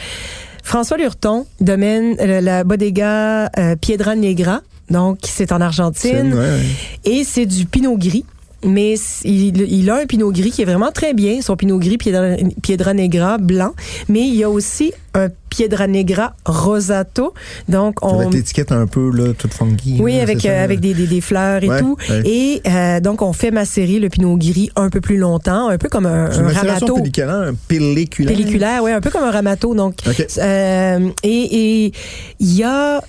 François 0.63 0.97
Lurton 0.97 1.45
domine 1.61 2.15
euh, 2.19 2.41
la 2.41 2.63
bodega 2.63 3.49
euh, 3.57 3.75
Piedra 3.77 4.15
Negra, 4.15 4.61
donc 4.89 5.19
c'est 5.23 5.51
en 5.51 5.61
Argentine 5.61 6.33
Ouais, 6.33 6.39
ouais. 6.39 6.61
et 7.05 7.23
c'est 7.23 7.45
du 7.45 7.65
pinot 7.65 7.97
gris. 7.97 8.25
Mais 8.63 8.95
il, 9.23 9.61
il 9.71 9.89
a 9.89 9.97
un 9.97 10.05
pinot 10.05 10.31
gris 10.31 10.51
qui 10.51 10.63
est 10.63 10.65
vraiment 10.65 10.91
très 10.91 11.13
bien, 11.13 11.41
son 11.41 11.55
pinot 11.55 11.77
gris 11.77 11.97
Piedra, 11.97 12.35
Piedra 12.63 12.93
Negra 12.93 13.37
blanc, 13.37 13.73
mais 14.09 14.21
il 14.21 14.35
y 14.35 14.43
a 14.43 14.49
aussi 14.49 14.93
un 15.13 15.29
Piedra 15.49 15.85
Negra 15.87 16.35
rosato. 16.45 17.33
Donc 17.69 18.03
on 18.03 18.19
Avec 18.19 18.33
l'étiquette 18.33 18.71
un 18.71 18.87
peu 18.87 19.11
là, 19.15 19.33
toute 19.37 19.53
funky. 19.53 19.97
oui, 19.99 20.15
là, 20.17 20.23
avec 20.23 20.43
euh, 20.45 20.63
avec 20.63 20.79
des, 20.79 20.93
des, 20.93 21.05
des 21.07 21.21
fleurs 21.21 21.63
et 21.63 21.69
Ouais, 21.69 21.79
tout. 21.79 21.97
ouais. 22.09 22.21
Et 22.25 22.61
euh, 22.67 22.99
donc 22.99 23.21
on 23.21 23.31
fait 23.33 23.51
macérer 23.51 23.99
le 23.99 24.09
pinot 24.09 24.35
gris 24.37 24.69
un 24.75 24.89
peu 24.89 25.01
plus 25.01 25.17
longtemps, 25.17 25.69
un 25.69 25.77
peu 25.77 25.87
comme 25.89 26.05
un, 26.07 26.25
un 26.31 26.47
ramato 26.49 26.95
pelliculaire, 26.95 27.51
pelliculaire. 27.67 28.35
pelliculaire, 28.35 28.83
ouais, 28.83 28.91
un 28.91 29.01
peu 29.01 29.09
comme 29.11 29.23
un 29.23 29.31
ramato. 29.31 29.75
Donc, 29.75 29.95
OK. 30.07 30.25
euh, 30.39 31.09
et 31.23 31.85
et 31.85 31.91
il 32.39 32.53
y 32.55 32.63
a 32.63 33.01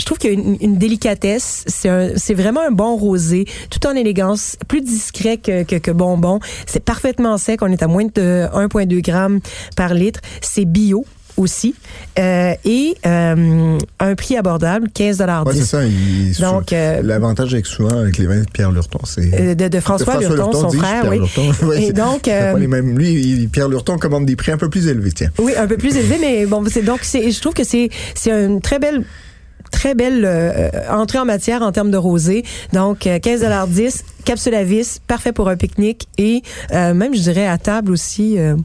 je 0.00 0.06
trouve 0.06 0.18
qu'il 0.18 0.32
y 0.32 0.36
a 0.36 0.38
une, 0.38 0.56
une 0.60 0.78
délicatesse. 0.78 1.64
C'est 1.68 2.34
vraiment 2.34 2.60
un 2.66 2.72
bon 2.72 2.96
rosé, 2.96 3.44
tout 3.70 3.86
en 3.86 3.94
élégance, 3.94 4.56
plus 4.66 4.80
discret 4.80 5.36
que, 5.36 5.62
que, 5.62 5.76
que 5.76 5.90
bonbon. 5.90 6.40
C'est 6.66 6.82
parfaitement 6.84 7.36
sec. 7.38 7.60
On 7.62 7.66
est 7.70 7.82
à 7.82 7.86
moins 7.86 8.04
de 8.06 8.46
1,2 8.54 9.02
grammes 9.02 9.40
par 9.76 9.94
litre. 9.94 10.20
C'est 10.40 10.64
bio 10.64 11.04
aussi. 11.36 11.74
Euh, 12.18 12.52
et 12.64 12.94
euh, 13.06 13.78
un 13.98 14.14
prix 14.14 14.36
abordable, 14.36 14.88
15 14.92 15.18
dollars 15.18 15.46
Ouais, 15.46 15.54
c'est 15.54 15.64
ça. 15.64 15.84
il- 15.84 16.34
Donc, 16.40 16.72
euh, 16.72 17.00
L'avantage 17.02 17.54
avec 17.54 17.66
souvent 17.66 17.98
avec 17.98 18.18
les 18.18 18.26
vins 18.26 18.40
de 18.40 18.46
Pierre 18.52 18.72
Lurton, 18.72 18.98
c'est. 19.04 19.54
De, 19.54 19.68
de 19.68 19.80
François, 19.80 20.16
De 20.16 20.20
Lurton, 20.26 20.52
son 20.52 20.70
frère, 20.70 21.06
oui. 21.10 21.20
Ouais, 21.62 21.84
Et 21.84 21.92
donc, 21.92 22.22
pas 22.24 22.54
les 22.58 22.66
mêmes. 22.66 22.98
Lui, 22.98 23.48
Pierre 23.52 23.68
Lurton 23.68 23.96
commande 23.98 24.26
des 24.26 24.36
prix 24.36 24.52
un 24.52 24.58
peu 24.58 24.68
plus 24.70 24.86
élevés, 24.88 25.12
tiens. 25.12 25.30
Oui, 25.38 25.52
un 25.56 25.66
peu 25.66 25.76
plus 25.76 25.96
élevé, 25.96 26.16
mais 26.20 26.46
bon, 26.46 26.64
c'est 26.70 26.82
donc 26.82 27.00
c'est, 27.02 27.30
je 27.30 27.40
trouve 27.40 27.54
que 27.54 27.64
c'est 27.64 27.90
c'est 28.14 28.30
une 28.32 28.60
très 28.60 28.78
belle 28.78 29.04
très 29.70 29.94
belle 29.94 30.24
euh, 30.24 30.70
entrée 30.90 31.18
en 31.18 31.24
matière 31.24 31.62
en 31.62 31.72
termes 31.72 31.90
de 31.90 31.96
rosé. 31.96 32.44
Donc 32.72 33.06
euh, 33.06 33.18
15,10 33.18 34.02
capsule 34.24 34.54
à 34.54 34.64
vis, 34.64 35.00
parfait 35.06 35.32
pour 35.32 35.48
un 35.48 35.56
pique-nique 35.56 36.06
et 36.18 36.42
euh, 36.72 36.94
même 36.94 37.14
je 37.14 37.20
dirais 37.20 37.46
à 37.46 37.58
table 37.58 37.92
aussi 37.92 38.38
euh, 38.38 38.56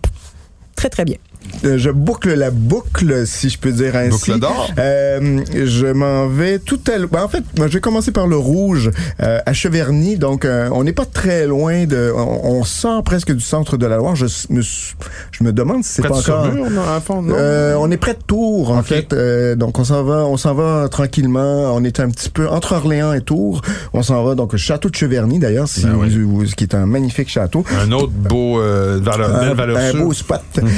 très 0.75 0.89
très 0.89 1.05
bien. 1.05 1.17
Euh, 1.63 1.77
je 1.77 1.89
boucle 1.89 2.33
la 2.33 2.51
boucle, 2.51 3.25
si 3.25 3.49
je 3.49 3.57
peux 3.57 3.71
dire 3.71 3.95
ainsi. 3.95 4.31
Boucle 4.31 4.39
d'or. 4.41 4.69
Euh, 4.77 5.39
je 5.53 5.87
m'en 5.87 6.27
vais 6.27 6.59
tout 6.59 6.79
à 6.93 6.97
l'heure. 6.97 7.09
En 7.23 7.27
fait, 7.27 7.43
moi, 7.57 7.67
je 7.67 7.73
vais 7.73 7.79
commencer 7.81 8.11
par 8.11 8.27
le 8.27 8.35
rouge 8.37 8.91
euh, 9.21 9.39
à 9.45 9.53
Cheverny. 9.53 10.17
Donc, 10.17 10.45
euh, 10.45 10.69
on 10.71 10.83
n'est 10.83 10.93
pas 10.93 11.05
très 11.05 11.47
loin 11.47 11.85
de. 11.85 12.11
On, 12.15 12.59
on 12.59 12.63
sort 12.63 13.03
presque 13.03 13.31
du 13.31 13.39
centre 13.41 13.77
de 13.77 13.85
la 13.85 13.97
Loire. 13.97 14.15
Je 14.15 14.25
me, 14.49 14.61
je 14.61 15.43
me 15.43 15.51
demande 15.53 15.83
si 15.83 15.93
c'est 15.93 16.01
Près 16.01 16.09
pas 16.09 16.15
de 16.15 16.21
encore. 16.21 16.45
Saumur, 16.47 16.69
non, 16.69 16.81
à 16.81 16.99
fond, 16.99 17.21
non? 17.21 17.35
Euh, 17.37 17.75
on 17.79 17.89
est 17.91 17.97
près 17.97 18.13
de 18.13 18.19
Tours, 18.25 18.71
en 18.71 18.79
Ok. 18.79 18.85
fait. 18.85 19.13
Euh, 19.13 19.55
donc, 19.55 19.79
on 19.79 19.83
s'en 19.83 20.03
va, 20.03 20.25
on 20.25 20.37
s'en 20.37 20.53
va 20.53 20.87
tranquillement. 20.89 21.73
On 21.75 21.83
est 21.83 21.99
un 21.99 22.09
petit 22.09 22.29
peu 22.29 22.47
entre 22.47 22.73
Orléans 22.73 23.13
et 23.13 23.21
Tours. 23.21 23.61
On 23.93 24.03
s'en 24.03 24.23
va 24.23 24.35
donc 24.35 24.53
au 24.53 24.57
château 24.57 24.89
de 24.89 24.95
Cheverny, 24.95 25.39
d'ailleurs, 25.39 25.67
si 25.67 25.83
Ben 25.85 25.95
oui. 25.97 26.09
vous- 26.15 26.29
vous- 26.39 26.45
ce 26.45 26.55
qui 26.55 26.63
est 26.65 26.75
un 26.75 26.85
magnifique 26.85 27.29
château. 27.29 27.63
Un 27.81 27.91
autre 27.91 28.11
beau 28.11 28.59
euh, 28.59 28.99
valeur, 29.01 29.39
belle 29.39 29.49
Un, 29.49 29.53
valeur 29.53 29.77
un 29.77 29.91
sûre. 29.91 30.03
beau 30.05 30.13
spot. 30.13 30.41
Mhm. 30.61 30.69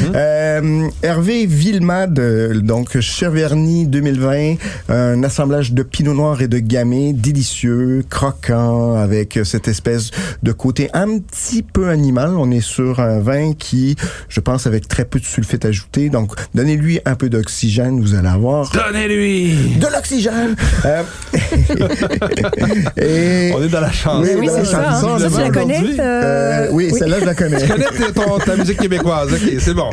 Euh, 0.57 0.87
Hervé 1.03 1.45
Villemade, 1.45 2.17
euh, 2.19 2.59
donc 2.61 2.99
Cheverny 2.99 3.85
2020, 3.85 4.55
un 4.89 5.23
assemblage 5.23 5.73
de 5.73 5.83
pinot 5.83 6.13
noir 6.13 6.41
et 6.41 6.47
de 6.47 6.57
gamay 6.59 7.13
délicieux, 7.13 8.03
croquant, 8.09 8.95
avec 8.95 9.39
cette 9.43 9.67
espèce 9.67 10.09
de 10.41 10.51
côté 10.51 10.89
un 10.93 11.19
petit 11.19 11.61
peu 11.61 11.89
animal. 11.89 12.31
On 12.37 12.49
est 12.51 12.61
sur 12.61 12.99
un 12.99 13.19
vin 13.19 13.53
qui, 13.53 13.95
je 14.29 14.39
pense, 14.39 14.65
avec 14.67 14.87
très 14.87 15.05
peu 15.05 15.19
de 15.19 15.25
sulfite 15.25 15.65
ajouté. 15.65 16.09
Donc, 16.09 16.31
donnez-lui 16.55 16.99
un 17.05 17.15
peu 17.15 17.29
d'oxygène, 17.29 17.99
vous 18.01 18.15
allez 18.15 18.27
avoir 18.29 18.71
Donnez-lui! 18.71 19.75
de 19.79 19.87
l'oxygène. 19.93 20.55
Euh, 20.85 21.03
et 22.97 23.51
On 23.55 23.63
est 23.63 23.67
dans 23.69 23.81
la 23.81 23.91
chance. 23.91 24.25
Oui, 24.27 24.35
Oui, 24.39 24.49
c'est 24.53 24.65
ça 24.65 24.89
hein. 24.91 25.01
semble 25.01 25.19
Ça, 25.21 25.29
tu 25.29 25.37
la 25.41 25.49
connais? 25.49 25.83
euh, 25.99 26.67
oui, 26.71 26.91
celle-là, 26.97 27.17
je 27.21 27.25
la 27.25 27.35
connais. 27.35 27.61
Tu 27.61 27.67
connais 27.67 28.11
ton- 28.13 28.37
ta 28.39 28.55
musique 28.55 28.77
québécoise. 28.79 29.31
OK, 29.33 29.51
c'est 29.59 29.73
bon. 29.73 29.89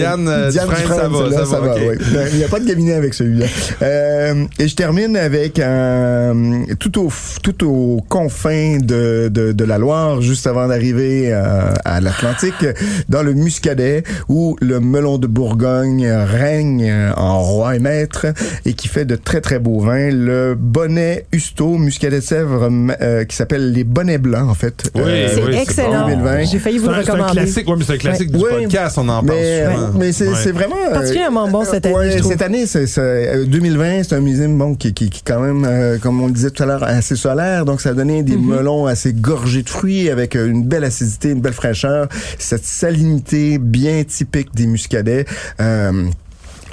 Diane, 0.00 0.28
euh, 0.28 0.50
Diane 0.50 0.68
Dufresne, 0.68 0.86
ça 0.96 1.08
va, 1.08 1.44
ça 1.46 1.60
va. 1.60 1.74
Ouais. 1.74 1.98
Ben, 2.12 2.28
Il 2.32 2.38
n'y 2.38 2.44
a 2.44 2.48
pas 2.48 2.60
de 2.60 2.66
cabinet 2.66 2.94
avec 2.94 3.14
celui-là. 3.14 3.46
Euh, 3.82 4.44
et 4.58 4.68
je 4.68 4.74
termine 4.74 5.16
avec 5.16 5.58
un 5.58 6.64
tout 6.78 6.98
au 7.00 7.12
tout 7.42 7.66
aux 7.66 8.00
confins 8.08 8.78
de, 8.80 9.28
de, 9.28 9.52
de 9.52 9.64
la 9.64 9.78
Loire, 9.78 10.20
juste 10.20 10.46
avant 10.46 10.68
d'arriver 10.68 11.32
à, 11.32 11.72
à 11.84 12.00
l'Atlantique, 12.00 12.66
dans 13.08 13.22
le 13.22 13.32
Muscadet, 13.34 14.02
où 14.28 14.56
le 14.60 14.80
melon 14.80 15.18
de 15.18 15.26
Bourgogne 15.26 16.06
règne 16.10 16.92
en 17.16 17.40
roi 17.40 17.76
et 17.76 17.78
maître 17.78 18.26
et 18.64 18.74
qui 18.74 18.88
fait 18.88 19.04
de 19.04 19.16
très 19.16 19.40
très 19.40 19.58
beaux 19.58 19.80
vins. 19.80 20.10
Le 20.10 20.54
bonnet 20.58 21.26
Husto, 21.32 21.76
Muscadet 21.78 22.16
de 22.16 22.20
Sèvres, 22.24 22.68
euh, 23.00 23.24
qui 23.24 23.36
s'appelle 23.36 23.72
les 23.72 23.84
bonnets 23.84 24.18
blancs 24.18 24.48
en 24.50 24.54
fait. 24.54 24.90
Oui, 24.94 25.02
Euh, 25.06 25.28
C'est 25.34 25.42
oui, 25.44 25.54
excellent. 25.56 26.02
bon. 26.02 26.08
2020. 26.08 26.44
J'ai 26.44 26.58
failli 26.58 26.78
vous 26.78 26.88
le 26.88 26.94
un, 26.94 27.02
c'est 27.02 27.10
un 27.10 27.12
recommander. 27.14 27.32
classique, 27.40 27.68
ouais, 27.68 27.74
mais 27.78 27.84
c'est 27.86 27.92
un 27.94 27.98
classique 27.98 28.30
du 28.32 28.38
Ouais. 28.42 28.50
podcast, 28.62 28.98
on 28.98 29.08
en 29.08 29.22
parle 29.22 29.38
mais, 29.38 29.64
souvent. 29.64 29.89
Mais 29.98 30.12
c'est 30.12 30.28
Ouais. 30.28 30.34
c'est 30.42 30.52
vraiment 30.52 30.76
euh, 30.88 30.92
Particulièrement 30.92 31.48
bon 31.48 31.64
cette 31.64 31.86
année, 31.86 31.94
ouais, 31.94 32.18
je 32.18 32.22
cette 32.22 32.42
année, 32.42 32.66
c'est 32.66 32.86
c'est, 32.86 33.00
euh, 33.00 33.44
2020, 33.46 34.02
c'est 34.04 34.14
un 34.14 34.20
millésime 34.20 34.56
bon 34.58 34.74
qui, 34.74 34.92
qui, 34.94 35.10
qui 35.10 35.22
quand 35.22 35.40
même, 35.40 35.64
euh, 35.64 35.98
comme 35.98 36.20
on 36.20 36.26
le 36.26 36.32
disait 36.32 36.50
tout 36.50 36.62
à 36.62 36.66
l'heure, 36.66 36.82
assez 36.82 37.16
solaire. 37.16 37.64
Donc 37.64 37.80
ça 37.80 37.90
a 37.90 37.94
donné 37.94 38.22
des 38.22 38.36
Mm-hmm. 38.36 38.56
melons 38.56 38.86
assez 38.86 39.12
gorgés 39.12 39.62
de 39.62 39.68
fruits 39.68 40.08
avec 40.08 40.36
euh, 40.36 40.46
une 40.46 40.64
belle 40.64 40.84
acidité, 40.84 41.30
une 41.30 41.40
belle 41.40 41.52
fraîcheur, 41.52 42.08
cette 42.38 42.64
salinité 42.64 43.58
bien 43.58 44.02
typique 44.04 44.54
des 44.54 44.66
muscadets. 44.66 45.26
Euh, 45.60 46.04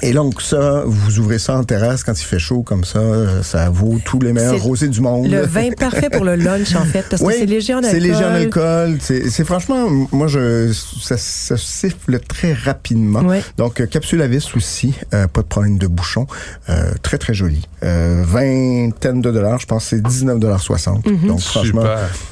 et 0.02 0.14
donc 0.14 0.42
ça, 0.42 0.84
vous 0.86 1.20
ouvrez 1.20 1.40
ça 1.40 1.58
en 1.58 1.64
terrasse 1.64 2.04
quand 2.04 2.20
il 2.20 2.24
fait 2.24 2.40
chaud 2.40 2.62
comme 2.62 2.84
ça, 2.84 3.00
euh, 3.00 3.42
ça 3.44 3.70
vaut 3.70 4.00
tous 4.04 4.20
les 4.20 4.34
meilleurs 4.34 4.62
rosés 4.62 4.88
du 4.90 5.02
monde. 5.02 5.28
Le 5.30 5.42
vin 5.46 5.70
parfait 5.72 6.10
pour 6.10 6.26
le 6.26 6.36
lunch 6.48 6.76
en 6.76 6.86
fait 6.86 7.06
parce 7.10 7.22
que 7.22 7.28
Oui, 7.28 7.36
c'est 7.40 7.46
léger 7.46 7.74
en 7.74 7.78
alcool. 7.78 7.92
C'est 7.92 8.00
léger 8.00 8.26
en 8.26 8.34
alcool. 8.34 8.98
C'est 9.00 9.30
c'est 9.30 9.44
franchement, 9.46 9.90
moi, 10.12 10.28
je, 10.28 10.72
ça, 11.02 11.16
ça 11.18 11.58
siffle 11.58 12.20
très 12.28 12.54
rapidement. 12.54 13.22
Ouais. 13.22 13.44
Donc, 13.58 13.82
euh, 13.82 13.86
capsule 13.86 14.22
à 14.22 14.28
vis 14.28 14.56
aussi, 14.56 14.94
euh, 15.14 15.28
pas 15.28 15.42
de 15.42 15.48
problème 15.48 15.78
de 15.78 15.88
bouchon. 15.88 16.28
Euh, 16.70 16.92
très, 17.02 17.18
très 17.18 17.34
joli. 17.34 17.68
Euh, 17.84 18.24
vingtaine 18.26 19.22
de 19.22 19.32
dollars, 19.32 19.60
je 19.60 19.66
pense 19.68 19.84
que 19.84 19.90
c'est 19.98 20.02
19,60 20.02 21.08
Mhm. 21.08 21.28
Donc, 21.28 21.40
franchement, 21.40 21.84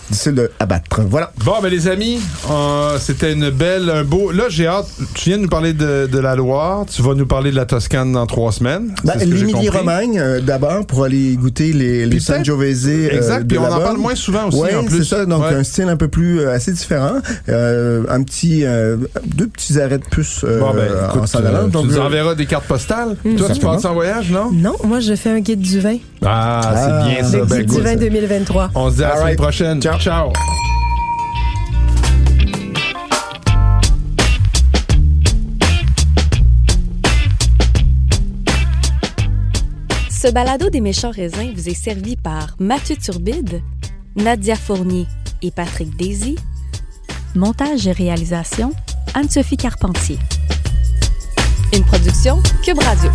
difficile 0.10 0.34
de 0.36 0.52
abattre. 0.60 1.02
Voilà. 1.08 1.32
Bon, 1.44 1.54
ben 1.62 1.70
les 1.70 1.88
amis, 1.88 2.20
euh, 2.50 2.98
c'était 3.00 3.34
une 3.34 3.50
belle, 3.50 3.90
un 3.90 4.04
beau. 4.04 4.32
Là, 4.32 4.46
j'ai 4.50 4.68
hâte. 4.68 4.88
Tu 5.14 5.30
viens 5.30 5.38
de 5.38 5.44
nous 5.44 5.50
parler 5.50 5.74
de, 5.74 6.08
de 6.12 6.20
la 6.20 6.36
Loire. 6.36 6.86
Tu 6.86 7.02
vas 7.02 7.14
nous 7.14 7.26
parler 7.26 7.52
de 7.56 7.60
la 7.62 7.66
Toscane 7.66 8.12
dans 8.12 8.26
trois 8.28 8.52
semaines. 8.52 8.94
Ben. 9.04 9.14
L'Émilie-Romagne, 9.18 10.20
euh, 10.20 10.42
d'abord, 10.42 10.86
pour 10.86 11.06
aller 11.06 11.36
goûter 11.36 11.72
les, 11.74 12.06
les 12.06 12.20
Sangiovese. 12.20 12.88
euh, 12.88 13.10
Exact, 13.12 13.48
puis 13.48 13.58
on 13.58 13.64
en 13.66 13.80
parle 13.80 13.98
moins 13.98 14.14
souvent 14.16 14.48
aussi, 14.50 14.58
Ouais, 14.60 14.76
en 14.76 14.84
plus. 14.84 15.04
c'est 15.06 15.16
ça. 15.16 15.26
Donc, 15.26 15.42
Ouais. 15.44 15.54
un 15.56 15.64
style 15.64 15.88
un 15.90 15.96
peu 15.98 16.08
plus 16.10 16.42
euh, 16.42 16.54
assez 16.54 16.72
différent. 16.74 17.14
Euh, 17.50 18.04
un 18.10 18.22
petit, 18.24 18.66
euh, 18.66 18.98
deux 19.26 19.48
petits 19.48 19.80
arrêts 19.80 19.98
de 20.00 20.04
puce 20.04 20.42
euh, 20.44 20.60
Bon, 20.60 20.72
ben, 20.74 20.88
en 21.12 21.16
écoute, 21.16 21.28
s'en 21.28 21.40
euh, 21.42 21.48
allant. 21.48 21.66
tu 21.66 21.72
Donc, 21.72 21.86
nous 21.88 21.98
euh, 21.98 22.02
enverras 22.06 22.36
des 22.36 22.46
cartes 22.46 22.66
postales? 22.68 23.16
Toi, 23.38 23.48
tu 23.54 23.60
passes 23.62 23.86
en 23.86 23.94
voyage, 23.94 24.30
non? 24.32 24.52
Non, 24.52 24.74
moi 24.84 25.00
je 25.00 25.16
fais 25.16 25.30
un 25.30 25.40
guide 25.40 25.62
du 25.62 25.80
vin. 25.80 25.98
Ah, 26.26 26.62
Ah, 26.64 26.76
c'est 26.76 27.10
bien 27.14 27.24
ça. 27.24 27.38
Le 27.38 27.46
Ben, 27.46 27.58
guide 27.64 27.70
du 27.76 27.82
vin 27.82 27.96
2023. 27.96 28.72
on 28.76 28.90
se 28.92 28.96
dit 28.98 29.04
à 29.04 29.10
la 29.10 29.18
semaine 29.22 29.36
prochaine. 29.38 29.82
Ciao. 29.82 29.98
Ciao. 30.00 30.32
Ce 40.26 40.32
balado 40.32 40.72
des 40.72 40.82
méchants 40.82 41.12
raisins 41.12 41.52
vous 41.54 41.70
est 41.70 41.76
servi 41.76 42.16
par 42.16 42.56
Mathieu 42.58 42.96
Turbide, 42.96 43.62
Nadia 44.16 44.56
Fournier 44.56 45.06
et 45.44 45.52
Patrick 45.52 45.96
Daisy. 45.98 46.36
Montage 47.36 47.86
et 47.86 47.92
réalisation, 47.92 48.72
Anne-Sophie 49.14 49.58
Carpentier. 49.58 50.18
Une 51.76 51.84
production 51.84 52.42
Cube 52.64 52.80
Radio. 52.80 53.12